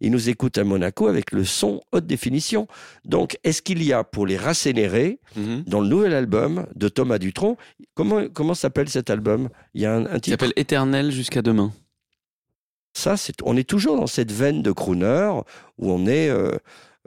Ils 0.01 0.11
nous 0.11 0.29
écoutent 0.29 0.57
à 0.57 0.63
Monaco 0.63 1.07
avec 1.07 1.31
le 1.31 1.43
son 1.43 1.81
haute 1.91 2.05
définition. 2.07 2.67
Donc, 3.05 3.37
est-ce 3.43 3.61
qu'il 3.61 3.83
y 3.83 3.91
a 3.91 4.03
pour 4.03 4.25
les 4.25 4.37
raccélérer 4.37 5.19
Mhm. 5.35 5.63
dans 5.67 5.81
le 5.81 5.87
nouvel 5.87 6.13
album 6.13 6.65
de 6.75 6.87
Thomas 6.87 7.17
Dutronc 7.19 7.57
Comment, 7.95 8.27
comment 8.29 8.53
s'appelle 8.53 8.87
cet 8.89 9.09
album? 9.09 9.49
Il 9.73 9.81
y 9.81 9.85
a 9.85 9.93
un, 9.95 10.05
un 10.05 10.15
Il 10.15 10.21
titre. 10.21 10.29
s'appelle 10.35 10.53
Éternel 10.55 11.11
jusqu'à 11.11 11.41
demain. 11.41 11.73
Ça, 12.93 13.17
c'est, 13.17 13.35
on 13.43 13.55
est 13.55 13.67
toujours 13.67 13.97
dans 13.97 14.07
cette 14.07 14.31
veine 14.31 14.61
de 14.63 14.71
crooner 14.71 15.31
où 15.77 15.91
on 15.91 16.07
est 16.07 16.29
euh, 16.29 16.51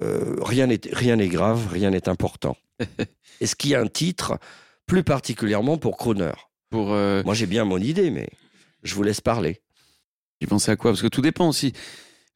euh, 0.02 0.36
rien 0.42 0.66
n'est 0.66 0.80
rien 0.92 1.16
n'est 1.16 1.28
grave, 1.28 1.68
rien 1.70 1.90
n'est 1.90 2.08
important. 2.08 2.56
Est-ce 3.40 3.56
qu'il 3.56 3.70
y 3.70 3.74
a 3.74 3.80
un 3.80 3.86
titre 3.88 4.38
plus 4.86 5.02
particulièrement 5.02 5.78
pour 5.78 5.96
crooner? 5.96 6.32
Pour, 6.70 6.92
euh, 6.92 7.22
Moi, 7.24 7.34
j'ai 7.34 7.46
bien 7.46 7.64
mon 7.64 7.78
idée, 7.78 8.10
mais 8.10 8.28
je 8.82 8.94
vous 8.94 9.02
laisse 9.02 9.20
parler. 9.20 9.60
tu 10.40 10.46
pensais 10.46 10.70
à 10.70 10.76
quoi? 10.76 10.90
Parce 10.92 11.02
que 11.02 11.08
tout 11.08 11.20
dépend 11.20 11.48
aussi. 11.48 11.72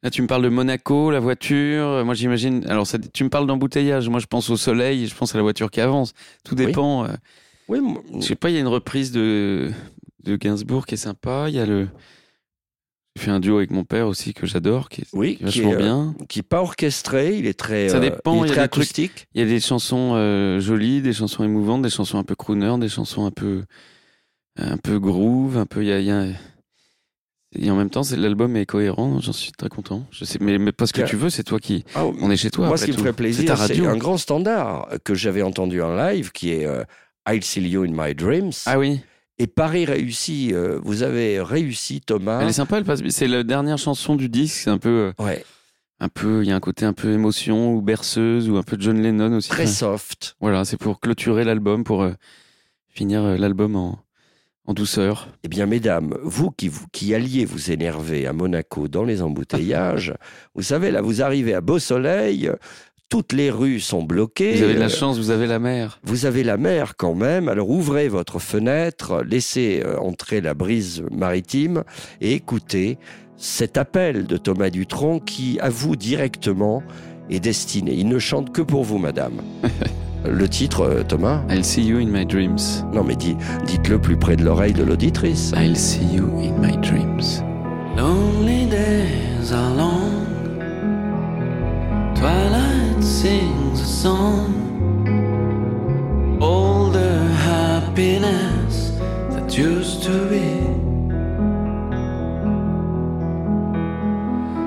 Là, 0.07 0.11
tu 0.11 0.23
me 0.23 0.29
parles 0.29 0.45
de 0.45 0.49
Monaco, 0.49 1.11
la 1.11 1.19
voiture. 1.19 2.05
Moi, 2.05 2.15
j'imagine. 2.15 2.65
Alors, 2.69 2.87
ça, 2.87 2.97
tu 3.13 3.25
me 3.25 3.29
parles 3.29 3.49
d'embouteillage. 3.49 4.09
Moi, 4.09 4.21
je 4.21 4.27
pense 4.27 4.49
au 4.51 4.57
soleil. 4.57 5.09
Je 5.09 5.15
pense 5.17 5.35
à 5.35 5.39
la 5.39 5.43
voiture 5.43 5.69
qui 5.69 5.81
avance. 5.81 6.13
Tout 6.45 6.55
Oui. 6.57 6.67
dépend. 6.67 7.07
euh, 7.07 7.09
Oui, 7.67 7.81
moi- 7.81 8.05
Je 8.15 8.21
sais 8.21 8.37
pas, 8.37 8.49
il 8.51 8.55
y 8.55 8.57
a 8.57 8.61
une 8.61 8.69
reprise 8.69 9.11
de, 9.11 9.73
de 10.23 10.37
Gainsbourg 10.37 10.87
qui 10.87 10.95
est 10.95 10.97
sympa. 10.97 11.47
Il 11.49 11.57
y 11.57 11.59
a 11.59 11.67
le. 11.67 11.89
J'ai 13.17 13.25
fait 13.25 13.31
un 13.33 13.41
duo 13.41 13.57
avec 13.57 13.73
mon 13.73 13.83
père 13.83 14.07
aussi 14.07 14.33
que 14.33 14.47
j'adore, 14.47 14.91
qui 14.91 15.01
est, 15.01 15.07
oui, 15.13 15.39
qui 15.39 15.43
est 15.43 15.49
qui 15.49 15.61
vachement 15.63 15.73
euh, 15.73 15.77
bien. 15.77 16.15
qui 16.29 16.39
est 16.39 16.43
pas 16.45 16.61
orchestré, 16.61 17.37
il 17.39 17.47
est 17.47 17.59
très, 17.59 17.89
Ça 17.89 17.97
euh, 17.97 18.01
dépend, 18.01 18.35
il 18.37 18.39
il 18.39 18.45
est 18.45 18.49
y 18.51 18.53
très 18.53 18.61
acoustique. 18.61 19.27
Il 19.35 19.41
y 19.41 19.45
a 19.45 19.47
des 19.49 19.59
chansons 19.59 20.13
euh, 20.15 20.61
jolies, 20.61 21.03
des 21.03 21.15
chansons 21.15 21.43
émouvantes, 21.43 21.83
des 21.83 21.91
chansons 21.91 22.19
un 22.19 22.23
peu 22.23 22.37
crooner, 22.37 22.77
des 22.79 22.89
chansons 22.91 23.27
un 23.27 23.33
peu 23.33 23.65
un 24.57 24.77
peu 24.77 25.01
groove, 25.01 25.57
un 25.59 25.67
peu. 25.67 25.83
Il 25.83 25.89
y 25.89 25.93
a, 25.93 25.99
il 25.99 26.07
y 26.07 26.11
a- 26.13 26.27
Et 27.59 27.71
en 27.71 27.77
même 27.77 27.91
temps, 27.91 28.03
l'album 28.17 28.57
est 28.57 28.67
cohérent. 28.67 29.21
J'en 29.21 29.33
suis 29.33 29.53
très 29.53 29.69
content. 29.69 30.07
Je 30.11 30.25
sais, 30.25 30.39
mais, 30.41 30.59
mais 30.59 30.73
pas 30.73 30.87
ce 30.87 30.93
que 30.93 31.03
tu 31.03 31.17
veux, 31.17 31.31
c'est 31.31 31.45
toi 31.45 31.59
qui. 31.59 31.85
Ah, 31.95 32.05
On 32.21 32.31
est 32.31 32.37
chez 32.37 32.51
toi. 32.51 32.67
Moi, 32.69 32.77
ce 32.77 32.85
qui 32.87 32.93
me 32.93 32.97
ferait 32.97 33.13
plaisir, 33.13 33.57
c'est 33.59 33.85
un 33.87 33.97
grand 33.97 34.17
standard 34.19 34.89
que 35.05 35.15
j'avais 35.15 35.43
entendu 35.43 35.81
en 35.83 35.95
live, 35.95 36.33
qui 36.33 36.51
est 36.53 36.67
euh, 36.67 36.85
I'll 37.29 37.43
See 37.43 37.61
You 37.69 37.83
in 37.85 37.93
My 37.93 38.15
Dreams. 38.15 38.53
Ah 38.67 38.79
oui, 38.79 39.01
Et 39.39 39.47
Paris 39.47 39.85
réussi, 39.85 40.51
euh, 40.53 40.79
vous 40.83 41.03
avez 41.03 41.41
réussi, 41.41 42.01
Thomas. 42.01 42.41
elle 42.43 42.49
est 42.49 42.53
sympa. 42.53 42.79
Elle 42.79 42.85
passe. 42.85 43.01
C'est 43.09 43.29
la 43.29 43.43
dernière 43.43 43.79
chanson 43.79 44.15
du 44.17 44.29
disque. 44.29 44.57
C'est 44.65 44.71
un 44.71 44.79
peu, 44.79 45.13
euh, 45.19 45.23
Ouais, 45.23 45.45
un 46.01 46.09
peu. 46.09 46.43
Il 46.45 46.49
y 46.49 46.53
a 46.53 46.57
un 46.57 46.61
côté 46.61 46.85
un 46.85 46.93
peu 46.93 47.11
émotion 47.13 47.75
ou 47.75 47.83
berceuse 47.83 48.49
ou 48.49 48.57
un 48.57 48.63
peu 48.63 48.77
John 48.79 49.01
Lennon 49.03 49.33
aussi. 49.37 49.49
très 49.49 49.67
soft. 49.67 50.37
Voilà, 50.41 50.65
c'est 50.65 50.77
pour 50.79 51.01
clôturer 51.01 51.45
l'album, 51.45 51.85
pour 51.85 52.03
euh, 52.03 52.13
finir 52.89 53.23
l'album 53.39 53.77
en, 53.77 53.99
en 54.67 54.75
douceur. 54.75 55.29
Eh 55.45 55.49
bien, 55.49 55.67
mesdames, 55.67 56.17
vous 56.23 56.51
qui, 56.51 56.69
vous 56.69 56.87
qui 56.93 57.15
alliez 57.15 57.45
vous 57.45 57.71
énerver 57.71 58.27
à 58.27 58.33
Monaco 58.33 58.89
dans 58.89 59.05
les 59.05 59.23
embouteillages, 59.23 60.15
vous 60.55 60.63
savez, 60.63 60.91
là, 60.91 61.01
vous 61.01 61.23
arrivez 61.23 61.55
à 61.55 61.61
Beau 61.61 61.79
Soleil, 61.79 62.51
toutes 63.09 63.33
les 63.33 63.51
rues 63.51 63.81
sont 63.81 64.03
bloquées. 64.03 64.55
Vous 64.55 64.65
avez 64.65 64.75
de 64.75 64.81
la 64.81 64.89
chance, 64.89 65.19
vous 65.19 65.31
avez 65.31 65.47
la 65.47 65.59
mer. 65.59 66.01
Vous 66.03 66.27
avez 66.27 66.43
la 66.43 66.57
mer 66.57 66.97
quand 66.97 67.15
même, 67.15 67.49
alors 67.49 67.71
ouvrez 67.71 68.09
votre 68.09 68.41
fenêtre, 68.41 69.23
laissez 69.25 69.83
euh, 69.85 69.99
entrer 69.99 70.41
la 70.41 70.55
brise 70.55 71.05
maritime 71.13 71.85
et 72.21 72.33
écoutez 72.33 72.99
cet 73.37 73.77
appel 73.77 74.27
de 74.27 74.37
Thomas 74.37 74.71
Dutronc 74.71 75.21
qui, 75.21 75.61
à 75.61 75.69
vous 75.69 75.95
directement, 75.95 76.83
est 77.31 77.41
destiné. 77.41 77.93
Il 77.95 78.09
ne 78.09 78.19
chante 78.19 78.53
que 78.53 78.63
pour 78.63 78.83
vous, 78.83 78.99
madame. 78.99 79.43
Le 80.29 80.49
titre, 80.49 80.81
euh, 80.83 81.03
Thomas 81.03 81.41
I'll 81.49 81.65
see 81.65 81.83
you 81.83 81.99
in 81.99 82.07
my 82.07 82.25
dreams. 82.27 82.85
Non, 82.93 83.05
mais 83.05 83.17
dis- 83.17 83.37
dites-le 83.67 83.99
plus 83.99 84.17
près 84.17 84.37
de 84.37 84.45
l'oreille 84.45 84.73
de 84.73 84.83
l'auditrice. 84.85 85.53
I'll 85.57 85.77
see 85.77 86.05
you 86.13 86.29
in 86.43 86.59
my 86.61 86.77
dreams. 86.79 87.43
Lonely 87.97 88.67
days 88.67 89.53
are 89.53 89.75
long. 89.75 90.27
Twilight 92.15 93.03
sings 93.03 93.81
a 93.81 93.85
song. 93.85 94.53
All 96.41 96.91
the 96.91 97.21
happiness 97.47 98.93
that 99.31 99.57
used 99.57 100.03
to 100.05 100.27
be. 100.29 100.67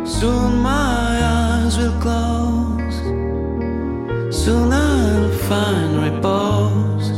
Soon 0.05 0.61
my 0.61 1.19
eyes 1.23 1.77
will 1.77 1.97
close. 1.99 2.95
Soon 4.35 4.71
I'll 4.73 5.28
find 5.49 5.95
repose. 6.03 7.09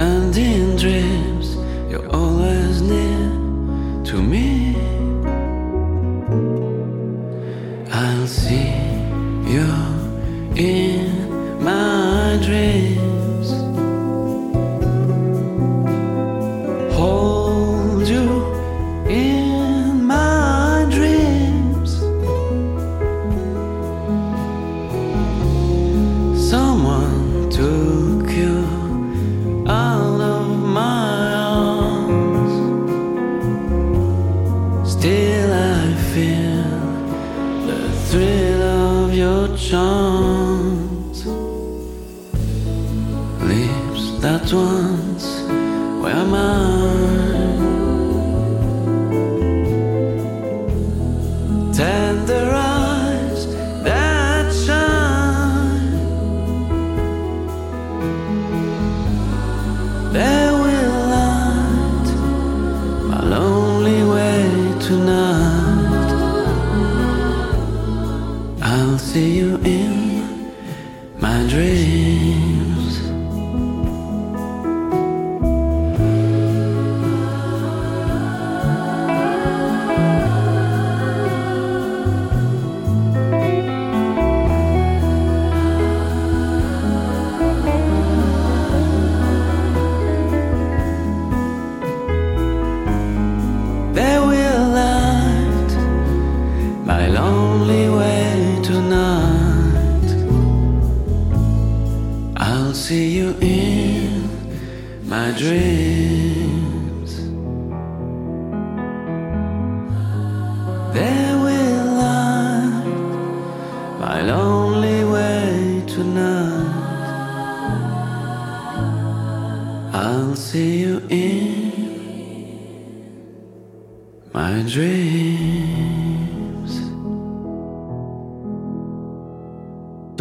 And 0.00 0.34
in 0.34 0.76
dreams, 0.76 1.56
you're 1.90 2.08
always 2.08 2.80
near 2.80 4.04
to 4.04 4.22
me. 4.22 4.57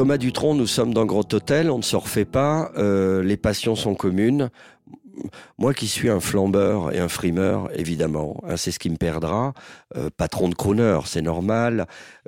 Thomas 0.07 0.17
Dutronc, 0.19 0.55
nous 0.55 0.67
sommes 0.67 0.93
dans 0.93 1.05
Grand 1.05 1.33
Hôtel, 1.33 1.69
on 1.69 1.79
ne 1.79 1.83
se 1.83 1.97
refait 1.97 2.23
pas, 2.23 2.71
euh, 2.77 3.21
les 3.21 3.35
passions 3.35 3.75
sont 3.75 3.93
communes. 3.93 4.49
Moi 5.57 5.73
qui 5.73 5.85
suis 5.85 6.09
un 6.09 6.21
flambeur 6.21 6.95
et 6.95 6.99
un 6.99 7.09
frimeur, 7.09 7.69
évidemment, 7.77 8.41
hein, 8.47 8.55
c'est 8.55 8.71
ce 8.71 8.79
qui 8.79 8.89
me 8.89 8.95
perdra. 8.95 9.53
Euh, 9.97 10.09
patron 10.15 10.47
de 10.47 10.55
crooner, 10.55 10.97
c'est 11.03 11.21
normal. 11.21 11.87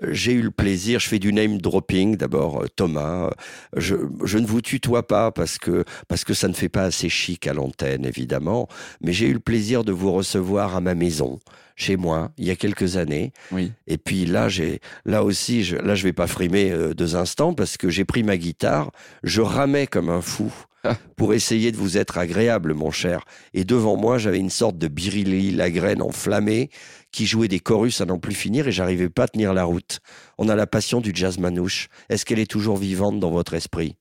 J'ai 0.09 0.33
eu 0.33 0.41
le 0.41 0.51
plaisir, 0.51 0.99
je 0.99 1.07
fais 1.07 1.19
du 1.19 1.31
name 1.31 1.59
dropping 1.59 2.17
d'abord, 2.17 2.63
euh, 2.63 2.67
Thomas. 2.75 3.29
Je, 3.77 3.95
je 4.25 4.39
ne 4.39 4.45
vous 4.45 4.59
tutoie 4.59 5.07
pas 5.07 5.31
parce 5.31 5.57
que, 5.57 5.85
parce 6.09 6.25
que 6.25 6.33
ça 6.33 6.49
ne 6.49 6.53
fait 6.53 6.67
pas 6.67 6.83
assez 6.83 7.07
chic 7.07 7.47
à 7.47 7.53
l'antenne, 7.53 8.05
évidemment, 8.05 8.67
mais 8.99 9.13
j'ai 9.13 9.27
eu 9.27 9.33
le 9.33 9.39
plaisir 9.39 9.85
de 9.85 9.93
vous 9.93 10.11
recevoir 10.11 10.75
à 10.75 10.81
ma 10.81 10.95
maison, 10.95 11.39
chez 11.79 11.95
moi, 11.97 12.31
il 12.37 12.45
y 12.45 12.51
a 12.51 12.55
quelques 12.55 12.97
années. 12.97 13.31
Oui. 13.51 13.71
Et 13.87 13.97
puis 13.97 14.25
là, 14.25 14.49
j'ai, 14.49 14.81
là 15.05 15.23
aussi, 15.23 15.63
je, 15.63 15.77
là, 15.77 15.95
je 15.95 16.03
vais 16.03 16.13
pas 16.13 16.27
frimer 16.27 16.71
euh, 16.71 16.93
deux 16.93 17.15
instants 17.15 17.53
parce 17.53 17.77
que 17.77 17.89
j'ai 17.89 18.05
pris 18.05 18.21
ma 18.21 18.37
guitare, 18.37 18.91
je 19.23 19.41
ramais 19.41 19.87
comme 19.87 20.09
un 20.09 20.21
fou 20.21 20.51
Ah. 20.83 20.95
pour 21.17 21.33
essayer 21.33 21.71
de 21.73 21.77
vous 21.77 21.97
être 21.97 22.17
agréable, 22.17 22.73
mon 22.73 22.89
cher. 22.91 23.25
Et 23.53 23.63
devant 23.65 23.97
moi, 23.97 24.17
j'avais 24.17 24.39
une 24.39 24.49
sorte 24.49 24.77
de 24.77 24.87
Birilli 24.87 25.51
Lagraine 25.51 26.01
enflammée 26.01 26.69
qui 27.11 27.25
jouait 27.25 27.49
des 27.49 27.59
chorus 27.59 27.99
à 28.01 28.05
n'en 28.05 28.17
plus 28.19 28.33
finir 28.35 28.67
et 28.67 28.71
j'arrivais 28.71 29.09
pas 29.09 29.23
à 29.23 29.27
tenir 29.27 29.53
la 29.53 29.63
route. 29.65 29.99
On 30.37 30.47
a 30.47 30.55
la 30.55 30.67
passion 30.67 31.01
du 31.01 31.11
jazz 31.13 31.37
manouche. 31.37 31.87
Est-ce 32.09 32.23
qu'elle 32.25 32.39
est 32.39 32.49
toujours 32.49 32.77
vivante 32.77 33.19
dans 33.19 33.31
votre 33.31 33.53
esprit? 33.55 33.95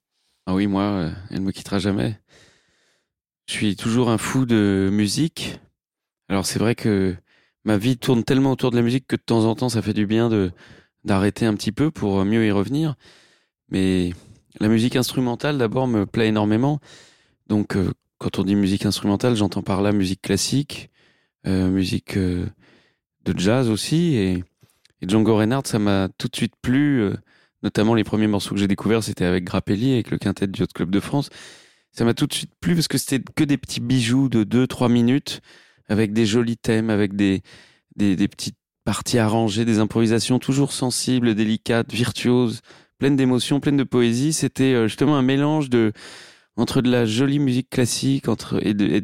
Ah 0.47 0.55
oui, 0.55 0.67
moi, 0.69 0.83
euh, 0.83 1.11
elle 1.31 1.41
ne 1.41 1.47
me 1.47 1.53
quittera 1.53 1.79
jamais. 1.81 2.17
Je 3.49 3.55
suis 3.55 3.77
toujours 3.77 4.09
un 4.11 4.19
fou 4.19 4.47
de 4.47 4.89
musique. 4.93 5.59
Alors 6.29 6.45
c'est 6.47 6.59
vrai 6.59 6.75
que 6.75 7.17
ma 7.65 7.77
vie 7.79 7.97
tourne 7.99 8.25
tellement 8.25 8.53
autour 8.53 8.71
de 8.71 8.77
la 8.77 8.83
musique 8.83 9.07
que 9.07 9.17
de 9.17 9.23
temps 9.23 9.45
en 9.45 9.55
temps, 9.55 9.69
ça 9.69 9.83
fait 9.83 9.95
du 9.95 10.07
bien 10.07 10.29
de 10.29 10.53
d'arrêter 11.05 11.47
un 11.47 11.55
petit 11.55 11.73
peu 11.73 11.91
pour 11.91 12.25
mieux 12.25 12.47
y 12.47 12.51
revenir. 12.51 12.97
Mais 13.71 14.13
la 14.61 14.69
musique 14.69 14.97
instrumentale, 14.97 15.59
d'abord, 15.59 15.87
me 15.87 16.07
plaît 16.07 16.29
énormément. 16.29 16.81
Donc, 17.47 17.77
euh, 17.77 17.93
quand 18.19 18.39
on 18.39 18.45
dit 18.45 18.57
musique 18.57 18.85
instrumentale, 18.85 19.37
j'entends 19.37 19.63
par 19.63 19.81
là 19.81 19.93
musique 19.93 20.23
classique, 20.23 20.91
euh, 21.47 21.71
musique 21.71 22.17
euh, 22.17 22.47
de 23.25 23.39
jazz 23.39 23.71
aussi. 23.71 24.17
Et, 24.17 24.45
Django 25.03 25.37
Reinhardt, 25.37 25.69
ça 25.69 25.79
m'a 25.79 26.09
tout 26.19 26.27
de 26.29 26.37
suite 26.37 26.55
plu. 26.61 27.03
euh, 27.03 27.15
notamment 27.63 27.95
les 27.95 28.05
premiers 28.05 28.27
morceaux 28.27 28.55
que 28.55 28.61
j'ai 28.61 28.69
découverts, 28.69 29.03
c'était 29.03 29.25
avec 29.25 29.45
Grappelli, 29.45 29.93
avec 29.95 30.11
le 30.11 30.19
quintet 30.19 30.47
du 30.47 30.61
Yacht 30.61 30.73
Club 30.73 30.91
de 30.91 31.01
France. 31.01 31.31
Ça 31.93 32.05
m'a 32.05 32.15
tout 32.15 32.27
de 32.27 32.33
suite 32.33 32.53
plu 32.61 32.75
parce 32.75 32.89
que 32.89 32.99
c'était 32.99 33.23
que 33.35 33.45
des 33.45 33.59
petits 33.59 33.81
bijoux 33.81 34.29
de 34.29 34.45
2-3 34.45 34.91
minutes, 34.91 35.41
avec 35.89 36.13
des 36.13 36.27
jolis 36.27 36.57
thèmes, 36.57 36.91
avec 36.91 37.15
des, 37.17 37.43
des, 37.97 38.17
des 38.17 38.29
petites 38.29 38.57
parties 38.85 39.19
arrangées, 39.19 39.65
des 39.65 39.79
improvisations 39.79 40.39
toujours 40.39 40.73
sensibles, 40.73 41.35
délicates, 41.35 41.93
virtuoses, 41.93 42.61
pleines 42.99 43.17
d'émotions, 43.17 43.61
pleines 43.61 43.77
de 43.77 43.85
poésie. 43.85 44.33
C'était 44.33 44.75
euh, 44.75 44.87
justement 44.89 45.17
un 45.17 45.23
mélange 45.23 45.69
de 45.71 45.93
entre 46.57 46.81
de 46.81 46.91
la 46.91 47.05
jolie 47.05 47.39
musique 47.39 47.71
classique 47.71 48.29
entre 48.29 48.59
et, 48.67 48.75
de, 48.75 49.03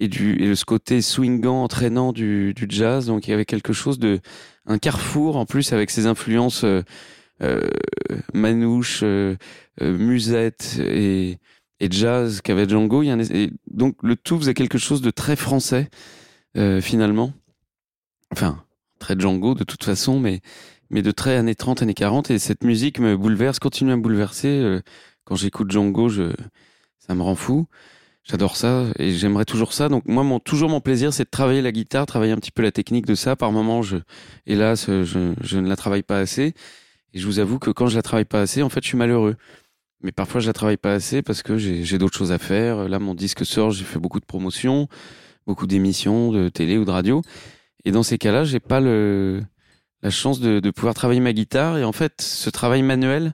et, 0.00 0.08
du 0.08 0.42
et 0.42 0.54
ce 0.54 0.64
côté 0.64 1.02
swingant, 1.02 1.62
entraînant 1.64 2.12
du, 2.12 2.54
du 2.54 2.66
jazz. 2.68 3.06
Donc 3.06 3.26
il 3.26 3.30
y 3.30 3.34
avait 3.34 3.44
quelque 3.44 3.72
chose 3.72 3.98
de 3.98 4.20
un 4.66 4.78
carrefour 4.78 5.36
en 5.36 5.46
plus 5.46 5.72
avec 5.72 5.90
ses 5.90 6.06
influences 6.06 6.64
euh, 6.64 6.82
euh, 7.42 7.68
manouche, 8.34 9.00
euh, 9.02 9.36
euh, 9.82 9.96
musette 9.96 10.78
et, 10.80 11.38
et 11.80 11.90
jazz 11.90 12.40
qu'avait 12.40 12.68
Django. 12.68 13.02
Il 13.02 13.06
y 13.06 13.10
a 13.10 13.16
et 13.16 13.50
donc 13.70 13.96
le 14.02 14.16
tout 14.16 14.38
faisait 14.38 14.54
quelque 14.54 14.78
chose 14.78 15.00
de 15.00 15.10
très 15.10 15.36
français 15.36 15.88
euh, 16.56 16.80
finalement. 16.80 17.32
Enfin, 18.32 18.64
très 18.98 19.18
Django 19.18 19.54
de 19.54 19.64
toute 19.64 19.84
façon, 19.84 20.20
mais 20.20 20.40
mais 20.90 21.02
de 21.02 21.10
très 21.10 21.36
années 21.36 21.54
30, 21.54 21.82
années 21.82 21.94
40. 21.94 22.30
Et 22.30 22.38
cette 22.38 22.64
musique 22.64 22.98
me 22.98 23.16
bouleverse, 23.16 23.58
continue 23.58 23.92
à 23.92 23.96
me 23.96 24.02
bouleverser. 24.02 24.48
euh, 24.48 24.80
quand 25.24 25.36
j'écoute 25.36 25.70
Django, 25.70 26.08
je, 26.08 26.32
ça 26.98 27.14
me 27.14 27.22
rend 27.22 27.34
fou. 27.34 27.66
J'adore 28.24 28.56
ça 28.56 28.86
et 28.98 29.12
j'aimerais 29.12 29.44
toujours 29.44 29.72
ça. 29.72 29.88
Donc 29.88 30.04
moi, 30.06 30.22
mon, 30.22 30.38
toujours 30.38 30.70
mon 30.70 30.80
plaisir, 30.80 31.12
c'est 31.12 31.24
de 31.24 31.30
travailler 31.30 31.62
la 31.62 31.72
guitare, 31.72 32.06
travailler 32.06 32.32
un 32.32 32.36
petit 32.36 32.50
peu 32.50 32.62
la 32.62 32.72
technique 32.72 33.06
de 33.06 33.14
ça. 33.14 33.36
Par 33.36 33.52
moments, 33.52 33.82
je, 33.82 33.98
hélas, 34.46 34.86
je, 34.86 35.34
je 35.40 35.58
ne 35.58 35.68
la 35.68 35.76
travaille 35.76 36.02
pas 36.02 36.18
assez. 36.18 36.54
Et 37.14 37.18
je 37.18 37.26
vous 37.26 37.38
avoue 37.38 37.58
que 37.58 37.70
quand 37.70 37.86
je 37.86 37.96
la 37.96 38.02
travaille 38.02 38.26
pas 38.26 38.40
assez, 38.40 38.62
en 38.62 38.68
fait, 38.68 38.82
je 38.82 38.88
suis 38.88 38.98
malheureux. 38.98 39.36
Mais 40.02 40.12
parfois, 40.12 40.40
je 40.40 40.46
la 40.46 40.52
travaille 40.52 40.76
pas 40.76 40.92
assez 40.92 41.22
parce 41.22 41.42
que 41.42 41.58
j'ai 41.58 41.98
d'autres 41.98 42.16
choses 42.16 42.30
à 42.32 42.38
faire. 42.38 42.88
Là, 42.88 42.98
mon 42.98 43.14
disque 43.14 43.44
sort, 43.44 43.72
j'ai 43.72 43.84
fait 43.84 43.98
beaucoup 43.98 44.20
de 44.20 44.24
promotions, 44.24 44.88
beaucoup 45.46 45.66
d'émissions 45.66 46.30
de 46.30 46.48
télé 46.48 46.78
ou 46.78 46.84
de 46.84 46.90
radio. 46.90 47.22
Et 47.84 47.90
dans 47.90 48.02
ces 48.04 48.16
cas-là, 48.18 48.44
j'ai 48.44 48.60
pas 48.60 48.80
le, 48.80 49.42
la 50.02 50.10
chance 50.10 50.38
de, 50.40 50.60
de 50.60 50.70
pouvoir 50.70 50.94
travailler 50.94 51.20
ma 51.20 51.32
guitare. 51.32 51.78
Et 51.78 51.84
en 51.84 51.92
fait, 51.92 52.20
ce 52.20 52.48
travail 52.50 52.82
manuel 52.82 53.32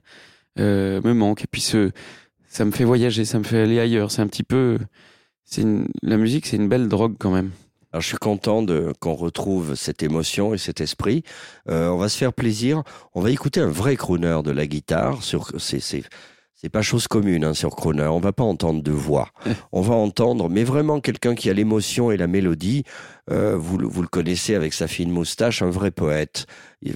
euh, 0.59 1.01
me 1.03 1.13
manque. 1.13 1.43
Et 1.43 1.47
puis, 1.47 1.61
ce, 1.61 1.91
ça 2.47 2.65
me 2.65 2.71
fait 2.71 2.83
voyager, 2.83 3.25
ça 3.25 3.37
me 3.37 3.43
fait 3.43 3.59
aller 3.61 3.79
ailleurs. 3.79 4.09
C'est 4.09 4.21
un 4.21 4.27
petit 4.27 4.43
peu. 4.43 4.79
Une- 5.57 5.87
la 6.01 6.17
musique, 6.17 6.47
c'est 6.47 6.57
une 6.57 6.67
belle 6.67 6.87
drogue 6.87 7.15
quand 7.19 7.31
même. 7.31 7.51
Alors, 7.91 8.01
je 8.01 8.07
suis 8.07 8.17
content 8.17 8.65
qu'on 8.99 9.13
retrouve 9.13 9.75
cette 9.75 10.01
émotion 10.03 10.53
et 10.53 10.57
cet 10.57 10.81
esprit. 10.81 11.23
Euh, 11.69 11.89
on 11.89 11.97
va 11.97 12.09
se 12.09 12.17
faire 12.17 12.33
plaisir. 12.33 12.81
On 13.13 13.21
va 13.21 13.29
écouter 13.31 13.59
un 13.61 13.69
vrai 13.69 13.95
crooner 13.95 14.41
de 14.43 14.51
la 14.51 14.65
guitare. 14.67 15.23
Sur, 15.23 15.51
c'est, 15.59 16.03
c'est, 16.55 16.69
pas 16.69 16.81
chose 16.81 17.07
commune 17.07 17.43
hein, 17.43 17.53
sur 17.53 17.75
crooner. 17.75 18.03
On 18.07 18.19
va 18.19 18.31
pas 18.33 18.43
entendre 18.43 18.81
de 18.81 18.91
voix. 18.91 19.29
On 19.71 19.81
va 19.81 19.93
entendre, 19.95 20.49
mais 20.49 20.63
vraiment 20.63 20.99
quelqu'un 21.01 21.35
qui 21.35 21.49
a 21.49 21.53
l'émotion 21.53 22.11
et 22.11 22.17
la 22.17 22.27
mélodie. 22.27 22.83
Euh, 23.31 23.55
vous, 23.57 23.77
le- 23.77 23.87
vous 23.87 24.01
le 24.01 24.07
connaissez 24.07 24.55
avec 24.55 24.73
sa 24.73 24.87
fine 24.87 25.11
moustache, 25.11 25.61
un 25.61 25.69
vrai 25.69 25.91
poète, 25.91 26.45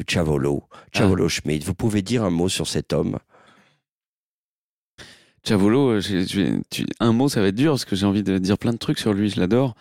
Chavolo, 0.07 0.63
Chavolo 0.93 1.27
Schmidt. 1.29 1.65
Vous 1.65 1.73
pouvez 1.75 2.01
dire 2.01 2.23
un 2.23 2.29
mot 2.29 2.49
sur 2.49 2.67
cet 2.67 2.93
homme? 2.93 3.17
Chavolo, 5.47 5.91
euh, 5.91 6.01
je 6.01 6.59
tu- 6.69 6.85
un 6.99 7.13
mot, 7.13 7.29
ça 7.29 7.41
va 7.41 7.47
être 7.47 7.55
dur 7.55 7.71
parce 7.73 7.85
que 7.85 7.95
j'ai 7.95 8.05
envie 8.05 8.23
de 8.23 8.37
dire 8.37 8.57
plein 8.57 8.73
de 8.73 8.77
trucs 8.77 8.99
sur 8.99 9.13
lui. 9.13 9.29
Je 9.29 9.39
l'adore. 9.39 9.73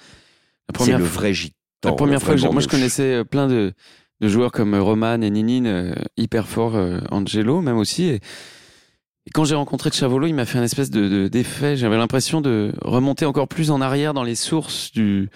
La 0.68 0.72
C'est 0.72 0.72
première 0.74 0.98
le 0.98 1.04
vrai 1.04 1.34
gitan. 1.34 1.54
La 1.84 1.92
première 1.92 2.22
fois 2.22 2.34
que 2.34 2.40
moi 2.52 2.60
je 2.60 2.68
connaissais 2.68 3.14
euh, 3.14 3.24
plein 3.24 3.46
de, 3.48 3.72
de 4.20 4.28
joueurs 4.28 4.52
comme 4.52 4.74
Roman 4.74 5.20
et 5.20 5.30
Ninin, 5.30 5.64
euh, 5.66 5.94
hyper 6.16 6.46
fort, 6.48 6.76
Angelo 7.10 7.60
même 7.60 7.76
aussi. 7.76 8.04
Et, 8.04 8.20
et 9.28 9.30
quand 9.30 9.44
j'ai 9.44 9.54
rencontré 9.54 9.90
Chavolo, 9.92 10.26
il 10.26 10.32
m'a 10.34 10.46
fait 10.46 10.58
un 10.58 10.62
espèce 10.62 10.90
de 10.90 11.06
de- 11.06 11.28
d'effet. 11.28 11.76
J'avais 11.76 11.98
l'impression 11.98 12.40
de 12.40 12.72
remonter 12.82 13.26
encore 13.26 13.46
plus 13.46 13.70
en 13.70 13.82
arrière 13.82 14.14
dans 14.14 14.24
les 14.24 14.34
sources 14.34 14.90
du 14.92 15.28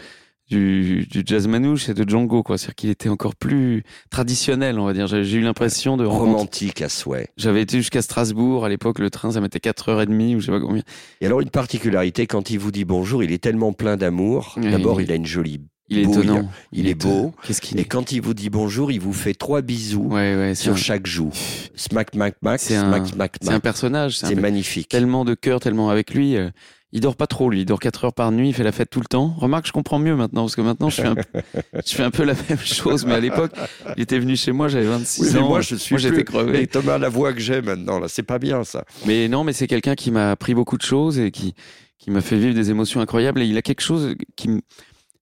du, 0.51 1.07
du 1.11 1.22
jazz 1.24 1.47
manouche 1.47 1.88
et 1.88 1.95
de 1.95 2.07
Django, 2.07 2.43
quoi. 2.43 2.59
C'est-à-dire 2.59 2.74
qu'il 2.74 2.90
était 2.90 3.09
encore 3.09 3.34
plus 3.36 3.84
traditionnel, 4.11 4.78
on 4.78 4.84
va 4.84 4.93
dire. 4.93 5.07
J'ai 5.07 5.38
eu 5.38 5.40
l'impression 5.40 5.97
de 5.97 6.05
romantique 6.05 6.82
à 6.82 6.90
souhait. 6.90 7.28
J'avais 7.38 7.62
été 7.62 7.78
jusqu'à 7.78 8.03
Strasbourg 8.03 8.64
à 8.64 8.68
l'époque. 8.68 8.99
Le 8.99 9.09
train, 9.09 9.30
ça 9.32 9.40
mettait 9.40 9.61
4h30 9.61 10.36
ou 10.36 10.40
je 10.40 10.47
sais 10.47 10.53
pas 10.53 10.61
combien. 10.61 10.82
Et 11.22 11.26
alors 11.26 11.40
une 11.40 11.49
particularité, 11.51 12.26
quand 12.26 12.51
il 12.51 12.59
vous 12.59 12.70
dit 12.70 12.84
bonjour, 12.84 13.22
il 13.24 13.32
est 13.32 13.43
tellement 13.43 13.72
plein 13.72 13.97
d'amour. 13.97 14.55
Oui, 14.59 14.70
D'abord, 14.70 15.01
il 15.01 15.11
a 15.11 15.14
une 15.14 15.26
jolie 15.26 15.61
Il 15.93 15.99
est 16.01 16.05
bouille. 16.05 16.14
étonnant. 16.24 16.51
Il 16.72 16.88
est 16.88 16.95
beau. 16.95 17.32
Qu'est-ce 17.45 17.61
qu'il 17.61 17.78
Et 17.78 17.82
est 17.82 17.84
quand 17.84 18.12
il 18.12 18.20
vous 18.20 18.34
dit 18.34 18.51
bonjour, 18.51 18.90
il 18.93 19.01
vous 19.01 19.12
fait 19.12 19.34
trois 19.34 19.62
bisous 19.62 20.03
Ouais, 20.09 20.34
ouais. 20.36 20.55
C'est 20.55 20.64
sur 20.64 20.72
un, 20.72 20.76
chaque 20.76 21.07
joue. 21.07 21.30
Smack, 21.74 22.11
smack, 22.12 22.36
mac, 22.43 22.61
C'est 22.61 22.78
smack, 22.78 23.03
un- 23.03 23.07
smack, 23.07 23.36
c'est 23.40 23.49
un 23.49 23.53
mac. 23.55 23.62
personnage. 23.62 24.16
C'est 24.18 24.34
magnifique. 24.34 24.88
tellement 24.88 25.24
de 25.24 25.34
cœur, 25.34 25.61
tellement 25.61 25.90
avec 25.90 26.12
lui. 26.14 26.36
euh, 26.36 26.51
il 26.95 27.01
dort 27.01 27.16
pas 27.16 27.26
trop, 27.26 27.49
lui. 27.49 27.61
Il 27.62 27.64
dort 27.64 27.80
4 27.80 28.05
heures 28.05 28.12
par 28.12 28.30
nuit, 28.32 28.49
il 28.51 28.53
fait 28.55 28.64
la 28.64 28.70
fête 28.72 28.90
tout 28.90 29.01
le 29.01 29.07
temps. 29.07 29.34
Remarque, 29.38 29.66
je 29.66 29.72
comprends 29.72 29.99
mieux 29.99 30.14
maintenant, 30.14 30.43
parce 30.43 30.57
que 30.57 30.61
maintenant, 30.61 30.90
je 30.90 30.97
fais 31.01 31.09
un, 31.09 31.14
je 31.86 31.95
fais 31.95 32.03
un 32.03 32.11
peu 32.11 32.22
la 32.22 32.34
même 32.51 32.59
chose. 32.59 33.07
Mais 33.07 33.14
à 33.14 33.20
l'époque, 33.20 33.53
il 33.97 34.03
était 34.03 34.18
venu 34.18 34.36
chez 34.36 34.53
moi, 34.53 34.68
j'avais 34.68 34.84
26 34.84 35.22
Oui, 35.34 35.38
ans. 35.40 35.49
moi, 35.49 35.62
je 35.62 35.74
suis 35.74 35.95
Moi, 35.95 36.01
j'étais 36.01 36.22
crevé. 36.24 36.61
Et 36.62 36.66
Thomas, 36.66 36.99
la 36.99 37.09
voix 37.09 37.32
que 37.32 37.40
j'ai 37.40 37.62
maintenant, 37.62 37.99
là, 37.99 38.09
c'est 38.09 38.22
pas 38.22 38.38
bien, 38.38 38.62
ça. 38.64 38.84
Mais 39.07 39.26
non, 39.28 39.43
mais 39.43 39.55
c'est 39.55 39.66
quelqu'un 39.66 39.95
qui 39.95 40.11
m'a 40.11 40.32
appris 40.32 40.53
beaucoup 40.55 40.76
de 40.76 40.82
choses 40.82 41.18
et 41.18 41.30
qui, 41.30 41.55
qui 41.99 42.11
m'a 42.11 42.20
fait 42.20 42.36
vivre 42.36 42.55
des 42.55 42.68
émotions 42.70 43.01
incroyables. 43.01 43.40
Et 43.40 43.47
il 43.47 43.57
a 43.57 43.62
quelque 43.62 43.80
chose 43.82 44.14
qui, 44.36 44.49
m- 44.49 44.61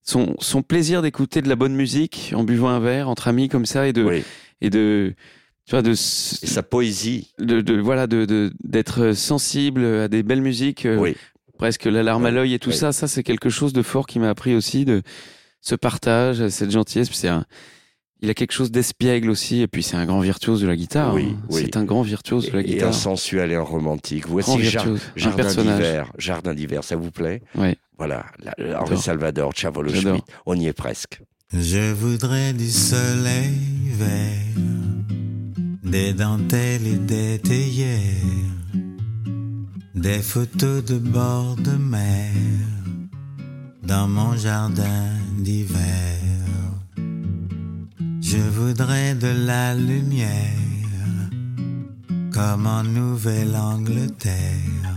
son, 0.03 0.35
son 0.41 0.63
plaisir 0.63 1.03
d'écouter 1.03 1.43
de 1.43 1.49
la 1.49 1.57
bonne 1.57 1.75
musique 1.75 2.33
en 2.35 2.45
buvant 2.45 2.69
un 2.71 2.81
verre 2.81 3.09
entre 3.09 3.29
amis 3.29 3.49
comme 3.49 3.67
ça 3.67 3.87
et 3.87 3.93
de, 3.93 4.03
Oui. 4.05 4.23
et 4.61 4.71
de, 4.71 5.15
tu 5.67 5.71
vois, 5.73 5.83
de, 5.83 5.93
Et 5.93 5.95
sa 5.95 6.63
poésie. 6.63 7.33
de, 7.39 7.61
de- 7.61 7.81
voilà, 7.81 8.07
de, 8.07 8.25
de- 8.25 8.53
d'être 8.65 9.13
sensible 9.13 9.85
à 9.85 10.09
des 10.09 10.23
belles 10.23 10.43
musiques. 10.43 10.87
euh, 10.87 10.97
Oui. 10.99 11.17
presque 11.59 11.85
la 11.85 12.03
larme 12.03 12.25
à 12.27 12.31
l'œil 12.31 12.55
et 12.55 12.59
tout 12.59 12.73
ça, 12.73 12.93
ça 12.93 13.07
c'est 13.07 13.23
quelque 13.23 13.51
chose 13.51 13.73
de 13.73 13.83
fort 13.83 14.07
qui 14.07 14.19
m'a 14.19 14.31
appris 14.31 14.55
aussi 14.55 14.85
de 14.85 15.03
ce 15.61 15.75
partage, 15.75 16.49
cette 16.49 16.71
gentillesse. 16.71 17.09
Puis 17.11 17.19
c'est 17.19 17.29
un, 17.29 17.45
il 18.23 18.29
a 18.31 18.35
quelque 18.35 18.53
chose 18.53 18.71
d'espiègle 18.71 19.31
aussi, 19.31 19.61
et 19.61 19.67
puis 19.69 19.83
c'est 19.83 19.97
un 19.97 20.05
grand 20.07 20.21
virtuose 20.21 20.61
de 20.63 20.67
la 20.67 20.77
guitare. 20.77 21.15
Oui, 21.15 21.29
hein. 21.35 21.43
oui. 21.51 21.63
C'est 21.65 21.77
un 21.77 21.85
grand 21.85 22.03
virtuose 22.03 22.51
de 22.51 22.57
la 22.57 22.61
Et, 22.63 22.65
et 22.65 22.71
un 22.71 22.75
guitare. 22.77 22.95
sensuel 22.95 23.53
et 23.53 23.57
un 23.57 23.63
romantique. 23.63 24.27
Voici 24.27 24.51
Jar- 24.63 24.85
virtuose, 24.85 25.01
Jardin 25.17 25.45
d'hiver. 25.55 26.13
Jardin 26.19 26.55
d'hiver, 26.55 26.83
ça 26.85 26.97
vous 26.97 27.11
plaît? 27.11 27.43
Ouais. 27.55 27.77
Voilà, 28.01 28.25
la- 28.43 28.81
Henri 28.81 28.97
Salvador, 28.97 29.53
Chavolo. 29.55 29.93
Schmidt. 29.93 30.25
On 30.47 30.55
y 30.59 30.69
est 30.69 30.73
presque. 30.73 31.21
Je 31.53 31.93
voudrais 31.93 32.55
du 32.55 32.71
soleil 32.71 33.59
vert, 33.93 34.57
des 35.85 36.15
dentelles 36.15 36.87
et 36.87 36.97
des 36.97 37.39
théières, 37.41 38.25
des 39.95 40.23
photos 40.23 40.83
de 40.83 40.97
bord 40.97 41.57
de 41.57 41.73
mer 41.73 42.33
dans 43.83 44.09
mon 44.09 44.35
jardin 44.35 45.11
d'hiver. 45.37 46.17
Je 48.23 48.39
voudrais 48.39 49.15
de 49.15 49.29
la 49.47 49.75
lumière 49.75 50.57
comme 52.33 52.67
en 52.67 52.83
Nouvelle-Angleterre. 52.83 54.89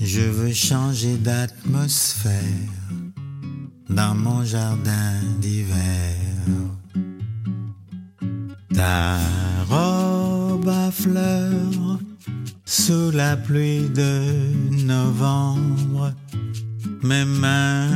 Je 0.00 0.20
veux 0.20 0.52
changer 0.52 1.16
d'atmosphère 1.16 2.32
dans 3.88 4.14
mon 4.14 4.44
jardin 4.44 5.20
d'hiver. 5.40 6.14
Ta 8.74 9.18
robe 9.68 10.68
à 10.68 10.90
fleurs 10.90 11.98
sous 12.64 13.10
la 13.10 13.36
pluie 13.36 13.88
de 13.88 14.22
novembre, 14.84 16.12
mes 17.02 17.24
mains 17.24 17.88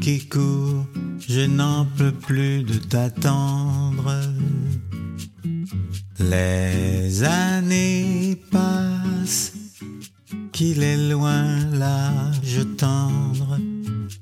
qui 0.00 0.28
courent, 0.28 0.86
je 1.28 1.40
n'en 1.40 1.86
peux 1.96 2.12
plus 2.12 2.62
de 2.62 2.74
t'attendre. 2.74 4.14
Les 6.20 7.24
années 7.24 8.40
passent, 8.50 8.65
qu'il 10.56 10.82
est 10.82 11.10
loin 11.10 11.44
l'âge 11.74 12.60
tendre, 12.78 13.58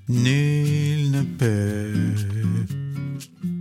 nul 0.08 1.12
ne 1.12 1.22
peut 1.22 1.94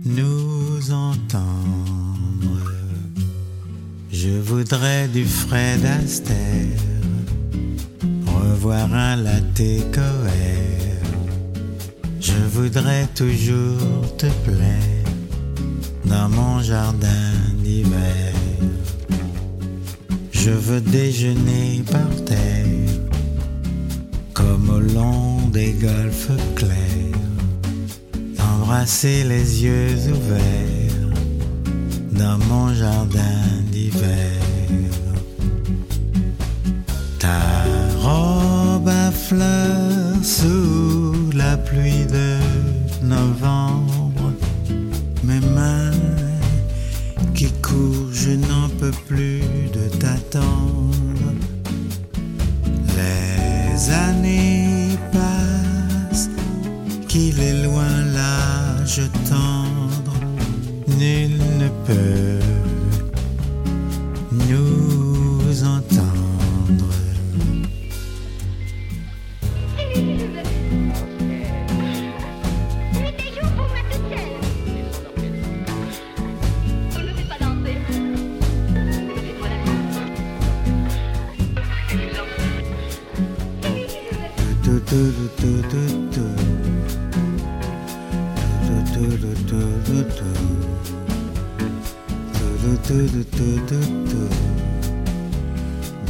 nous 0.04 0.90
entendre. 0.90 2.72
Je 4.10 4.30
voudrais 4.30 5.06
du 5.06 5.24
Fred 5.24 5.84
Astaire, 5.84 6.82
revoir 8.26 8.92
un 8.92 9.16
latte 9.22 9.70
coère. 9.92 11.06
Je 12.20 12.40
voudrais 12.54 13.06
toujours 13.14 14.16
te 14.18 14.26
plaire 14.46 15.12
dans 16.06 16.28
mon 16.28 16.60
jardin 16.60 17.30
d'hiver. 17.62 18.32
Je 20.32 20.50
veux 20.50 20.80
déjeuner 20.80 21.84
par 21.90 22.13
embrasser 28.84 29.24
les 29.24 29.64
yeux 29.64 30.12
ouverts 30.12 31.08
dans 32.12 32.36
mon 32.36 32.74
jardin 32.74 33.53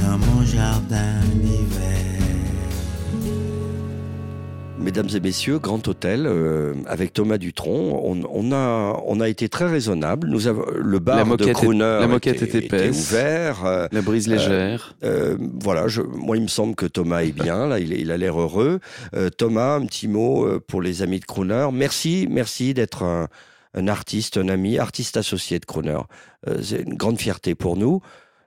Dans 0.03 0.19
mon 0.19 0.43
jardin 0.45 1.21
d'hiver. 1.35 1.91
Mesdames 4.81 5.09
et 5.15 5.21
messieurs, 5.21 5.59
Grand 5.61 5.87
Hôtel, 5.87 6.25
euh, 6.27 6.75
avec 6.87 7.13
Thomas 7.13 7.39
Dutronc, 7.39 8.01
on, 8.05 8.23
on 8.29 8.53
a, 8.53 9.01
on 9.07 9.21
a 9.21 9.29
été 9.29 9.49
très 9.49 9.67
raisonnable. 9.67 10.29
Nous 10.29 10.49
avons, 10.49 10.65
le 10.77 10.99
bar 10.99 11.17
La 11.17 11.25
moquette 11.25 11.47
de 11.47 11.51
est- 11.53 11.55
Crooner 11.55 11.79
la 12.01 12.09
moquette 12.09 12.43
était, 12.43 12.59
est 12.59 12.65
épaisse. 12.65 13.11
ouvert. 13.13 13.65
euh, 13.65 13.87
La 13.93 14.03
brise 14.03 14.27
légère. 14.27 14.97
Euh, 15.05 15.37
voilà, 15.61 15.87
je, 15.87 16.03
moi 16.03 16.37
il 16.37 16.43
me 16.43 16.49
semble 16.49 16.75
que 16.75 16.87
Thomas 16.87 17.23
est 17.23 17.33
bien, 17.33 17.69
là 17.69 17.79
il, 17.79 17.93
il 17.93 18.11
a 18.11 18.17
l'air 18.17 18.39
heureux. 18.39 18.81
Euh, 19.15 19.31
Thomas, 19.31 19.77
un 19.77 19.87
petit 19.87 20.09
mot 20.09 20.47
pour 20.67 20.83
les 20.83 21.03
amis 21.03 21.21
de 21.21 21.25
Crooner. 21.25 21.69
Merci, 21.73 22.27
merci 22.29 22.75
d'être 22.75 23.05
un, 23.05 23.29
un 23.75 23.89
artiste, 23.89 24.37
un 24.39 24.49
ami, 24.49 24.79
artiste 24.79 25.17
associé 25.17 25.59
de 25.59 25.65
Crooner. 25.65 25.99
Euh, 26.49 26.63
c'est 26.63 26.83
une 26.83 26.95
grande 26.95 27.19
fierté 27.19 27.55
pour 27.55 27.77
nous. 27.77 28.01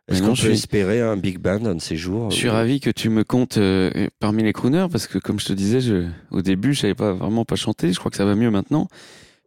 Est-ce 0.09 0.23
qu'on 0.23 0.36
peut 0.36 0.51
espérer 0.51 1.01
un 1.01 1.17
big 1.17 1.38
band 1.38 1.65
un 1.65 1.75
de 1.75 1.82
ces 1.82 1.97
jours 1.97 2.32
Je 2.32 2.38
suis 2.38 2.47
Euh, 2.47 2.53
ravi 2.53 2.80
que 2.80 2.89
tu 2.89 3.09
me 3.09 3.25
comptes 3.25 3.57
euh, 3.57 4.07
parmi 4.19 4.41
les 4.41 4.53
crooners 4.53 4.88
parce 4.89 5.05
que 5.05 5.17
comme 5.17 5.38
je 5.38 5.45
te 5.47 5.53
disais, 5.53 5.82
je, 5.82 6.07
au 6.32 6.41
début, 6.41 6.73
je 6.73 6.80
savais 6.80 6.95
pas 6.95 7.11
vraiment 7.11 7.43
pas 7.43 7.57
chanter. 7.57 7.91
Je 7.91 7.99
crois 7.99 8.09
que 8.09 8.15
ça 8.15 8.23
va 8.23 8.36
mieux 8.36 8.49
maintenant, 8.49 8.88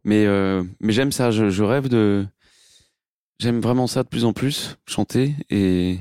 mais 0.05 0.27
euh, 0.27 0.63
mais 0.81 0.93
j'aime 0.93 1.13
ça. 1.13 1.31
Je, 1.31 1.49
je 1.49 1.63
rêve 1.63 1.89
de, 1.89 2.27
j'aime 3.39 3.61
vraiment 3.61 3.87
ça 3.87 4.03
de 4.03 4.09
plus 4.09 4.27
en 4.27 4.35
plus 4.35 4.77
chanter 4.87 5.35
et 5.49 5.99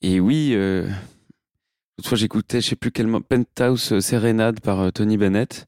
et 0.00 0.18
oui. 0.18 0.52
Euh, 0.54 0.88
L'autre 1.98 2.10
fois, 2.10 2.18
j'écoutais, 2.18 2.60
je 2.60 2.68
sais 2.68 2.76
plus 2.76 2.92
quel 2.92 3.08
Penthouse 3.28 3.98
Serenade 3.98 4.60
par 4.60 4.92
Tony 4.92 5.16
Bennett 5.16 5.66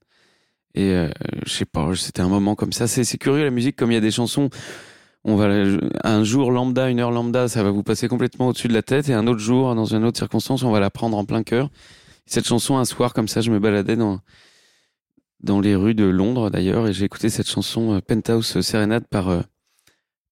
et 0.74 0.90
euh, 0.90 1.10
je 1.44 1.50
sais 1.50 1.64
pas, 1.64 1.94
c'était 1.94 2.22
un 2.22 2.28
moment 2.28 2.54
comme 2.54 2.72
ça. 2.72 2.86
C'est 2.86 3.18
curieux 3.18 3.44
la 3.44 3.50
musique, 3.50 3.76
comme 3.76 3.90
il 3.90 3.94
y 3.94 3.98
a 3.98 4.00
des 4.00 4.10
chansons. 4.10 4.50
On 5.24 5.36
va 5.36 5.48
un 6.04 6.24
jour 6.24 6.50
lambda, 6.50 6.88
une 6.88 7.00
heure 7.00 7.10
lambda, 7.10 7.46
ça 7.48 7.62
va 7.62 7.70
vous 7.70 7.82
passer 7.82 8.08
complètement 8.08 8.48
au-dessus 8.48 8.68
de 8.68 8.72
la 8.72 8.82
tête, 8.82 9.08
et 9.10 9.14
un 9.14 9.26
autre 9.26 9.40
jour, 9.40 9.74
dans 9.74 9.84
une 9.84 10.04
autre 10.04 10.16
circonstance, 10.16 10.62
on 10.62 10.70
va 10.70 10.80
la 10.80 10.90
prendre 10.90 11.16
en 11.18 11.26
plein 11.26 11.42
cœur. 11.42 11.68
Cette 12.24 12.46
chanson, 12.46 12.78
un 12.78 12.86
soir 12.86 13.12
comme 13.12 13.28
ça, 13.28 13.40
je 13.40 13.50
me 13.50 13.58
baladais 13.58 13.96
dans 13.96 14.20
dans 15.42 15.60
les 15.60 15.74
rues 15.74 15.94
de 15.94 16.04
Londres 16.04 16.50
d'ailleurs, 16.50 16.86
et 16.86 16.92
j'ai 16.92 17.04
écouté 17.04 17.28
cette 17.30 17.48
chanson 17.48 17.94
euh, 17.94 18.00
Penthouse 18.00 18.60
Serenade 18.60 19.06
par 19.08 19.28
euh, 19.28 19.40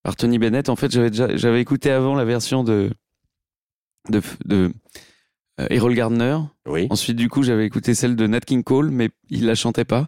par 0.03 0.17
Tony 0.17 0.39
Bennett. 0.39 0.69
En 0.69 0.77
fait, 0.77 0.91
j'avais 0.91 1.11
déjà 1.11 1.37
j'avais 1.37 1.61
écouté 1.61 1.91
avant 1.91 2.15
la 2.15 2.25
version 2.25 2.65
de 2.65 2.91
de, 4.11 4.23
de 4.47 4.73
Errol 5.71 5.95
Gardner. 5.95 6.39
Oui. 6.67 6.87
Ensuite, 6.91 7.17
du 7.17 7.29
coup, 7.29 7.43
j'avais 7.43 7.67
écouté 7.67 7.95
celle 7.95 8.17
de 8.17 8.27
Nat 8.27 8.41
King 8.41 8.63
Cole, 8.63 8.91
mais 8.91 9.11
il 9.29 9.47
la 9.47 9.55
chantait 9.55 9.85
pas. 9.85 10.07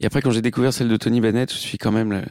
Et 0.00 0.06
après, 0.06 0.20
quand 0.20 0.30
j'ai 0.30 0.42
découvert 0.42 0.72
celle 0.72 0.88
de 0.88 0.96
Tony 0.96 1.20
Bennett, 1.20 1.52
je 1.52 1.58
suis 1.58 1.78
quand 1.78 1.92
même 1.92 2.12
la, 2.12 2.24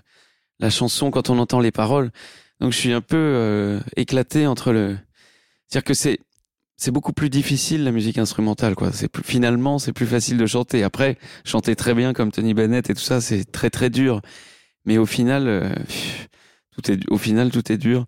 la 0.60 0.70
chanson 0.70 1.12
quand 1.12 1.30
on 1.30 1.40
entend 1.40 1.60
les 1.60 1.72
paroles. 1.72 2.12
Donc, 2.60 2.72
je 2.72 2.78
suis 2.78 2.94
un 2.94 3.02
peu 3.02 3.18
euh, 3.18 3.80
éclaté 3.96 4.48
entre 4.48 4.72
le. 4.72 4.98
C'est-à-dire 5.68 5.86
que 5.86 5.94
c'est 5.94 6.20
c'est 6.76 6.92
beaucoup 6.92 7.14
plus 7.14 7.30
difficile 7.30 7.84
la 7.84 7.92
musique 7.92 8.18
instrumentale, 8.18 8.76
quoi. 8.76 8.92
C'est 8.92 9.08
plus, 9.08 9.24
finalement 9.24 9.80
c'est 9.80 9.94
plus 9.94 10.06
facile 10.06 10.38
de 10.38 10.46
chanter. 10.46 10.84
Après, 10.84 11.18
chanter 11.46 11.76
très 11.76 11.94
bien 11.94 12.14
comme 12.14 12.32
Tony 12.32 12.54
Bennett 12.54 12.90
et 12.90 12.94
tout 12.94 13.02
ça, 13.02 13.22
c'est 13.22 13.50
très 13.52 13.70
très 13.70 13.90
dur. 13.90 14.22
Mais 14.86 14.98
au 14.98 15.06
final, 15.06 15.48
euh, 15.48 15.74
tout 16.72 16.92
est 16.92 17.00
au 17.10 17.18
final 17.18 17.52
tout 17.52 17.72
est 17.72 17.78
dur. 17.78 18.02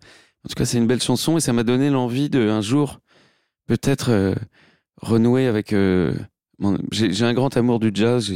En 0.43 0.49
tout 0.49 0.55
cas, 0.55 0.65
c'est 0.65 0.77
une 0.77 0.87
belle 0.87 1.01
chanson 1.01 1.37
et 1.37 1.41
ça 1.41 1.53
m'a 1.53 1.63
donné 1.63 1.89
l'envie 1.89 2.29
de 2.29 2.49
un 2.49 2.61
jour 2.61 2.99
peut-être 3.67 4.09
euh, 4.11 4.35
renouer 5.01 5.47
avec. 5.47 5.73
euh, 5.73 6.13
mon- 6.59 6.77
j'ai 6.91 7.25
un 7.25 7.33
grand 7.33 7.55
amour 7.57 7.79
du 7.79 7.91
jazz. 7.93 8.33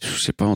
Je 0.00 0.06
sais 0.20 0.32
pas, 0.32 0.54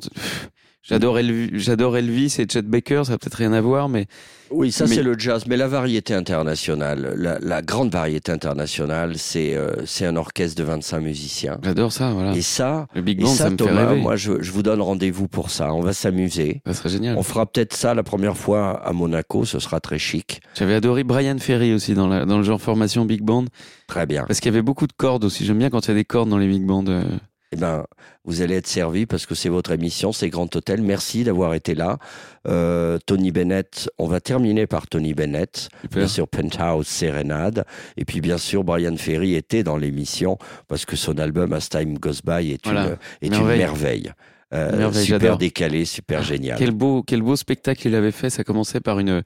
J'adore 0.83 1.19
Elvis, 1.19 1.69
Elvis 1.71 2.37
et 2.39 2.47
Chet 2.51 2.63
Baker, 2.63 3.03
ça 3.05 3.13
a 3.13 3.19
peut-être 3.19 3.35
rien 3.35 3.53
à 3.53 3.61
voir, 3.61 3.89
mais 3.91 4.07
Oui, 4.51 4.73
ça 4.73 4.87
Mais- 4.87 4.95
c'est 4.97 5.03
le 5.03 5.17
jazz, 5.19 5.45
mais 5.47 5.57
la 5.59 5.69
variété 5.69 6.15
internationale, 6.15 7.15
la, 7.17 7.39
la 7.39 7.63
grande 7.63 7.93
variété 7.93 8.33
internationale, 8.33 9.17
c'est 9.19 9.55
euh, 9.55 9.71
c'est 9.85 10.07
un 10.07 10.17
orchestre 10.17 10.57
de 10.59 10.65
25 10.65 11.01
musiciens. 11.01 11.59
j'adore 11.63 11.93
ça, 11.93 12.13
voilà. 12.13 12.35
Et 12.35 12.41
ça, 12.43 12.87
le 12.95 13.03
Big 13.03 13.21
et 13.21 13.25
Band, 13.25 13.31
ça, 13.31 13.45
ça, 13.45 13.51
me 13.51 13.57
fait 13.59 13.65
Thomas, 13.65 13.87
rêver. 13.89 14.01
moi 14.01 14.17
je, 14.17 14.41
je 14.43 14.51
vous 14.53 14.63
donne 14.63 14.81
rendez-vous 14.81 15.29
pour 15.29 15.51
ça. 15.51 15.73
On 15.75 15.81
va 15.83 15.93
s'amuser. 15.93 16.63
Ça 16.67 16.73
serait 16.75 16.89
génial. 16.89 17.17
On 17.19 17.23
fera 17.23 17.47
peut-être 17.47 17.75
ça 17.77 17.95
la 17.95 18.03
première 18.03 18.37
fois 18.37 18.71
à 18.85 18.93
Monaco, 18.93 19.45
ce 19.45 19.59
sera 19.61 19.81
très 19.81 19.99
chic. 19.99 20.41
J'avais 20.59 20.75
adoré 20.75 21.05
Brian 21.05 21.37
Ferry 21.39 21.73
aussi 21.75 21.95
dans, 21.95 22.09
la, 22.09 22.25
dans 22.25 22.39
le 22.39 22.43
genre 22.43 22.61
formation 22.61 23.05
Big 23.05 23.21
Band, 23.23 23.45
Très 23.87 24.07
bien. 24.07 24.25
parce 24.27 24.41
qu'il 24.41 24.51
y 24.51 24.55
avait 24.55 24.63
beaucoup 24.63 24.87
de 24.87 24.93
cordes 24.97 25.25
aussi. 25.25 25.45
J'aime 25.45 25.59
bien 25.59 25.71
quand 25.71 25.87
il 25.87 25.89
y 25.89 25.93
a 25.93 25.95
des 25.95 26.05
cordes 26.05 26.29
dans 26.31 26.39
les 26.39 26.49
Big 26.49 26.65
Bands. 26.65 26.85
euh. 26.89 27.05
Eh 27.53 27.57
ben, 27.57 27.85
vous 28.25 28.43
allez 28.43 28.55
être 28.55 28.69
servi 28.69 29.07
parce 29.07 29.27
que 29.27 29.35
c'est 29.35 29.49
votre 29.49 29.73
émission, 29.73 30.13
c'est 30.13 30.29
Grand 30.29 30.55
Hôtel. 30.55 30.83
Merci 30.83 31.25
d'avoir 31.25 31.55
été 31.55 31.75
là. 31.75 31.99
Euh, 32.47 32.99
Tony 33.07 33.33
Bennett, 33.33 33.91
on 33.99 34.07
va 34.07 34.21
terminer 34.21 34.69
par 34.69 34.87
Tony 34.87 35.15
Bennett, 35.15 35.69
Super. 35.83 35.99
bien 35.99 36.07
sûr 36.07 36.29
Penthouse 36.29 36.87
Serenade, 36.87 37.65
et 37.97 38.05
puis 38.05 38.21
bien 38.21 38.39
sûr 38.39 38.63
Brian 38.63 38.97
Ferry 38.97 39.35
était 39.35 39.65
dans 39.65 39.77
l'émission 39.77 40.39
parce 40.69 40.85
que 40.85 40.95
son 40.95 41.19
album 41.19 41.53
As 41.53 41.69
Time 41.69 41.99
Goes 41.99 42.21
By 42.25 42.53
est 42.53 42.65
Voilà. 42.65 42.97
une 43.21 43.33
est 43.33 43.37
Merveille. 43.37 43.53
une 43.55 43.59
merveille. 43.67 44.13
Euh, 44.53 44.77
Merveille, 44.77 45.05
super 45.07 45.37
décalé, 45.37 45.85
super 45.85 46.23
génial. 46.23 46.57
Quel 46.59 46.71
beau, 46.71 47.03
quel 47.05 47.23
beau 47.23 47.35
spectacle 47.37 47.87
il 47.89 47.95
avait 47.97 48.11
fait. 48.13 48.31
Ça 48.31 48.45
commençait 48.45 48.81
par 48.81 48.99
une. 49.01 49.23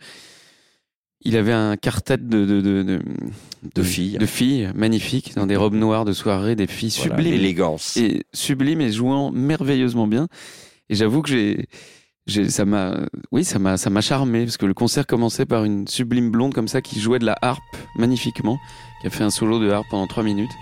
Il 1.25 1.37
avait 1.37 1.53
un 1.53 1.77
quartet 1.77 2.19
de, 2.19 2.45
de, 2.45 2.61
de, 2.61 2.83
de, 2.83 3.01
De 3.75 3.83
filles. 3.83 4.19
de 4.19 4.27
filles 4.27 4.69
magnifiques, 4.75 5.35
dans 5.35 5.47
des 5.47 5.57
robes 5.57 5.75
noires 5.75 6.05
de 6.05 6.13
soirée, 6.13 6.55
des 6.55 6.67
filles 6.67 6.93
Voilà, 6.99 7.17
sublimes. 7.17 7.33
L'élégance. 7.33 7.97
et 7.97 8.25
sublime 8.35 8.81
et 8.83 8.93
jouant 8.93 9.31
merveilleusement 9.33 10.07
bien. 10.07 10.29
Et 10.91 10.95
j'avoue 10.95 11.23
que 11.23 11.31
j'ai, 11.31 11.67
j'ai, 12.27 12.51
ça 12.51 12.67
m'a, 12.67 12.99
oui, 13.33 13.43
ça 13.43 13.59
m'a, 13.59 13.79
ça 13.79 13.89
m'a 13.89 14.03
charmé 14.03 14.45
parce 14.45 14.59
que 14.59 14.67
le 14.67 14.75
concert 14.75 15.07
commençait 15.07 15.47
par 15.47 15.65
une 15.65 15.89
sublime 15.89 16.31
blonde 16.31 16.53
comme 16.53 16.69
ça 16.69 16.83
qui 16.83 17.01
jouait 17.01 17.19
de 17.19 17.25
la 17.27 17.37
harpe 17.41 17.63
magnifiquement, 17.97 18.59
qui 19.01 19.07
a 19.07 19.11
fait 19.11 19.25
un 19.25 19.31
solo 19.31 19.59
de 19.59 19.71
harpe 19.71 19.87
pendant 19.91 20.07
trois 20.07 20.23
minutes. 20.25 20.53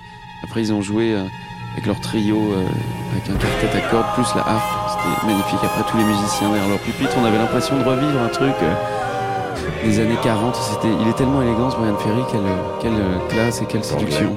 Après, 0.44 0.60
ils 0.60 0.72
ont 0.72 0.80
joué 0.82 1.12
euh, 1.12 1.24
avec 1.72 1.86
leur 1.86 2.00
trio, 2.00 2.36
euh, 2.52 2.64
avec 3.12 3.28
un 3.30 3.34
quartet 3.36 3.78
à 3.78 3.80
cordes 3.90 4.14
plus 4.14 4.32
la 4.36 4.46
harpe. 4.46 4.90
C'était 4.92 5.26
magnifique. 5.26 5.58
Après, 5.64 5.82
tous 5.90 5.96
les 5.98 6.04
musiciens 6.04 6.50
derrière 6.52 6.68
leur 6.68 6.80
pupitre, 6.80 7.16
on 7.18 7.24
avait 7.24 7.38
l'impression 7.38 7.76
de 7.76 7.82
revivre 7.84 8.20
un 8.20 8.28
truc. 8.28 8.54
Des 9.84 9.98
années 10.00 10.16
40, 10.22 10.54
c'était, 10.56 10.88
il 11.00 11.08
est 11.08 11.12
tellement 11.14 11.42
élégant 11.42 11.70
ce 11.70 11.76
Brian 11.76 11.96
Ferry, 11.98 12.22
quelle, 12.30 12.40
quelle 12.80 13.28
classe 13.28 13.62
et 13.62 13.66
quelle 13.66 13.84
séduction. 13.84 14.36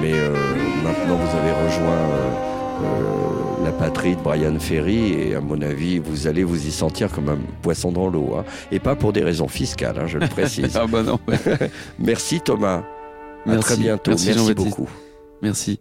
Mais 0.00 0.12
euh, 0.14 0.34
maintenant, 0.84 1.16
vous 1.16 1.36
avez 1.38 1.52
rejoint 1.52 1.90
euh, 1.92 2.30
euh, 2.82 3.64
la 3.64 3.72
patrie 3.72 4.16
de 4.16 4.20
Brian 4.22 4.58
Ferry 4.58 5.12
et 5.12 5.34
à 5.34 5.40
mon 5.40 5.60
avis, 5.62 5.98
vous 5.98 6.26
allez 6.26 6.44
vous 6.44 6.66
y 6.66 6.70
sentir 6.72 7.10
comme 7.10 7.28
un 7.28 7.38
poisson 7.62 7.92
dans 7.92 8.08
l'eau. 8.08 8.34
hein. 8.38 8.44
Et 8.70 8.78
pas 8.80 8.94
pour 8.96 9.12
des 9.12 9.22
raisons 9.22 9.48
fiscales, 9.48 9.98
hein, 9.98 10.06
je 10.06 10.18
le 10.18 10.28
précise. 10.28 10.76
Ah 10.80 10.86
bah 10.86 11.02
non. 11.02 11.18
Merci 11.98 12.40
Thomas. 12.40 12.78
À 12.78 12.84
Merci. 13.46 13.60
très 13.62 13.76
bientôt. 13.76 14.10
Merci, 14.12 14.28
Merci, 14.34 14.54
beaucoup. 14.54 14.88
Merci. 15.42 15.80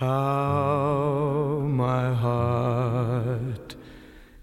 How 0.00 1.60
my 1.64 2.12
heart 2.22 3.76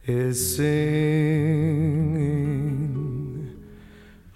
is 0.08 0.56
singing. 0.56 2.19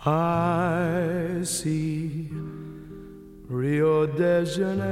I 0.05 1.39
see 1.43 2.27
Rio 3.47 4.05
de 4.05 4.45
Janeiro. 4.45 4.83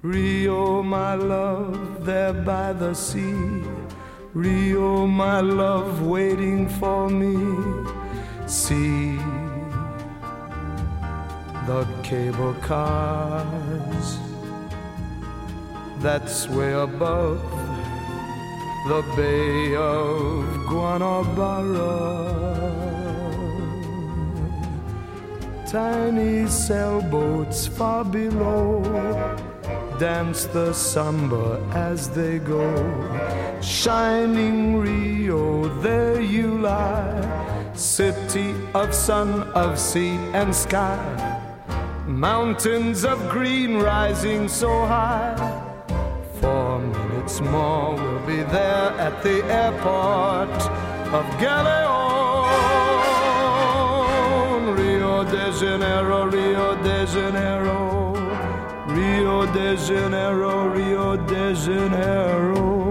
Rio, 0.00 0.82
my 0.82 1.14
love, 1.14 2.06
there 2.06 2.32
by 2.32 2.72
the 2.72 2.94
sea. 2.94 3.62
Rio, 4.32 5.06
my 5.06 5.42
love, 5.42 6.06
waiting 6.06 6.70
for 6.70 7.10
me. 7.10 7.36
See 8.46 9.18
the 11.66 11.86
cable 12.02 12.54
cars 12.54 14.18
that 16.00 16.28
sway 16.28 16.72
above 16.72 17.40
the 18.88 19.02
Bay 19.16 19.76
of 19.76 20.44
Guanabara. 20.66 21.92
Tiny 25.70 26.46
sailboats 26.48 27.68
far 27.68 28.04
below 28.04 28.82
dance 29.98 30.46
the 30.46 30.72
samba 30.72 31.64
as 31.72 32.10
they 32.10 32.40
go. 32.40 32.66
Shining 33.62 34.78
Rio, 34.78 35.68
there 35.80 36.20
you 36.20 36.58
lie, 36.58 37.70
city 37.74 38.52
of 38.74 38.92
sun, 38.92 39.42
of 39.54 39.78
sea 39.78 40.16
and 40.34 40.52
sky. 40.52 41.31
Mountains 42.12 43.04
of 43.04 43.18
green 43.30 43.78
rising 43.78 44.46
so 44.46 44.68
high. 44.84 45.34
Four 46.40 46.78
minutes 46.78 47.40
more, 47.40 47.94
we'll 47.94 48.26
be 48.26 48.42
there 48.42 48.92
at 49.00 49.22
the 49.22 49.42
airport 49.46 50.50
of 51.10 51.24
Galeon. 51.40 52.02
Rio 54.76 55.24
de 55.24 55.52
Janeiro, 55.52 56.26
Rio 56.26 56.74
de 56.82 57.06
Janeiro, 57.06 58.12
Rio 58.88 59.46
de 59.46 59.76
Janeiro, 59.76 60.68
Rio 60.68 61.16
de 61.16 61.54
Janeiro. 61.54 62.81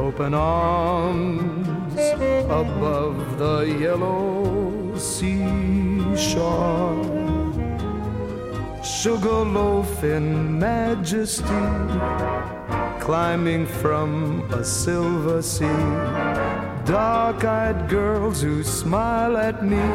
Open 0.00 0.32
arms 0.32 1.98
above 2.62 3.38
the 3.38 3.58
yellow 3.78 4.96
seashore. 4.96 6.50
Sugarloaf 8.82 10.02
in 10.02 10.58
majesty, 10.58 11.66
climbing 12.98 13.66
from 13.66 14.42
a 14.52 14.64
silver 14.64 15.42
sea. 15.42 15.84
Dark 16.86 17.44
eyed 17.44 17.88
girls 17.90 18.40
who 18.40 18.62
smile 18.62 19.36
at 19.36 19.62
me, 19.62 19.86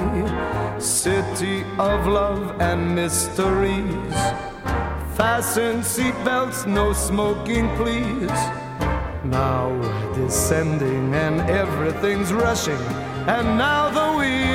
city 0.80 1.64
of 1.80 2.06
love 2.06 2.62
and 2.62 2.96
mysteries. 2.96 4.16
Fasten 5.18 5.82
seatbelts, 5.82 6.68
no 6.68 6.94
smoking, 6.94 7.68
please. 7.76 8.65
Now 9.30 9.70
descending 10.14 11.14
and 11.14 11.42
everything's 11.50 12.32
rushing, 12.32 12.82
and 13.28 13.58
now 13.58 13.90
the 13.90 14.18
wheels. 14.18 14.46